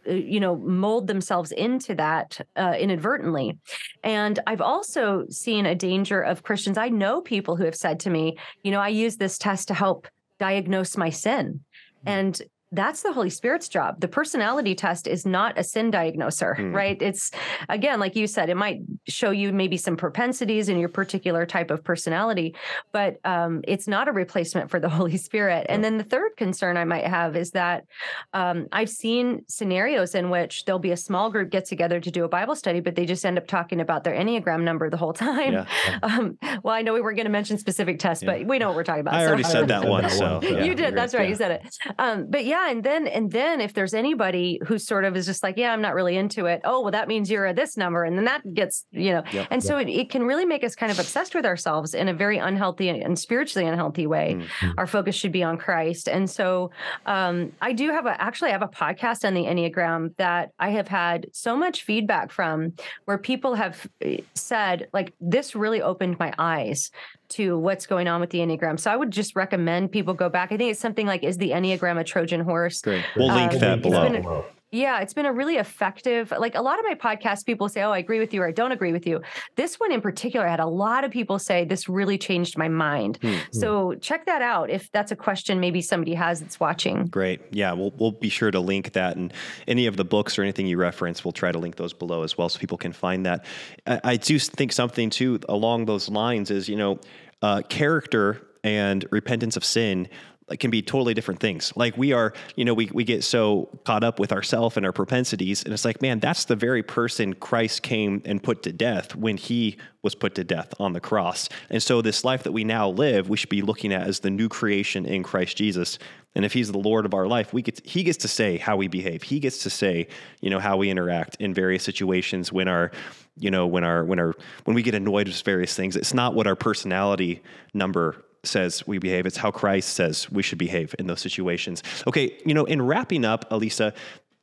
uh, 0.07 0.13
you 0.13 0.39
know 0.39 0.55
mold 0.55 1.07
themselves 1.07 1.51
into 1.51 1.95
that 1.95 2.39
uh, 2.55 2.75
inadvertently 2.79 3.57
and 4.03 4.39
i've 4.47 4.61
also 4.61 5.25
seen 5.29 5.65
a 5.65 5.75
danger 5.75 6.21
of 6.21 6.43
christians 6.43 6.77
i 6.77 6.87
know 6.87 7.19
people 7.19 7.57
who 7.57 7.65
have 7.65 7.75
said 7.75 7.99
to 7.99 8.09
me 8.09 8.37
you 8.63 8.71
know 8.71 8.79
i 8.79 8.87
use 8.87 9.17
this 9.17 9.37
test 9.37 9.67
to 9.67 9.73
help 9.73 10.07
diagnose 10.39 10.97
my 10.97 11.09
sin. 11.09 11.61
Hmm. 12.03 12.09
And 12.09 12.41
that's 12.71 13.01
the 13.01 13.13
Holy 13.13 13.29
Spirit's 13.29 13.69
job. 13.69 14.01
The 14.01 14.09
personality 14.09 14.75
test 14.75 15.07
is 15.07 15.25
not 15.25 15.57
a 15.57 15.63
sin 15.63 15.89
diagnoser, 15.89 16.57
mm. 16.59 16.73
right? 16.73 17.01
It's 17.01 17.31
again, 17.69 17.99
like 17.99 18.15
you 18.15 18.27
said, 18.27 18.49
it 18.49 18.57
might 18.57 18.81
show 19.07 19.31
you 19.31 19.53
maybe 19.53 19.77
some 19.77 19.95
propensities 19.95 20.67
in 20.67 20.77
your 20.77 20.89
particular 20.89 21.45
type 21.45 21.71
of 21.71 21.83
personality, 21.83 22.55
but 22.91 23.19
um, 23.23 23.61
it's 23.65 23.87
not 23.87 24.09
a 24.09 24.11
replacement 24.11 24.69
for 24.69 24.81
the 24.81 24.89
Holy 24.97 25.15
Spirit. 25.15 25.65
And 25.69 25.81
then 25.81 25.97
the 25.97 26.03
third 26.03 26.35
concern 26.35 26.75
I 26.75 26.83
might 26.83 27.05
have 27.05 27.37
is 27.37 27.51
that 27.51 27.85
um, 28.33 28.67
I've 28.73 28.89
seen 28.89 29.43
scenarios 29.47 30.13
in 30.13 30.29
which 30.29 30.65
there'll 30.65 30.79
be 30.79 30.91
a 30.91 30.97
small 30.97 31.29
group 31.29 31.49
get 31.49 31.65
together 31.65 32.01
to 32.01 32.11
do 32.11 32.25
a 32.25 32.29
Bible 32.29 32.55
study, 32.55 32.81
but 32.81 32.95
they 32.95 33.05
just 33.05 33.25
end 33.25 33.37
up 33.37 33.47
talking 33.47 33.79
about 33.79 34.03
their 34.03 34.13
Enneagram 34.13 34.63
number 34.63 34.89
the 34.89 34.97
whole 34.97 35.13
time. 35.13 35.53
Yeah. 35.53 35.65
Um, 36.07 36.37
well, 36.63 36.73
I 36.73 36.83
know 36.83 36.93
we 36.93 37.01
weren't 37.01 37.17
going 37.17 37.25
to 37.25 37.31
mention 37.31 37.57
specific 37.57 37.99
tests, 37.99 38.23
yeah. 38.23 38.37
but 38.37 38.45
we 38.47 38.59
know 38.59 38.67
what 38.67 38.75
we're 38.75 38.83
talking 38.83 39.01
about. 39.01 39.15
I 39.15 39.23
so. 39.23 39.27
already 39.27 39.43
said 39.43 39.67
that 39.69 39.87
one. 39.87 40.07
So 40.17 40.39
yeah. 40.41 40.63
you 40.63 40.73
did. 40.73 40.95
That's 40.95 41.13
right. 41.13 41.27
You 41.27 41.35
said 41.35 41.51
it. 41.51 41.77
Um, 41.99 42.27
but 42.29 42.45
yeah 42.45 42.56
yeah 42.57 42.71
and 42.71 42.83
then 42.83 43.07
and 43.07 43.31
then 43.31 43.61
if 43.61 43.73
there's 43.73 43.93
anybody 43.93 44.59
who 44.65 44.77
sort 44.77 45.03
of 45.05 45.15
is 45.15 45.25
just 45.25 45.43
like 45.43 45.57
yeah 45.57 45.71
i'm 45.71 45.81
not 45.81 45.93
really 45.93 46.17
into 46.17 46.45
it 46.45 46.61
oh 46.63 46.81
well 46.81 46.91
that 46.91 47.07
means 47.07 47.29
you're 47.29 47.45
a 47.45 47.53
this 47.53 47.77
number 47.77 48.03
and 48.03 48.17
then 48.17 48.25
that 48.25 48.41
gets 48.53 48.85
you 48.91 49.11
know 49.11 49.23
yep, 49.31 49.47
and 49.51 49.61
yep. 49.61 49.67
so 49.67 49.77
it, 49.77 49.87
it, 49.89 50.09
can 50.09 50.23
really 50.23 50.45
make 50.45 50.63
us 50.63 50.75
kind 50.75 50.91
of 50.91 50.99
obsessed 50.99 51.35
with 51.35 51.45
ourselves 51.45 51.93
in 51.93 52.07
a 52.07 52.13
very 52.13 52.37
unhealthy 52.37 52.89
and 52.89 53.19
spiritually 53.19 53.67
unhealthy 53.67 54.07
way 54.07 54.35
mm-hmm. 54.37 54.71
our 54.77 54.87
focus 54.87 55.15
should 55.15 55.31
be 55.31 55.43
on 55.43 55.57
christ 55.57 56.07
and 56.07 56.29
so 56.29 56.71
um, 57.05 57.51
i 57.61 57.73
do 57.73 57.89
have 57.89 58.05
a 58.05 58.21
actually 58.21 58.49
i 58.49 58.53
have 58.53 58.61
a 58.61 58.67
podcast 58.67 59.25
on 59.25 59.33
the 59.33 59.43
enneagram 59.43 60.15
that 60.17 60.51
i 60.59 60.69
have 60.69 60.87
had 60.87 61.27
so 61.33 61.55
much 61.55 61.83
feedback 61.83 62.31
from 62.31 62.73
where 63.05 63.17
people 63.17 63.55
have 63.55 63.87
eh, 64.01 64.17
said 64.33 64.87
like 64.93 65.13
this 65.19 65.55
really 65.55 65.81
opened 65.81 66.17
my 66.19 66.33
eyes 66.37 66.91
to 67.29 67.57
what's 67.57 67.85
going 67.85 68.07
on 68.07 68.21
with 68.21 68.29
the 68.29 68.39
Enneagram. 68.39 68.79
So 68.79 68.91
I 68.91 68.95
would 68.95 69.11
just 69.11 69.35
recommend 69.35 69.91
people 69.91 70.13
go 70.13 70.29
back. 70.29 70.51
I 70.51 70.57
think 70.57 70.71
it's 70.71 70.79
something 70.79 71.05
like 71.05 71.23
Is 71.23 71.37
the 71.37 71.51
Enneagram 71.51 71.99
a 71.99 72.03
Trojan 72.03 72.41
horse? 72.41 72.81
Great. 72.81 73.03
We'll 73.15 73.33
link 73.33 73.53
um, 73.53 73.59
that 73.59 73.81
below. 73.81 74.45
Yeah, 74.71 74.99
it's 74.99 75.13
been 75.13 75.25
a 75.25 75.31
really 75.31 75.55
effective. 75.55 76.33
Like 76.37 76.55
a 76.55 76.61
lot 76.61 76.77
of 76.77 76.85
my 76.85 76.93
podcasts, 76.93 77.45
people 77.45 77.69
say, 77.69 77.83
"Oh, 77.83 77.91
I 77.91 77.99
agree 77.99 78.19
with 78.19 78.33
you," 78.33 78.41
or 78.41 78.47
"I 78.47 78.51
don't 78.51 78.73
agree 78.73 78.91
with 78.91 79.07
you." 79.07 79.21
This 79.55 79.79
one 79.79 79.93
in 79.93 80.01
particular 80.01 80.45
I 80.45 80.51
had 80.51 80.59
a 80.59 80.67
lot 80.67 81.05
of 81.05 81.11
people 81.11 81.39
say, 81.39 81.63
"This 81.63 81.87
really 81.87 82.17
changed 82.17 82.57
my 82.57 82.67
mind." 82.67 83.17
Mm-hmm. 83.21 83.37
So 83.51 83.95
check 83.95 84.25
that 84.25 84.41
out 84.41 84.69
if 84.69 84.91
that's 84.91 85.11
a 85.11 85.15
question 85.15 85.61
maybe 85.61 85.81
somebody 85.81 86.13
has 86.15 86.41
that's 86.41 86.59
watching. 86.59 87.05
Great. 87.05 87.39
Yeah, 87.51 87.71
we'll 87.71 87.93
we'll 87.97 88.11
be 88.11 88.29
sure 88.29 88.51
to 88.51 88.59
link 88.59 88.91
that 88.91 89.15
and 89.15 89.31
any 89.69 89.85
of 89.85 89.95
the 89.95 90.05
books 90.05 90.37
or 90.37 90.43
anything 90.43 90.67
you 90.67 90.77
reference. 90.77 91.23
We'll 91.23 91.31
try 91.31 91.53
to 91.53 91.59
link 91.59 91.77
those 91.77 91.93
below 91.93 92.23
as 92.23 92.37
well, 92.37 92.49
so 92.49 92.59
people 92.59 92.77
can 92.77 92.91
find 92.91 93.25
that. 93.25 93.45
I, 93.85 94.01
I 94.03 94.17
do 94.17 94.37
think 94.37 94.73
something 94.73 95.09
too 95.09 95.39
along 95.47 95.85
those 95.85 96.09
lines 96.09 96.51
is 96.51 96.67
you 96.67 96.75
know 96.75 96.99
uh, 97.41 97.61
character 97.69 98.41
and 98.63 99.05
repentance 99.11 99.55
of 99.55 99.63
sin 99.63 100.09
can 100.55 100.71
be 100.71 100.81
totally 100.81 101.13
different 101.13 101.41
things. 101.41 101.73
Like 101.75 101.97
we 101.97 102.13
are, 102.13 102.33
you 102.55 102.63
know, 102.63 102.73
we, 102.73 102.89
we 102.93 103.03
get 103.03 103.23
so 103.23 103.69
caught 103.83 104.03
up 104.03 104.17
with 104.17 104.31
ourself 104.31 104.77
and 104.77 104.85
our 104.85 104.93
propensities. 104.93 105.63
And 105.63 105.73
it's 105.73 105.83
like, 105.83 106.01
man, 106.01 106.19
that's 106.19 106.45
the 106.45 106.55
very 106.55 106.83
person 106.83 107.33
Christ 107.33 107.81
came 107.83 108.21
and 108.23 108.41
put 108.41 108.63
to 108.63 108.71
death 108.71 109.13
when 109.15 109.35
he 109.35 109.77
was 110.03 110.15
put 110.15 110.35
to 110.35 110.45
death 110.45 110.73
on 110.79 110.93
the 110.93 111.01
cross. 111.01 111.49
And 111.69 111.83
so 111.83 112.01
this 112.01 112.23
life 112.23 112.43
that 112.43 112.53
we 112.53 112.63
now 112.63 112.89
live, 112.89 113.27
we 113.27 113.35
should 113.35 113.49
be 113.49 113.61
looking 113.61 113.91
at 113.91 114.07
as 114.07 114.21
the 114.21 114.29
new 114.29 114.47
creation 114.47 115.05
in 115.05 115.21
Christ 115.21 115.57
Jesus. 115.57 115.99
And 116.33 116.45
if 116.45 116.53
he's 116.53 116.71
the 116.71 116.77
Lord 116.77 117.05
of 117.05 117.13
our 117.13 117.27
life, 117.27 117.51
we 117.51 117.61
get 117.61 117.75
to, 117.75 117.89
he 117.89 118.03
gets 118.03 118.19
to 118.19 118.29
say 118.29 118.57
how 118.57 118.77
we 118.77 118.87
behave. 118.87 119.23
He 119.23 119.41
gets 119.41 119.63
to 119.63 119.69
say, 119.69 120.07
you 120.39 120.49
know, 120.49 120.59
how 120.59 120.77
we 120.77 120.89
interact 120.89 121.35
in 121.41 121.53
various 121.53 121.83
situations 121.83 122.53
when 122.53 122.69
our, 122.69 122.91
you 123.37 123.51
know, 123.51 123.67
when 123.67 123.83
our 123.83 124.05
when 124.05 124.19
our 124.19 124.33
when 124.63 124.75
we 124.75 124.81
get 124.81 124.95
annoyed 124.95 125.27
with 125.27 125.41
various 125.41 125.75
things. 125.75 125.95
It's 125.95 126.13
not 126.13 126.35
what 126.35 126.47
our 126.47 126.55
personality 126.55 127.41
number 127.73 128.23
says 128.43 128.85
we 128.87 128.97
behave, 128.97 129.25
it's 129.25 129.37
how 129.37 129.51
Christ 129.51 129.89
says 129.89 130.29
we 130.31 130.43
should 130.43 130.57
behave 130.57 130.95
in 130.99 131.07
those 131.07 131.21
situations. 131.21 131.83
Okay, 132.07 132.37
you 132.45 132.53
know, 132.53 132.65
in 132.65 132.81
wrapping 132.81 133.25
up, 133.25 133.49
Alisa, 133.49 133.93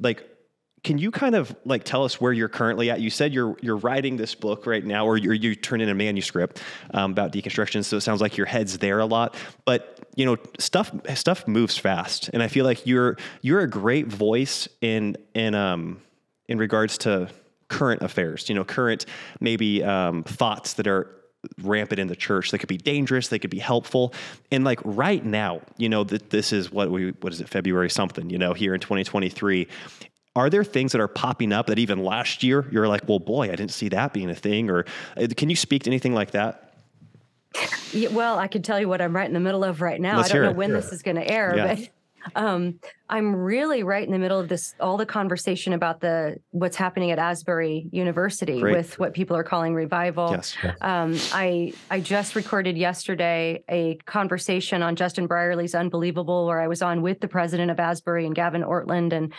like 0.00 0.28
can 0.84 0.98
you 0.98 1.10
kind 1.10 1.34
of 1.34 1.56
like 1.64 1.82
tell 1.82 2.04
us 2.04 2.20
where 2.20 2.32
you're 2.32 2.48
currently 2.48 2.90
at? 2.90 3.00
You 3.00 3.08
said 3.08 3.32
you're 3.32 3.56
you're 3.62 3.78
writing 3.78 4.18
this 4.18 4.34
book 4.34 4.66
right 4.66 4.84
now, 4.84 5.06
or 5.06 5.16
you're, 5.16 5.32
you 5.32 5.54
turn 5.54 5.80
in 5.80 5.88
a 5.88 5.94
manuscript 5.94 6.62
um, 6.92 7.10
about 7.10 7.32
deconstruction. 7.32 7.82
So 7.84 7.96
it 7.96 8.02
sounds 8.02 8.20
like 8.20 8.36
your 8.36 8.46
head's 8.46 8.78
there 8.78 9.00
a 9.00 9.06
lot. 9.06 9.34
But 9.64 9.98
you 10.14 10.26
know, 10.26 10.36
stuff 10.58 10.92
stuff 11.14 11.48
moves 11.48 11.78
fast, 11.78 12.28
and 12.34 12.42
I 12.42 12.48
feel 12.48 12.66
like 12.66 12.86
you're 12.86 13.16
you're 13.40 13.60
a 13.60 13.68
great 13.68 14.06
voice 14.08 14.68
in 14.82 15.16
in 15.34 15.54
um 15.54 16.02
in 16.48 16.58
regards 16.58 16.98
to 16.98 17.30
current 17.68 18.02
affairs. 18.02 18.48
You 18.50 18.54
know, 18.54 18.64
current 18.64 19.06
maybe 19.40 19.82
um, 19.82 20.22
thoughts 20.22 20.74
that 20.74 20.86
are 20.86 21.10
rampant 21.62 21.98
in 21.98 22.08
the 22.08 22.16
church. 22.16 22.50
They 22.50 22.58
could 22.58 22.68
be 22.68 22.76
dangerous. 22.76 23.28
They 23.28 23.38
could 23.38 23.50
be 23.50 23.58
helpful. 23.58 24.12
And 24.50 24.64
like 24.64 24.80
right 24.84 25.24
now, 25.24 25.62
you 25.76 25.88
know, 25.88 26.04
that 26.04 26.30
this 26.30 26.52
is 26.52 26.70
what 26.70 26.90
we, 26.90 27.10
what 27.20 27.32
is 27.32 27.40
it, 27.40 27.48
February 27.48 27.90
something, 27.90 28.30
you 28.30 28.38
know, 28.38 28.54
here 28.54 28.74
in 28.74 28.80
2023. 28.80 29.68
Are 30.36 30.50
there 30.50 30.64
things 30.64 30.92
that 30.92 31.00
are 31.00 31.08
popping 31.08 31.52
up 31.52 31.66
that 31.66 31.78
even 31.78 32.02
last 32.02 32.42
year 32.42 32.66
you're 32.70 32.88
like, 32.88 33.08
well, 33.08 33.20
boy, 33.20 33.44
I 33.44 33.56
didn't 33.56 33.70
see 33.70 33.88
that 33.90 34.12
being 34.12 34.30
a 34.30 34.34
thing? 34.34 34.68
Or 34.68 34.84
uh, 35.16 35.28
can 35.36 35.48
you 35.48 35.56
speak 35.56 35.84
to 35.84 35.90
anything 35.90 36.12
like 36.14 36.32
that? 36.32 36.72
Yeah, 37.92 38.08
well, 38.08 38.38
I 38.38 38.48
can 38.48 38.62
tell 38.62 38.80
you 38.80 38.88
what 38.88 39.00
I'm 39.00 39.14
right 39.14 39.26
in 39.26 39.34
the 39.34 39.40
middle 39.40 39.62
of 39.62 39.80
right 39.80 40.00
now. 40.00 40.16
Let's 40.16 40.30
I 40.30 40.34
don't 40.34 40.42
know 40.42 40.52
when 40.52 40.72
this 40.72 40.92
is 40.92 41.02
going 41.02 41.16
to 41.16 41.30
air, 41.30 41.54
yeah. 41.56 41.74
but 41.74 41.88
um, 42.34 42.78
I'm 43.08 43.34
really 43.34 43.82
right 43.82 44.04
in 44.04 44.12
the 44.12 44.18
middle 44.18 44.38
of 44.38 44.48
this, 44.48 44.74
all 44.80 44.96
the 44.96 45.06
conversation 45.06 45.72
about 45.72 46.00
the 46.00 46.36
what's 46.50 46.76
happening 46.76 47.10
at 47.10 47.18
Asbury 47.18 47.88
University 47.92 48.60
Great. 48.60 48.76
with 48.76 48.98
what 48.98 49.12
people 49.12 49.36
are 49.36 49.44
calling 49.44 49.74
revival. 49.74 50.30
Yes. 50.30 50.56
Um, 50.80 51.16
I 51.32 51.72
I 51.90 52.00
just 52.00 52.34
recorded 52.34 52.76
yesterday 52.76 53.62
a 53.68 53.96
conversation 54.06 54.82
on 54.82 54.96
Justin 54.96 55.26
Brierley's 55.26 55.74
Unbelievable, 55.74 56.46
where 56.46 56.60
I 56.60 56.68
was 56.68 56.82
on 56.82 57.02
with 57.02 57.20
the 57.20 57.28
president 57.28 57.70
of 57.70 57.78
Asbury 57.78 58.26
and 58.26 58.34
Gavin 58.34 58.62
Ortlund, 58.62 59.12
and 59.12 59.32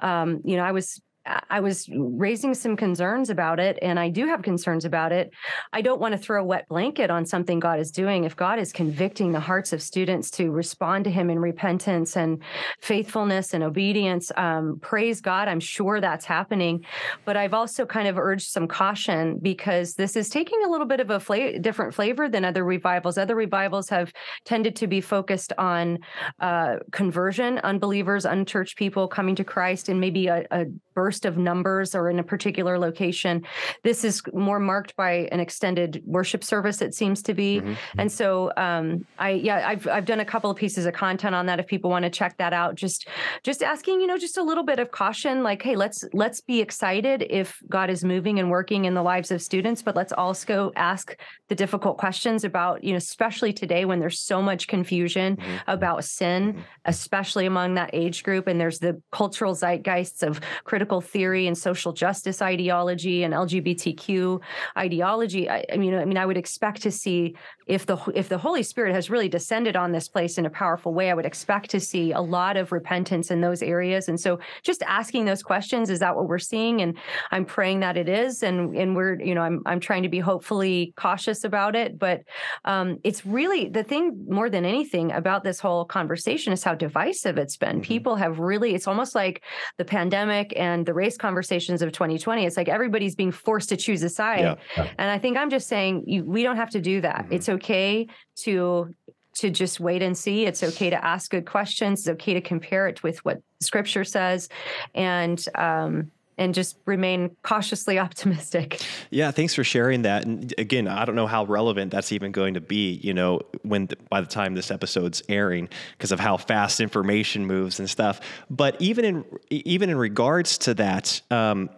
um, 0.00 0.40
you 0.44 0.56
know 0.56 0.64
I 0.64 0.72
was 0.72 1.00
I 1.24 1.60
was 1.60 1.88
raising 1.92 2.52
some 2.52 2.76
concerns 2.76 3.30
about 3.30 3.60
it, 3.60 3.78
and 3.80 3.98
I 3.98 4.08
do 4.08 4.26
have 4.26 4.42
concerns 4.42 4.84
about 4.84 5.12
it. 5.12 5.30
I 5.72 5.80
don't 5.80 6.00
want 6.00 6.12
to 6.12 6.18
throw 6.18 6.40
a 6.42 6.44
wet 6.44 6.66
blanket 6.68 7.10
on 7.10 7.24
something 7.24 7.60
God 7.60 7.78
is 7.78 7.92
doing. 7.92 8.24
If 8.24 8.34
God 8.34 8.58
is 8.58 8.72
convicting 8.72 9.30
the 9.30 9.38
hearts 9.38 9.72
of 9.72 9.80
students 9.80 10.30
to 10.32 10.50
respond 10.50 11.04
to 11.04 11.10
Him 11.10 11.30
in 11.30 11.38
repentance 11.38 12.16
and 12.16 12.42
faithfulness 12.80 13.54
and 13.54 13.62
obedience, 13.62 14.32
um, 14.36 14.80
praise 14.82 15.20
God. 15.20 15.46
I'm 15.46 15.60
sure 15.60 16.00
that's 16.00 16.24
happening. 16.24 16.84
But 17.24 17.36
I've 17.36 17.54
also 17.54 17.86
kind 17.86 18.08
of 18.08 18.18
urged 18.18 18.50
some 18.50 18.66
caution 18.66 19.38
because 19.40 19.94
this 19.94 20.16
is 20.16 20.28
taking 20.28 20.58
a 20.64 20.70
little 20.70 20.86
bit 20.86 20.98
of 20.98 21.10
a 21.10 21.20
fla- 21.20 21.58
different 21.60 21.94
flavor 21.94 22.28
than 22.28 22.44
other 22.44 22.64
revivals. 22.64 23.16
Other 23.16 23.36
revivals 23.36 23.88
have 23.90 24.12
tended 24.44 24.74
to 24.76 24.88
be 24.88 25.00
focused 25.00 25.52
on 25.56 25.98
uh, 26.40 26.76
conversion, 26.90 27.58
unbelievers, 27.58 28.24
unchurched 28.24 28.76
people 28.76 29.06
coming 29.06 29.36
to 29.36 29.44
Christ, 29.44 29.88
and 29.88 30.00
maybe 30.00 30.26
a, 30.26 30.44
a 30.50 30.64
burst 30.94 31.11
of 31.24 31.36
numbers 31.36 31.94
or 31.94 32.10
in 32.10 32.18
a 32.18 32.22
particular 32.22 32.78
location. 32.78 33.44
This 33.82 34.04
is 34.04 34.22
more 34.32 34.58
marked 34.58 34.96
by 34.96 35.28
an 35.32 35.40
extended 35.40 36.02
worship 36.04 36.42
service, 36.44 36.82
it 36.82 36.94
seems 36.94 37.22
to 37.22 37.34
be. 37.34 37.60
Mm-hmm. 37.60 38.00
And 38.00 38.10
so 38.10 38.52
um, 38.56 39.06
I 39.18 39.30
yeah, 39.30 39.68
I've 39.68 39.86
I've 39.86 40.04
done 40.04 40.20
a 40.20 40.24
couple 40.24 40.50
of 40.50 40.56
pieces 40.56 40.86
of 40.86 40.94
content 40.94 41.34
on 41.34 41.46
that 41.46 41.60
if 41.60 41.66
people 41.66 41.90
want 41.90 42.04
to 42.04 42.10
check 42.10 42.36
that 42.38 42.52
out. 42.52 42.74
Just 42.74 43.08
just 43.42 43.62
asking, 43.62 44.00
you 44.00 44.06
know, 44.06 44.18
just 44.18 44.38
a 44.38 44.42
little 44.42 44.64
bit 44.64 44.78
of 44.78 44.90
caution, 44.90 45.42
like, 45.42 45.62
hey, 45.62 45.76
let's 45.76 46.04
let's 46.12 46.40
be 46.40 46.60
excited 46.60 47.26
if 47.28 47.60
God 47.68 47.90
is 47.90 48.04
moving 48.04 48.38
and 48.38 48.50
working 48.50 48.84
in 48.84 48.94
the 48.94 49.02
lives 49.02 49.30
of 49.30 49.42
students, 49.42 49.82
but 49.82 49.94
let's 49.94 50.12
also 50.12 50.72
ask 50.76 51.16
the 51.48 51.54
difficult 51.54 51.98
questions 51.98 52.44
about, 52.44 52.82
you 52.82 52.92
know, 52.92 52.96
especially 52.96 53.52
today 53.52 53.84
when 53.84 54.00
there's 54.00 54.18
so 54.18 54.40
much 54.40 54.68
confusion 54.68 55.36
mm-hmm. 55.36 55.56
about 55.66 56.04
sin, 56.04 56.54
mm-hmm. 56.54 56.60
especially 56.86 57.46
among 57.46 57.74
that 57.74 57.90
age 57.92 58.22
group. 58.22 58.46
And 58.46 58.60
there's 58.60 58.78
the 58.78 59.00
cultural 59.10 59.54
zeitgeists 59.54 60.22
of 60.22 60.40
critical 60.64 61.01
theory 61.02 61.46
and 61.46 61.56
social 61.56 61.92
justice 61.92 62.40
ideology 62.40 63.24
and 63.24 63.34
LGBTQ 63.34 64.40
ideology. 64.76 65.48
I, 65.48 65.64
I 65.72 65.76
mean, 65.76 65.94
I 65.94 66.04
mean, 66.04 66.18
I 66.18 66.26
would 66.26 66.36
expect 66.36 66.82
to 66.82 66.90
see 66.90 67.36
if 67.66 67.86
the 67.86 67.96
if 68.14 68.28
the 68.28 68.38
Holy 68.38 68.62
Spirit 68.62 68.94
has 68.94 69.10
really 69.10 69.28
descended 69.28 69.76
on 69.76 69.92
this 69.92 70.08
place 70.08 70.38
in 70.38 70.46
a 70.46 70.50
powerful 70.50 70.92
way, 70.92 71.10
I 71.10 71.14
would 71.14 71.26
expect 71.26 71.70
to 71.70 71.80
see 71.80 72.12
a 72.12 72.20
lot 72.20 72.56
of 72.56 72.72
repentance 72.72 73.30
in 73.30 73.40
those 73.40 73.62
areas. 73.62 74.08
And 74.08 74.18
so, 74.18 74.40
just 74.62 74.82
asking 74.82 75.24
those 75.24 75.42
questions 75.42 75.90
is 75.90 76.00
that 76.00 76.16
what 76.16 76.28
we're 76.28 76.38
seeing? 76.38 76.82
And 76.82 76.98
I'm 77.30 77.44
praying 77.44 77.80
that 77.80 77.96
it 77.96 78.08
is. 78.08 78.42
And 78.42 78.76
and 78.76 78.96
we're 78.96 79.20
you 79.20 79.34
know 79.34 79.42
I'm 79.42 79.62
I'm 79.66 79.80
trying 79.80 80.02
to 80.02 80.08
be 80.08 80.18
hopefully 80.18 80.92
cautious 80.96 81.44
about 81.44 81.76
it. 81.76 81.98
But 81.98 82.22
um, 82.64 82.98
it's 83.04 83.24
really 83.24 83.68
the 83.68 83.84
thing 83.84 84.26
more 84.28 84.50
than 84.50 84.64
anything 84.64 85.12
about 85.12 85.44
this 85.44 85.60
whole 85.60 85.84
conversation 85.84 86.52
is 86.52 86.64
how 86.64 86.74
divisive 86.74 87.38
it's 87.38 87.56
been. 87.56 87.76
Mm-hmm. 87.76 87.92
People 87.92 88.16
have 88.16 88.38
really 88.38 88.74
it's 88.74 88.88
almost 88.88 89.14
like 89.14 89.42
the 89.78 89.84
pandemic 89.84 90.52
and 90.56 90.84
the 90.84 90.91
race 90.92 91.16
conversations 91.16 91.82
of 91.82 91.92
2020. 91.92 92.44
It's 92.44 92.56
like 92.56 92.68
everybody's 92.68 93.14
being 93.14 93.32
forced 93.32 93.68
to 93.70 93.76
choose 93.76 94.02
a 94.02 94.08
side. 94.08 94.58
Yeah. 94.76 94.88
And 94.98 95.10
I 95.10 95.18
think 95.18 95.36
I'm 95.36 95.50
just 95.50 95.68
saying 95.68 96.04
you, 96.06 96.24
we 96.24 96.42
don't 96.42 96.56
have 96.56 96.70
to 96.70 96.80
do 96.80 97.00
that. 97.00 97.24
Mm-hmm. 97.24 97.34
It's 97.34 97.48
okay 97.48 98.06
to 98.36 98.94
to 99.34 99.50
just 99.50 99.80
wait 99.80 100.02
and 100.02 100.16
see. 100.16 100.44
It's 100.44 100.62
okay 100.62 100.90
to 100.90 101.04
ask 101.04 101.30
good 101.30 101.46
questions. 101.46 102.00
It's 102.00 102.08
okay 102.08 102.34
to 102.34 102.40
compare 102.42 102.86
it 102.86 103.02
with 103.02 103.24
what 103.24 103.40
Scripture 103.60 104.04
says, 104.04 104.48
and 104.94 105.42
um, 105.54 106.10
and 106.38 106.54
just 106.54 106.76
remain 106.86 107.36
cautiously 107.42 107.98
optimistic. 107.98 108.80
Yeah, 109.10 109.30
thanks 109.30 109.54
for 109.54 109.64
sharing 109.64 110.02
that. 110.02 110.24
And 110.24 110.52
again, 110.58 110.88
I 110.88 111.04
don't 111.04 111.14
know 111.14 111.26
how 111.26 111.44
relevant 111.44 111.90
that's 111.90 112.12
even 112.12 112.32
going 112.32 112.54
to 112.54 112.60
be, 112.60 112.94
you 113.02 113.14
know, 113.14 113.40
when 113.62 113.88
by 114.08 114.20
the 114.20 114.26
time 114.26 114.54
this 114.54 114.70
episode's 114.70 115.22
airing 115.28 115.68
because 115.92 116.12
of 116.12 116.20
how 116.20 116.36
fast 116.36 116.80
information 116.80 117.46
moves 117.46 117.78
and 117.78 117.88
stuff. 117.88 118.20
But 118.50 118.80
even 118.80 119.04
in 119.04 119.24
even 119.50 119.90
in 119.90 119.96
regards 119.96 120.58
to 120.58 120.74
that, 120.74 121.20
um, 121.30 121.70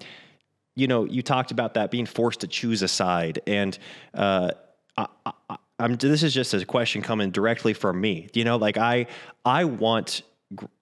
you 0.76 0.86
know, 0.86 1.04
you 1.04 1.22
talked 1.22 1.50
about 1.50 1.74
that 1.74 1.90
being 1.90 2.06
forced 2.06 2.40
to 2.40 2.46
choose 2.46 2.82
a 2.82 2.88
side, 2.88 3.40
and 3.46 3.78
uh, 4.14 4.50
I, 4.96 5.06
I, 5.26 5.56
I'm, 5.78 5.96
this 5.96 6.22
is 6.22 6.32
just 6.32 6.54
a 6.54 6.64
question 6.64 7.02
coming 7.02 7.30
directly 7.30 7.74
from 7.74 8.00
me. 8.00 8.28
You 8.32 8.44
know, 8.44 8.56
like 8.56 8.78
I 8.78 9.06
I 9.44 9.64
want 9.64 10.22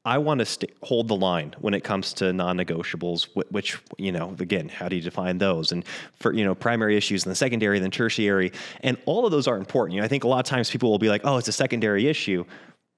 I 0.04 0.18
want 0.18 0.40
to 0.40 0.46
st- 0.46 0.72
hold 0.82 1.08
the 1.08 1.16
line 1.16 1.54
when 1.60 1.74
it 1.74 1.84
comes 1.84 2.12
to 2.14 2.32
non-negotiables, 2.32 3.28
which 3.50 3.78
you 3.98 4.12
know, 4.12 4.34
again, 4.38 4.68
how 4.68 4.88
do 4.88 4.96
you 4.96 5.02
define 5.02 5.38
those? 5.38 5.72
And 5.72 5.84
for 6.18 6.32
you 6.32 6.44
know, 6.44 6.54
primary 6.54 6.96
issues, 6.96 7.24
and 7.24 7.30
the 7.30 7.36
secondary, 7.36 7.78
then 7.78 7.90
tertiary, 7.90 8.52
and 8.80 8.96
all 9.06 9.24
of 9.24 9.32
those 9.32 9.46
are 9.46 9.56
important. 9.56 9.94
You 9.94 10.00
know, 10.00 10.04
I 10.04 10.08
think 10.08 10.24
a 10.24 10.28
lot 10.28 10.40
of 10.40 10.46
times 10.46 10.70
people 10.70 10.90
will 10.90 10.98
be 10.98 11.08
like, 11.08 11.22
"Oh, 11.24 11.38
it's 11.38 11.48
a 11.48 11.52
secondary 11.52 12.08
issue," 12.08 12.44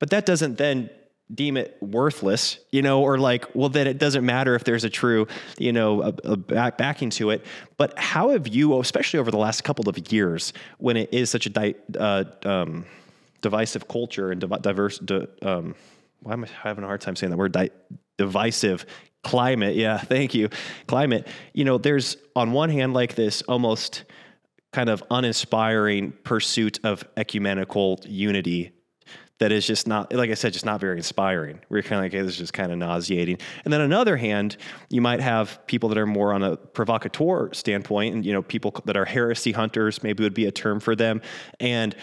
but 0.01 0.11
that 0.11 0.27
doesn't 0.27 0.59
then 0.59 0.91
deem 1.33 1.57
it 1.57 1.77
worthless, 1.81 2.59
you 2.71 2.83
know, 2.83 3.03
or 3.03 3.19
like, 3.19 3.47
well, 3.55 3.69
then 3.69 3.87
it 3.87 3.99
doesn't 3.99 4.27
matter 4.27 4.55
if 4.55 4.65
there's 4.65 4.85
a 4.85 4.91
true, 4.91 5.27
you 5.59 5.73
know, 5.73 6.03
a, 6.03 6.15
a 6.25 6.37
back, 6.37 6.77
backing 6.77 7.09
to 7.09 7.31
it. 7.31 7.45
But 7.79 7.99
how 7.99 8.31
have 8.31 8.47
you, 8.47 8.79
especially 8.81 9.21
over 9.21 9.31
the 9.31 9.39
last 9.39 9.65
couple 9.65 9.89
of 9.89 10.13
years, 10.13 10.53
when 10.79 10.97
it 10.97 11.13
is 11.13 11.31
such 11.31 11.47
a 11.47 11.51
di- 11.51 11.75
uh, 11.99 12.25
um, 12.45 12.85
divisive 13.41 13.89
culture 13.89 14.33
and 14.33 14.41
diverse, 14.63 14.99
di- 14.99 15.27
um, 15.43 15.75
why 16.25 16.33
am 16.33 16.45
I 16.45 16.49
having 16.63 16.85
a 16.85 16.87
hard 16.87 17.03
time 17.03 17.17
saying 17.17 17.31
that 17.31 17.37
word? 17.37 17.53
Di- 17.53 17.71
divisive 18.17 18.87
climate. 19.23 19.77
Yeah, 19.77 19.99
thank 19.99 20.35
you. 20.35 20.49
Climate. 20.87 21.29
You 21.53 21.65
know, 21.65 21.79
there's 21.79 22.17
on 22.35 22.53
one 22.53 22.71
hand 22.71 22.95
like 22.95 23.15
this 23.15 23.43
almost 23.43 24.05
kind 24.73 24.89
of 24.89 25.05
uninspiring 25.11 26.13
pursuit 26.25 26.81
of 26.83 27.05
ecumenical 27.17 28.01
unity 28.05 28.73
that 29.39 29.53
is 29.53 29.67
just 29.67 29.87
not, 29.87 30.13
like 30.13 30.31
I 30.31 30.35
said, 30.35 30.53
just 30.53 30.65
not 30.65 30.81
very 30.81 30.97
inspiring. 30.97 31.61
We're 31.69 31.83
kind 31.83 31.97
of 31.97 32.05
like, 32.05 32.13
hey, 32.13 32.23
this 32.23 32.33
is 32.33 32.39
just 32.39 32.53
kind 32.53 32.73
of 32.73 32.79
nauseating. 32.79 33.39
And 33.65 33.73
then 33.73 33.81
on 33.81 33.91
the 33.91 33.99
other 33.99 34.17
hand, 34.17 34.57
you 34.89 35.01
might 35.01 35.21
have 35.21 35.65
people 35.67 35.89
that 35.91 35.99
are 35.99 36.07
more 36.07 36.33
on 36.33 36.43
a 36.43 36.57
provocateur 36.57 37.53
standpoint, 37.53 38.15
and 38.15 38.25
you 38.25 38.33
know, 38.33 38.43
people 38.43 38.73
that 38.87 38.97
are 38.97 39.05
heresy 39.05 39.53
hunters, 39.53 40.03
maybe 40.03 40.23
would 40.23 40.35
be 40.35 40.47
a 40.47 40.53
term 40.53 40.81
for 40.81 40.97
them. 40.97 41.21
And 41.61 41.95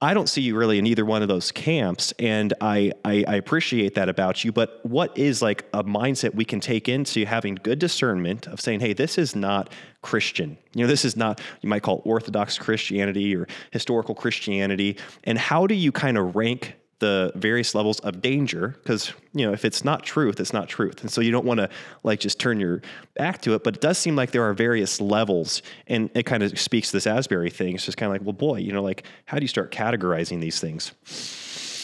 I 0.00 0.14
don't 0.14 0.28
see 0.28 0.42
you 0.42 0.56
really 0.56 0.78
in 0.78 0.86
either 0.86 1.04
one 1.04 1.22
of 1.22 1.28
those 1.28 1.50
camps, 1.50 2.12
and 2.20 2.54
I, 2.60 2.92
I, 3.04 3.24
I 3.26 3.34
appreciate 3.34 3.96
that 3.96 4.08
about 4.08 4.44
you. 4.44 4.52
But 4.52 4.78
what 4.84 5.16
is 5.18 5.42
like 5.42 5.64
a 5.72 5.82
mindset 5.82 6.36
we 6.36 6.44
can 6.44 6.60
take 6.60 6.88
into 6.88 7.24
having 7.24 7.56
good 7.56 7.80
discernment 7.80 8.46
of 8.46 8.60
saying, 8.60 8.78
"Hey, 8.78 8.92
this 8.92 9.18
is 9.18 9.34
not 9.34 9.72
Christian. 10.02 10.56
You 10.74 10.84
know, 10.84 10.86
this 10.86 11.04
is 11.04 11.16
not 11.16 11.40
you 11.62 11.68
might 11.68 11.82
call 11.82 12.00
Orthodox 12.04 12.58
Christianity 12.58 13.34
or 13.34 13.48
historical 13.72 14.14
Christianity." 14.14 14.98
And 15.24 15.36
how 15.36 15.66
do 15.66 15.74
you 15.74 15.90
kind 15.90 16.16
of 16.16 16.36
rank 16.36 16.76
the 17.00 17.32
various 17.36 17.74
levels 17.74 18.00
of 18.00 18.20
danger 18.20 18.76
because 18.82 19.12
you 19.32 19.46
know 19.46 19.52
if 19.52 19.64
it's 19.64 19.84
not 19.84 20.02
truth 20.02 20.40
it's 20.40 20.52
not 20.52 20.68
truth 20.68 21.00
and 21.00 21.10
so 21.10 21.20
you 21.20 21.30
don't 21.30 21.44
want 21.44 21.58
to 21.58 21.68
like 22.02 22.18
just 22.18 22.40
turn 22.40 22.58
your 22.58 22.82
back 23.14 23.40
to 23.40 23.54
it 23.54 23.62
but 23.62 23.76
it 23.76 23.80
does 23.80 23.98
seem 23.98 24.16
like 24.16 24.32
there 24.32 24.42
are 24.42 24.54
various 24.54 25.00
levels 25.00 25.62
and 25.86 26.10
it 26.14 26.24
kind 26.24 26.42
of 26.42 26.58
speaks 26.58 26.90
to 26.90 26.96
this 26.96 27.06
asbury 27.06 27.50
thing 27.50 27.74
it's 27.74 27.84
just 27.84 27.96
kind 27.96 28.10
of 28.10 28.14
like 28.14 28.26
well 28.26 28.32
boy 28.32 28.56
you 28.56 28.72
know 28.72 28.82
like 28.82 29.04
how 29.26 29.38
do 29.38 29.44
you 29.44 29.48
start 29.48 29.70
categorizing 29.70 30.40
these 30.40 30.60
things 30.60 30.92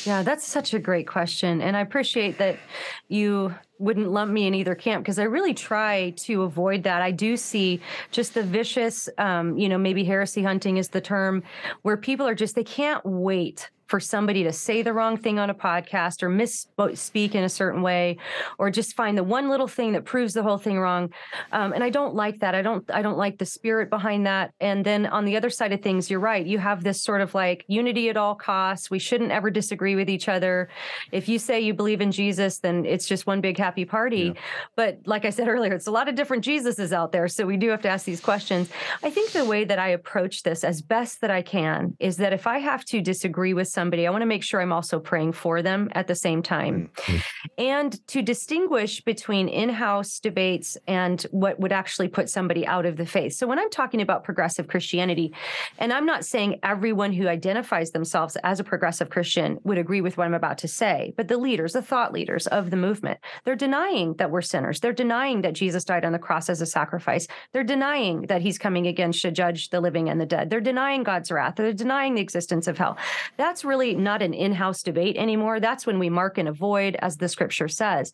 yeah, 0.07 0.23
that's 0.23 0.47
such 0.47 0.75
a 0.75 0.79
great 0.79 1.07
question. 1.07 1.63
And 1.63 1.77
I 1.77 1.81
appreciate 1.81 2.37
that 2.39 2.59
you 3.09 3.55
wouldn't 3.79 4.11
lump 4.11 4.31
me 4.31 4.47
in 4.47 4.55
either 4.55 4.75
camp 4.75 5.03
because 5.03 5.19
I 5.19 5.25
really 5.25 5.55
try 5.55 6.11
to 6.11 6.43
avoid 6.43 6.83
that. 6.83 7.01
I 7.01 7.11
do 7.11 7.37
see 7.37 7.81
just 8.11 8.35
the 8.35 8.43
vicious, 8.43 9.09
um, 9.19 9.57
you 9.57 9.69
know, 9.69 9.79
maybe 9.79 10.05
heresy 10.05 10.43
hunting 10.43 10.77
is 10.77 10.89
the 10.89 11.01
term 11.01 11.43
where 11.83 11.97
people 11.97 12.27
are 12.27 12.35
just, 12.35 12.55
they 12.55 12.65
can't 12.65 13.05
wait 13.05 13.71
for 13.95 14.01
somebody 14.01 14.43
to 14.43 14.53
say 14.53 14.83
the 14.83 14.93
wrong 14.93 15.17
thing 15.17 15.39
on 15.39 15.51
a 15.51 15.55
podcast 15.55 16.21
or 16.21 16.29
misspeak 16.29 17.37
in 17.37 17.45
a 17.45 17.49
certain 17.49 17.81
way 17.81 18.17
or 18.59 18.69
just 18.69 18.97
find 18.97 19.17
the 19.17 19.23
one 19.23 19.49
little 19.49 19.69
thing 19.69 19.93
that 19.93 20.05
proves 20.05 20.35
the 20.35 20.43
whole 20.43 20.59
thing 20.59 20.81
wrong. 20.81 21.13
Um, 21.53 21.73
and 21.73 21.85
i 21.85 21.91
don't 21.91 22.17
like 22.17 22.41
that. 22.41 22.57
I 22.57 22.63
don't 22.63 22.85
i 22.91 23.03
don't 23.03 23.17
like 23.17 23.39
the 23.39 23.47
spirit 23.47 23.91
behind 23.91 24.27
that. 24.27 24.53
And 24.59 24.85
then 24.85 25.07
on 25.07 25.25
the 25.25 25.37
other 25.37 25.49
side 25.49 25.73
of 25.73 25.81
things 25.81 26.11
you're 26.11 26.19
right. 26.19 26.45
You 26.45 26.59
have 26.59 26.83
this 26.83 27.01
sort 27.01 27.21
of 27.21 27.37
like 27.37 27.65
unity 27.69 28.09
at 28.09 28.17
all 28.17 28.35
costs. 28.35 28.91
We 28.91 28.99
shouldn't 28.99 29.31
ever 29.31 29.49
disagree 29.49 29.95
with 29.95 30.11
each 30.11 30.29
other. 30.29 30.71
If 31.13 31.29
you 31.29 31.39
say 31.39 31.61
you 31.61 31.73
believe 31.73 32.01
in 32.01 32.11
jesus 32.11 32.59
then 32.59 32.85
it's 32.85 33.07
just 33.07 33.29
one 33.29 33.41
big 33.41 33.57
happy 33.59 33.85
party. 33.85 34.33
Yeah. 34.35 34.41
but 34.75 34.99
like 35.07 35.25
i 35.25 35.31
said 35.31 35.47
earlier 35.47 35.73
it's 35.73 35.87
a 35.87 35.93
lot 35.93 36.09
of 36.09 36.17
different 36.17 36.45
jesuses 36.45 36.91
out 36.91 37.13
there 37.13 37.29
so 37.29 37.47
we 37.47 37.57
do 37.57 37.69
have 37.69 37.83
to 37.83 37.89
ask 37.89 38.05
these 38.05 38.21
questions. 38.21 38.71
I 39.05 39.11
think 39.11 39.31
the 39.31 39.45
way 39.45 39.63
that 39.63 39.79
i 39.79 39.91
approach 39.91 40.43
this 40.43 40.65
as 40.65 40.83
best 40.83 41.21
that 41.21 41.31
i 41.31 41.43
can 41.43 41.97
is 42.01 42.17
that 42.17 42.33
if 42.33 42.49
i 42.49 42.59
have 42.59 42.85
to 42.87 43.01
disagree 43.01 43.55
with 43.55 43.69
somebody, 43.85 44.07
I 44.07 44.11
want 44.11 44.23
to 44.23 44.27
make 44.27 44.43
sure 44.43 44.63
I'm 44.63 44.73
also 44.73 44.99
praying 44.99 45.33
for 45.33 45.61
them 45.61 45.91
at 45.93 46.07
the 46.07 46.15
same 46.15 46.43
time. 46.43 46.89
Mm-hmm. 46.97 47.19
And 47.59 48.09
to 48.09 48.23
distinguish 48.23 49.03
between 49.03 49.47
in 49.47 49.69
house 49.69 50.19
debates 50.21 50.79
and 50.87 51.21
what 51.33 51.61
would 51.61 51.71
actually 51.71 52.09
put 52.09 52.31
somebody 52.31 52.67
out 52.67 52.87
of 52.87 52.97
the 52.97 53.05
faith. 53.05 53.35
So 53.35 53.47
when 53.47 53.59
I'm 53.59 53.69
talking 53.69 54.01
about 54.01 54.25
progressive 54.25 54.69
Christianity, 54.69 55.35
and 55.79 55.93
I'm 55.93 56.07
not 56.07 56.25
saying 56.25 56.61
everyone 56.63 57.13
who 57.13 57.29
identifies 57.29 57.91
themselves 57.91 58.39
as 58.43 58.59
a 58.59 58.65
progressive 58.65 59.11
Christian 59.11 59.59
would 59.65 59.77
agree 59.77 60.01
with 60.01 60.17
what 60.17 60.27
I'm 60.27 60.33
about 60.33 60.57
to 60.59 60.69
say, 60.69 61.13
but 61.19 61.29
the 61.29 61.37
leaders, 61.37 61.75
the 61.75 61.83
thought 61.83 62.15
leaders 62.15 62.47
of 62.47 62.71
the 62.71 62.79
movement, 62.79 63.21
they're 63.45 63.55
denying 63.55 64.15
that 64.15 64.31
we're 64.31 64.41
sinners. 64.41 64.81
They're 64.81 64.95
denying 64.95 65.43
that 65.43 65.53
Jesus 65.53 65.85
died 65.85 66.07
on 66.07 66.13
the 66.13 66.19
cross 66.19 66.49
as 66.49 66.63
a 66.63 66.67
sacrifice. 66.67 67.27
They're 67.53 67.65
denying 67.65 68.23
that 68.29 68.41
he's 68.41 68.57
coming 68.59 68.87
again 68.87 69.13
to 69.13 69.31
judge 69.31 69.69
the 69.69 69.83
living 69.83 70.09
and 70.09 70.19
the 70.19 70.27
dead. 70.27 70.49
They're 70.49 70.63
denying 70.63 71.03
God's 71.03 71.31
wrath. 71.31 71.57
They're 71.57 71.75
denying 71.75 72.15
the 72.15 72.23
existence 72.23 72.67
of 72.67 72.79
hell. 72.79 72.97
That's 73.37 73.63
really 73.63 73.74
not 73.77 74.23
an 74.23 74.35
in 74.35 74.53
house 74.53 74.83
debate 74.83 75.17
anymore. 75.17 75.61
That's 75.61 75.87
when 75.87 75.99
we 75.99 76.09
mark 76.09 76.39
and 76.39 76.49
avoid, 76.49 76.97
as 77.01 77.17
the 77.17 77.29
scripture 77.29 77.69
says. 77.69 78.13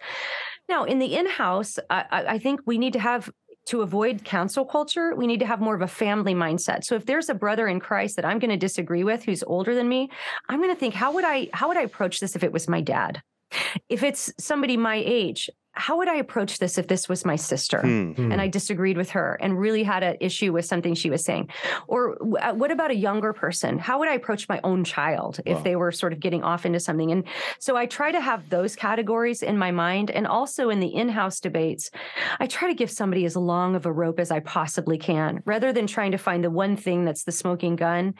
Now, 0.68 0.84
in 0.84 0.98
the 0.98 1.16
in 1.16 1.26
house, 1.26 1.78
I, 1.90 2.04
I 2.10 2.38
think 2.38 2.60
we 2.64 2.78
need 2.78 2.92
to 2.94 3.00
have 3.00 3.30
to 3.66 3.82
avoid 3.82 4.24
cancel 4.24 4.64
culture, 4.64 5.14
we 5.14 5.26
need 5.26 5.40
to 5.40 5.46
have 5.46 5.60
more 5.60 5.74
of 5.74 5.82
a 5.82 5.86
family 5.86 6.34
mindset. 6.34 6.82
So 6.82 6.96
if 6.96 7.06
there's 7.06 7.28
a 7.28 7.34
brother 7.34 7.68
in 7.68 7.78
Christ 7.78 8.16
that 8.16 8.24
I'm 8.24 8.38
going 8.38 8.50
to 8.50 8.56
disagree 8.56 9.04
with 9.04 9.24
who's 9.24 9.42
older 9.42 9.74
than 9.74 9.88
me, 9.88 10.10
I'm 10.48 10.60
going 10.60 10.74
to 10.74 10.78
think 10.78 10.94
how 10.94 11.12
would 11.12 11.24
I 11.24 11.48
how 11.52 11.68
would 11.68 11.76
I 11.76 11.82
approach 11.82 12.20
this 12.20 12.34
if 12.34 12.42
it 12.42 12.52
was 12.52 12.68
my 12.68 12.80
dad? 12.80 13.22
If 13.88 14.02
it's 14.02 14.32
somebody 14.38 14.76
my 14.76 15.02
age, 15.04 15.50
how 15.72 15.98
would 15.98 16.08
I 16.08 16.16
approach 16.16 16.58
this 16.58 16.78
if 16.78 16.88
this 16.88 17.08
was 17.08 17.24
my 17.24 17.36
sister 17.36 17.78
mm-hmm. 17.78 18.32
and 18.32 18.40
I 18.40 18.48
disagreed 18.48 18.96
with 18.96 19.10
her 19.10 19.38
and 19.40 19.58
really 19.58 19.84
had 19.84 20.02
an 20.02 20.16
issue 20.20 20.52
with 20.52 20.64
something 20.64 20.94
she 20.94 21.10
was 21.10 21.24
saying? 21.24 21.48
Or 21.86 22.18
uh, 22.42 22.54
what 22.54 22.70
about 22.70 22.90
a 22.90 22.96
younger 22.96 23.32
person? 23.32 23.78
How 23.78 23.98
would 23.98 24.08
I 24.08 24.14
approach 24.14 24.48
my 24.48 24.60
own 24.64 24.84
child 24.84 25.40
if 25.46 25.58
wow. 25.58 25.62
they 25.62 25.76
were 25.76 25.92
sort 25.92 26.12
of 26.12 26.20
getting 26.20 26.42
off 26.42 26.66
into 26.66 26.80
something? 26.80 27.12
And 27.12 27.24
so 27.58 27.76
I 27.76 27.86
try 27.86 28.10
to 28.10 28.20
have 28.20 28.48
those 28.50 28.74
categories 28.74 29.42
in 29.42 29.56
my 29.56 29.70
mind. 29.70 30.10
And 30.10 30.26
also 30.26 30.70
in 30.70 30.80
the 30.80 30.88
in 30.88 31.08
house 31.08 31.40
debates, 31.40 31.90
I 32.40 32.46
try 32.46 32.68
to 32.68 32.74
give 32.74 32.90
somebody 32.90 33.24
as 33.24 33.36
long 33.36 33.76
of 33.76 33.86
a 33.86 33.92
rope 33.92 34.18
as 34.18 34.30
I 34.30 34.40
possibly 34.40 34.98
can 34.98 35.40
rather 35.44 35.72
than 35.72 35.86
trying 35.86 36.12
to 36.12 36.18
find 36.18 36.42
the 36.42 36.50
one 36.50 36.76
thing 36.76 37.04
that's 37.04 37.24
the 37.24 37.32
smoking 37.32 37.76
gun. 37.76 38.14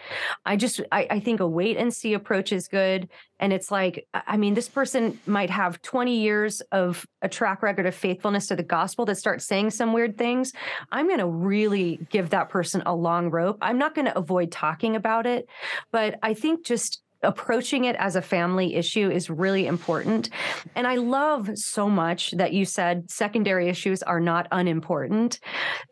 I 0.46 0.56
just, 0.56 0.80
I, 0.92 1.06
I 1.10 1.20
think 1.20 1.40
a 1.40 1.48
wait 1.48 1.76
and 1.76 1.92
see 1.92 2.14
approach 2.14 2.52
is 2.52 2.68
good. 2.68 3.08
And 3.40 3.52
it's 3.52 3.70
like, 3.70 4.06
I 4.14 4.36
mean, 4.36 4.54
this 4.54 4.68
person 4.68 5.18
might 5.26 5.50
have 5.50 5.82
20 5.82 6.20
years 6.20 6.60
of 6.72 7.06
a 7.22 7.28
track 7.28 7.62
record 7.62 7.86
of 7.86 7.94
faithfulness 7.94 8.46
to 8.48 8.56
the 8.56 8.62
gospel 8.62 9.06
that 9.06 9.16
starts 9.16 9.46
saying 9.46 9.70
some 9.70 9.92
weird 9.92 10.16
things. 10.16 10.52
I'm 10.92 11.06
going 11.06 11.18
to 11.18 11.26
really 11.26 11.98
give 12.10 12.30
that 12.30 12.50
person 12.50 12.82
a 12.86 12.94
long 12.94 13.30
rope. 13.30 13.58
I'm 13.60 13.78
not 13.78 13.94
going 13.94 14.06
to 14.06 14.16
avoid 14.16 14.52
talking 14.52 14.94
about 14.94 15.26
it, 15.26 15.48
but 15.90 16.18
I 16.22 16.34
think 16.34 16.64
just 16.64 17.02
approaching 17.22 17.84
it 17.84 17.96
as 17.96 18.16
a 18.16 18.22
family 18.22 18.74
issue 18.74 19.10
is 19.10 19.28
really 19.28 19.66
important. 19.66 20.30
And 20.74 20.86
I 20.86 20.96
love 20.96 21.50
so 21.54 21.88
much 21.88 22.30
that 22.32 22.52
you 22.52 22.64
said 22.64 23.10
secondary 23.10 23.68
issues 23.68 24.02
are 24.02 24.20
not 24.20 24.48
unimportant. 24.50 25.38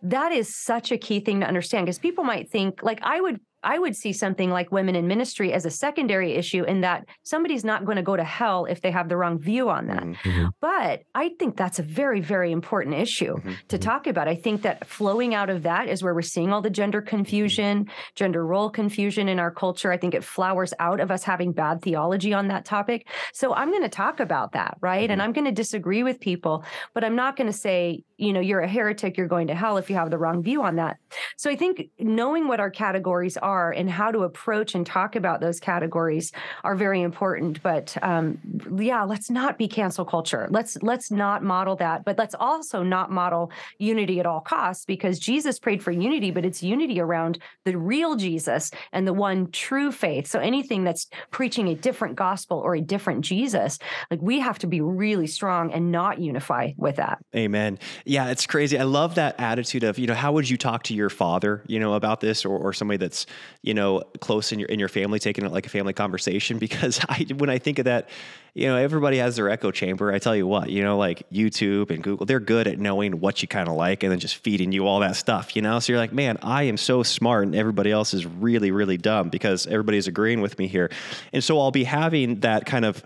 That 0.03 0.33
is 0.33 0.55
such 0.55 0.91
a 0.91 0.99
key 0.99 1.21
thing 1.21 1.41
to 1.41 1.47
understand 1.47 1.87
because 1.87 1.99
people 1.99 2.25
might 2.25 2.51
think, 2.51 2.83
like, 2.83 3.01
I 3.03 3.21
would 3.21 3.41
I 3.63 3.79
would 3.79 3.97
see 3.97 4.13
something 4.13 4.51
like 4.51 4.71
women 4.71 4.95
in 4.95 5.07
ministry 5.07 5.53
as 5.53 5.65
a 5.65 5.71
secondary 5.71 6.35
issue 6.35 6.65
in 6.65 6.83
that 6.83 7.07
somebody's 7.23 7.65
not 7.65 7.85
going 7.85 7.97
to 7.97 8.03
go 8.03 8.17
to 8.17 8.25
hell 8.25 8.67
if 8.67 8.81
they 8.81 8.91
have 8.91 9.09
the 9.09 9.17
wrong 9.17 9.39
view 9.39 9.69
on 9.69 9.87
that. 9.89 10.03
Mm-hmm. 10.03 10.29
mm-hmm. 10.29 10.47
But 10.61 11.03
I 11.15 11.31
think 11.39 11.57
that's 11.57 11.79
a 11.79 11.83
very, 11.83 12.21
very 12.21 12.53
important 12.53 12.97
issue 12.97 13.37
mm-hmm. 13.37 13.53
to 13.69 13.77
mm-hmm. 13.77 13.89
talk 13.89 14.07
about. 14.07 14.29
I 14.29 14.35
think 14.35 14.63
that 14.63 14.87
flowing 14.87 15.35
out 15.35 15.51
of 15.51 15.63
that 15.65 15.89
is 15.89 16.03
where 16.03 16.15
we're 16.15 16.23
seeing 16.23 16.53
all 16.53 16.63
the 16.63 16.71
gender 16.71 17.01
confusion, 17.01 17.89
gender 18.15 18.47
role 18.47 18.71
confusion 18.71 19.29
in 19.29 19.39
our 19.39 19.51
culture. 19.51 19.91
I 19.91 19.97
think 19.97 20.15
it 20.15 20.25
flowers 20.25 20.73
out 20.79 21.01
of 21.01 21.11
us 21.11 21.25
having 21.25 21.53
bad 21.53 21.83
theology 21.83 22.33
on 22.33 22.49
that 22.49 22.65
topic. 22.65 23.09
So 23.33 23.55
I'm 23.55 23.71
going 23.71 23.83
to 23.83 23.89
talk 23.89 24.21
about 24.21 24.53
that, 24.53 24.77
right? 24.81 25.05
Mm-hmm. 25.05 25.13
And 25.13 25.23
I'm 25.23 25.33
going 25.33 25.47
to 25.47 25.53
disagree 25.53 26.03
with 26.03 26.21
people, 26.21 26.65
but 26.95 27.05
I'm 27.05 27.17
not 27.17 27.37
going 27.37 27.49
to 27.49 27.59
say, 27.59 28.05
you 28.19 28.33
know, 28.33 28.41
you're 28.41 28.61
a 28.61 28.69
heretic, 28.69 29.17
you're 29.17 29.29
going 29.29 29.47
to 29.47 29.55
hell 29.55 29.79
if 29.79 29.89
you 29.89 29.97
have 29.97 30.11
the 30.11 30.19
wrong 30.19 30.43
view 30.43 30.63
on 30.63 30.77
that. 30.77 30.99
So 31.37 31.49
I 31.49 31.57
think 31.57 31.89
knowing 32.01 32.49
what 32.49 32.59
our 32.59 32.71
categories 32.71 33.37
are 33.37 33.71
and 33.71 33.89
how 33.89 34.11
to 34.11 34.21
approach 34.21 34.75
and 34.75 34.85
talk 34.85 35.15
about 35.15 35.41
those 35.41 35.61
categories 35.61 36.33
are 36.65 36.75
very 36.75 37.01
important. 37.03 37.63
But 37.63 37.97
um, 38.03 38.39
yeah, 38.79 39.05
let's 39.05 39.31
not 39.31 39.57
be 39.57 39.69
cancel 39.69 40.05
culture. 40.05 40.49
Let's 40.51 40.77
let's 40.83 41.13
not 41.13 41.45
model 41.45 41.77
that. 41.77 42.05
But 42.05 42.19
let's 42.19 42.35
also 42.35 42.83
not 42.83 43.11
model 43.11 43.53
unity 43.79 44.19
at 44.19 44.27
all 44.27 44.41
costs 44.41 44.85
because 44.85 45.21
Jesus 45.21 45.61
prayed 45.61 45.83
for 45.83 45.93
unity, 45.93 46.33
but 46.33 46.45
it's 46.45 46.63
unity 46.63 47.01
around 47.01 47.39
the 47.65 47.79
real 47.79 48.17
Jesus 48.17 48.73
and 48.93 49.07
the 49.07 49.15
one 49.15 49.51
true 49.53 49.93
faith. 49.93 50.27
So 50.27 50.41
anything 50.41 50.83
that's 50.83 51.09
preaching 51.31 51.69
a 51.69 51.75
different 51.77 52.17
gospel 52.17 52.59
or 52.59 52.75
a 52.75 52.81
different 52.81 53.25
Jesus, 53.25 53.79
like 54.11 54.21
we 54.21 54.41
have 54.41 54.59
to 54.59 54.67
be 54.67 54.81
really 54.81 55.29
strong 55.29 55.73
and 55.73 55.93
not 55.93 56.19
unify 56.19 56.73
with 56.77 56.97
that. 56.97 57.19
Amen. 57.37 57.79
Yeah, 58.09 58.31
it's 58.31 58.47
crazy. 58.47 58.79
I 58.79 58.85
love 58.85 59.17
that 59.17 59.39
attitude 59.39 59.85
of, 59.85 59.99
you 59.99 60.07
know, 60.07 60.15
how 60.15 60.33
would 60.33 60.49
you 60.49 60.57
talk 60.57 60.85
to 60.85 60.95
your 60.95 61.11
father, 61.11 61.63
you 61.67 61.79
know, 61.79 61.93
about 61.93 62.21
this 62.21 62.47
or, 62.47 62.57
or 62.57 62.73
somebody 62.73 62.97
that's 62.97 63.27
you 63.63 63.75
know, 63.75 64.03
close 64.21 64.51
in 64.51 64.59
your 64.59 64.69
in 64.69 64.79
your 64.79 64.89
family, 64.89 65.19
taking 65.19 65.45
it 65.45 65.53
like 65.53 65.67
a 65.67 65.69
family 65.69 65.93
conversation. 65.93 66.59
Because 66.69 67.01
I, 67.09 67.27
when 67.37 67.51
I 67.51 67.59
think 67.59 67.79
of 67.79 67.85
that, 67.87 68.09
you 68.55 68.67
know, 68.67 68.77
everybody 68.77 69.19
has 69.19 69.37
their 69.37 69.49
echo 69.51 69.71
chamber. 69.71 70.13
I 70.13 70.19
tell 70.19 70.35
you 70.35 70.47
what, 70.47 70.71
you 70.71 70.83
know, 70.83 70.97
like 70.97 71.23
YouTube 71.31 71.91
and 71.91 72.03
Google, 72.03 72.25
they're 72.27 72.41
good 72.41 72.67
at 72.67 72.79
knowing 72.79 73.21
what 73.21 73.43
you 73.43 73.49
kind 73.49 73.69
of 73.69 73.75
like 73.75 74.03
and 74.03 74.11
then 74.11 74.19
just 74.19 74.37
feeding 74.37 74.73
you 74.73 74.87
all 74.87 75.01
that 75.01 75.17
stuff. 75.17 75.55
You 75.55 75.63
know, 75.63 75.79
so 75.79 75.93
you're 75.93 76.01
like, 76.01 76.13
man, 76.13 76.39
I 76.43 76.65
am 76.65 76.77
so 76.77 77.03
smart, 77.03 77.45
and 77.45 77.55
everybody 77.55 77.91
else 77.91 78.15
is 78.15 78.27
really, 78.27 78.71
really 78.71 78.97
dumb 78.97 79.29
because 79.29 79.67
everybody's 79.67 80.09
agreeing 80.09 80.41
with 80.41 80.59
me 80.59 80.67
here, 80.67 80.91
and 81.33 81.45
so 81.45 81.61
I'll 81.61 81.71
be 81.71 81.85
having 81.85 82.41
that 82.41 82.65
kind 82.65 82.85
of 82.85 83.05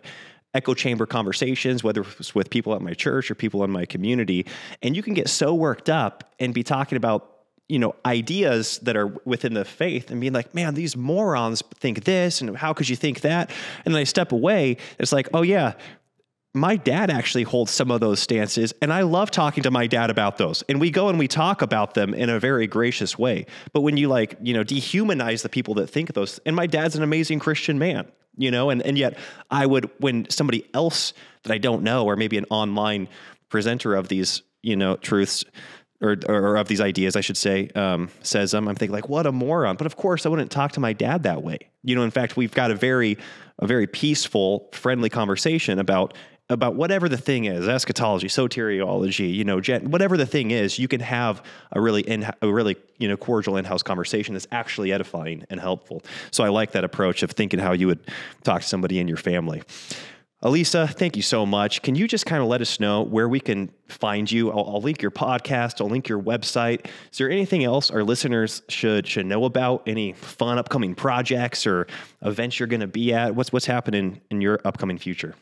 echo 0.54 0.74
chamber 0.74 1.06
conversations, 1.06 1.82
whether 1.82 2.02
it's 2.02 2.34
with 2.34 2.50
people 2.50 2.74
at 2.74 2.82
my 2.82 2.92
church 2.92 3.30
or 3.30 3.34
people 3.34 3.64
in 3.64 3.70
my 3.70 3.86
community. 3.86 4.46
And 4.82 4.94
you 4.94 5.02
can 5.02 5.14
get 5.14 5.28
so 5.28 5.54
worked 5.54 5.88
up 5.88 6.32
and 6.38 6.52
be 6.52 6.62
talking 6.62 6.96
about 6.96 7.28
you 7.68 7.78
know 7.78 7.94
ideas 8.04 8.78
that 8.80 8.96
are 8.96 9.06
within 9.24 9.54
the 9.54 9.64
faith 9.64 10.10
and 10.10 10.20
being 10.20 10.32
like 10.32 10.52
man 10.52 10.74
these 10.74 10.96
morons 10.96 11.62
think 11.76 12.04
this 12.04 12.40
and 12.40 12.56
how 12.56 12.72
could 12.72 12.88
you 12.88 12.96
think 12.96 13.20
that 13.20 13.50
and 13.84 13.94
then 13.94 14.00
i 14.00 14.04
step 14.04 14.32
away 14.32 14.76
it's 14.98 15.12
like 15.12 15.28
oh 15.32 15.42
yeah 15.42 15.72
my 16.54 16.76
dad 16.76 17.10
actually 17.10 17.44
holds 17.44 17.70
some 17.70 17.90
of 17.90 18.00
those 18.00 18.20
stances 18.20 18.74
and 18.82 18.92
i 18.92 19.02
love 19.02 19.30
talking 19.30 19.62
to 19.62 19.70
my 19.70 19.86
dad 19.86 20.10
about 20.10 20.36
those 20.36 20.62
and 20.68 20.80
we 20.80 20.90
go 20.90 21.08
and 21.08 21.18
we 21.18 21.26
talk 21.26 21.62
about 21.62 21.94
them 21.94 22.12
in 22.12 22.28
a 22.28 22.38
very 22.38 22.66
gracious 22.66 23.18
way 23.18 23.46
but 23.72 23.80
when 23.80 23.96
you 23.96 24.08
like 24.08 24.36
you 24.42 24.52
know 24.52 24.62
dehumanize 24.62 25.42
the 25.42 25.48
people 25.48 25.74
that 25.74 25.86
think 25.88 26.12
those 26.12 26.38
and 26.44 26.54
my 26.54 26.66
dad's 26.66 26.94
an 26.94 27.02
amazing 27.02 27.38
christian 27.38 27.78
man 27.78 28.06
you 28.36 28.50
know 28.50 28.68
and 28.68 28.82
and 28.82 28.98
yet 28.98 29.16
i 29.50 29.64
would 29.64 29.88
when 29.98 30.28
somebody 30.28 30.68
else 30.74 31.14
that 31.42 31.52
i 31.52 31.58
don't 31.58 31.82
know 31.82 32.04
or 32.04 32.16
maybe 32.16 32.36
an 32.36 32.46
online 32.50 33.08
presenter 33.48 33.94
of 33.94 34.08
these 34.08 34.42
you 34.62 34.76
know 34.76 34.96
truths 34.96 35.44
or, 36.02 36.16
or 36.28 36.56
of 36.56 36.66
these 36.66 36.80
ideas, 36.80 37.14
I 37.14 37.20
should 37.20 37.36
say, 37.36 37.68
um, 37.76 38.10
says 38.22 38.50
them. 38.50 38.66
I'm 38.66 38.74
thinking 38.74 38.92
like, 38.92 39.08
what 39.08 39.24
a 39.24 39.30
moron. 39.30 39.76
But 39.76 39.86
of 39.86 39.96
course, 39.96 40.26
I 40.26 40.30
wouldn't 40.30 40.50
talk 40.50 40.72
to 40.72 40.80
my 40.80 40.92
dad 40.92 41.22
that 41.22 41.44
way. 41.44 41.70
You 41.84 41.94
know, 41.94 42.02
in 42.02 42.10
fact, 42.10 42.36
we've 42.36 42.52
got 42.52 42.72
a 42.72 42.74
very, 42.74 43.18
a 43.60 43.68
very 43.68 43.86
peaceful, 43.86 44.68
friendly 44.72 45.08
conversation 45.08 45.78
about 45.78 46.14
about 46.52 46.74
whatever 46.74 47.08
the 47.08 47.16
thing 47.16 47.46
is, 47.46 47.68
eschatology, 47.68 48.28
soteriology, 48.28 49.34
you 49.34 49.44
know, 49.44 49.60
gen- 49.60 49.90
whatever 49.90 50.16
the 50.16 50.26
thing 50.26 50.50
is, 50.50 50.78
you 50.78 50.88
can 50.88 51.00
have 51.00 51.42
a 51.72 51.80
really 51.80 52.02
in, 52.02 52.30
a 52.40 52.52
really 52.52 52.76
you 52.98 53.08
know 53.08 53.16
cordial 53.16 53.56
in-house 53.56 53.82
conversation 53.82 54.34
that's 54.34 54.46
actually 54.52 54.92
edifying 54.92 55.44
and 55.50 55.60
helpful. 55.60 56.02
So 56.30 56.44
I 56.44 56.48
like 56.48 56.72
that 56.72 56.84
approach 56.84 57.22
of 57.22 57.32
thinking 57.32 57.58
how 57.58 57.72
you 57.72 57.86
would 57.88 58.00
talk 58.44 58.62
to 58.62 58.68
somebody 58.68 58.98
in 58.98 59.08
your 59.08 59.16
family. 59.16 59.62
Alisa, 60.42 60.92
thank 60.92 61.14
you 61.14 61.22
so 61.22 61.46
much. 61.46 61.82
Can 61.82 61.94
you 61.94 62.08
just 62.08 62.26
kind 62.26 62.42
of 62.42 62.48
let 62.48 62.60
us 62.60 62.80
know 62.80 63.02
where 63.02 63.28
we 63.28 63.38
can 63.38 63.70
find 63.86 64.30
you? 64.30 64.50
I'll, 64.50 64.74
I'll, 64.74 64.80
link 64.80 65.00
your 65.00 65.12
podcast. 65.12 65.80
I'll 65.80 65.88
link 65.88 66.08
your 66.08 66.20
website. 66.20 66.86
Is 67.12 67.18
there 67.18 67.30
anything 67.30 67.62
else 67.62 67.92
our 67.92 68.02
listeners 68.02 68.60
should 68.68 69.06
should 69.06 69.24
know 69.24 69.44
about? 69.44 69.84
Any 69.86 70.14
fun 70.14 70.58
upcoming 70.58 70.96
projects 70.96 71.64
or 71.64 71.86
events 72.22 72.58
you're 72.58 72.66
going 72.66 72.80
to 72.80 72.88
be 72.88 73.14
at? 73.14 73.36
What's 73.36 73.52
what's 73.52 73.66
happening 73.66 74.20
in 74.30 74.40
your 74.40 74.60
upcoming 74.64 74.98
future? 74.98 75.36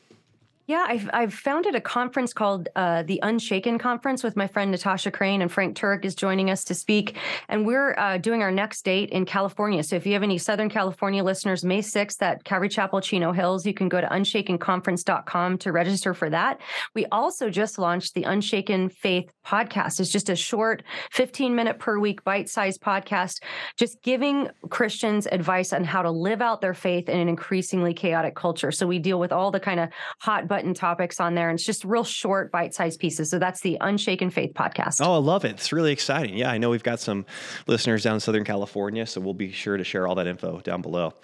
Yeah, 0.66 0.84
I've, 0.86 1.10
I've 1.12 1.34
founded 1.34 1.74
a 1.74 1.80
conference 1.80 2.32
called 2.32 2.68
uh, 2.76 3.02
the 3.02 3.18
Unshaken 3.24 3.76
Conference 3.78 4.22
with 4.22 4.36
my 4.36 4.46
friend 4.46 4.70
Natasha 4.70 5.10
Crain, 5.10 5.42
and 5.42 5.50
Frank 5.50 5.76
Turek 5.76 6.04
is 6.04 6.14
joining 6.14 6.48
us 6.48 6.62
to 6.64 6.74
speak. 6.74 7.16
And 7.48 7.66
we're 7.66 7.96
uh, 7.98 8.18
doing 8.18 8.42
our 8.42 8.52
next 8.52 8.84
date 8.84 9.10
in 9.10 9.24
California. 9.24 9.82
So 9.82 9.96
if 9.96 10.06
you 10.06 10.12
have 10.12 10.22
any 10.22 10.38
Southern 10.38 10.70
California 10.70 11.24
listeners, 11.24 11.64
May 11.64 11.80
6th 11.80 12.22
at 12.22 12.44
Calvary 12.44 12.68
Chapel, 12.68 13.00
Chino 13.00 13.32
Hills, 13.32 13.66
you 13.66 13.74
can 13.74 13.88
go 13.88 14.00
to 14.00 14.06
unshakenconference.com 14.06 15.58
to 15.58 15.72
register 15.72 16.14
for 16.14 16.30
that. 16.30 16.60
We 16.94 17.04
also 17.06 17.50
just 17.50 17.76
launched 17.76 18.14
the 18.14 18.22
Unshaken 18.22 18.90
Faith 18.90 19.32
podcast. 19.44 19.98
It's 19.98 20.12
just 20.12 20.28
a 20.28 20.36
short 20.36 20.84
15 21.10 21.52
minute 21.56 21.80
per 21.80 21.98
week 21.98 22.22
bite 22.22 22.48
sized 22.48 22.80
podcast, 22.80 23.42
just 23.76 24.00
giving 24.02 24.48
Christians 24.68 25.26
advice 25.32 25.72
on 25.72 25.82
how 25.82 26.02
to 26.02 26.12
live 26.12 26.40
out 26.40 26.60
their 26.60 26.74
faith 26.74 27.08
in 27.08 27.18
an 27.18 27.28
increasingly 27.28 27.92
chaotic 27.92 28.36
culture. 28.36 28.70
So 28.70 28.86
we 28.86 29.00
deal 29.00 29.18
with 29.18 29.32
all 29.32 29.50
the 29.50 29.58
kind 29.58 29.80
of 29.80 29.88
hot 30.20 30.46
button 30.46 30.59
button 30.60 30.74
topics 30.74 31.20
on 31.20 31.34
there. 31.34 31.48
And 31.48 31.58
it's 31.58 31.64
just 31.64 31.86
real 31.86 32.04
short, 32.04 32.52
bite 32.52 32.74
sized 32.74 33.00
pieces. 33.00 33.30
So 33.30 33.38
that's 33.38 33.62
the 33.62 33.78
Unshaken 33.80 34.28
Faith 34.28 34.52
podcast. 34.54 35.00
Oh, 35.00 35.14
I 35.14 35.18
love 35.18 35.46
it. 35.46 35.52
It's 35.52 35.72
really 35.72 35.90
exciting. 35.90 36.36
Yeah, 36.36 36.50
I 36.50 36.58
know 36.58 36.68
we've 36.68 36.82
got 36.82 37.00
some 37.00 37.24
listeners 37.66 38.02
down 38.02 38.14
in 38.14 38.20
Southern 38.20 38.44
California. 38.44 39.06
So 39.06 39.22
we'll 39.22 39.32
be 39.32 39.52
sure 39.52 39.78
to 39.78 39.84
share 39.84 40.06
all 40.06 40.14
that 40.16 40.26
info 40.26 40.60
down 40.60 40.82
below. 40.82 41.14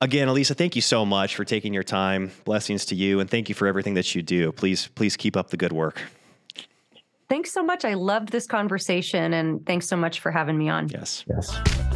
Again, 0.00 0.26
Alisa, 0.26 0.56
thank 0.56 0.74
you 0.74 0.80
so 0.80 1.04
much 1.04 1.36
for 1.36 1.44
taking 1.44 1.74
your 1.74 1.82
time. 1.82 2.30
Blessings 2.44 2.86
to 2.86 2.94
you. 2.94 3.20
And 3.20 3.28
thank 3.28 3.50
you 3.50 3.54
for 3.54 3.66
everything 3.66 3.92
that 3.94 4.14
you 4.14 4.22
do. 4.22 4.52
Please, 4.52 4.88
please 4.94 5.18
keep 5.18 5.36
up 5.36 5.50
the 5.50 5.58
good 5.58 5.72
work. 5.72 6.00
Thanks 7.28 7.52
so 7.52 7.62
much. 7.62 7.84
I 7.84 7.92
loved 7.92 8.30
this 8.30 8.46
conversation 8.46 9.34
and 9.34 9.66
thanks 9.66 9.86
so 9.86 9.96
much 9.96 10.20
for 10.20 10.30
having 10.30 10.56
me 10.56 10.70
on. 10.70 10.88
Yes. 10.88 11.24
Yes. 11.28 11.91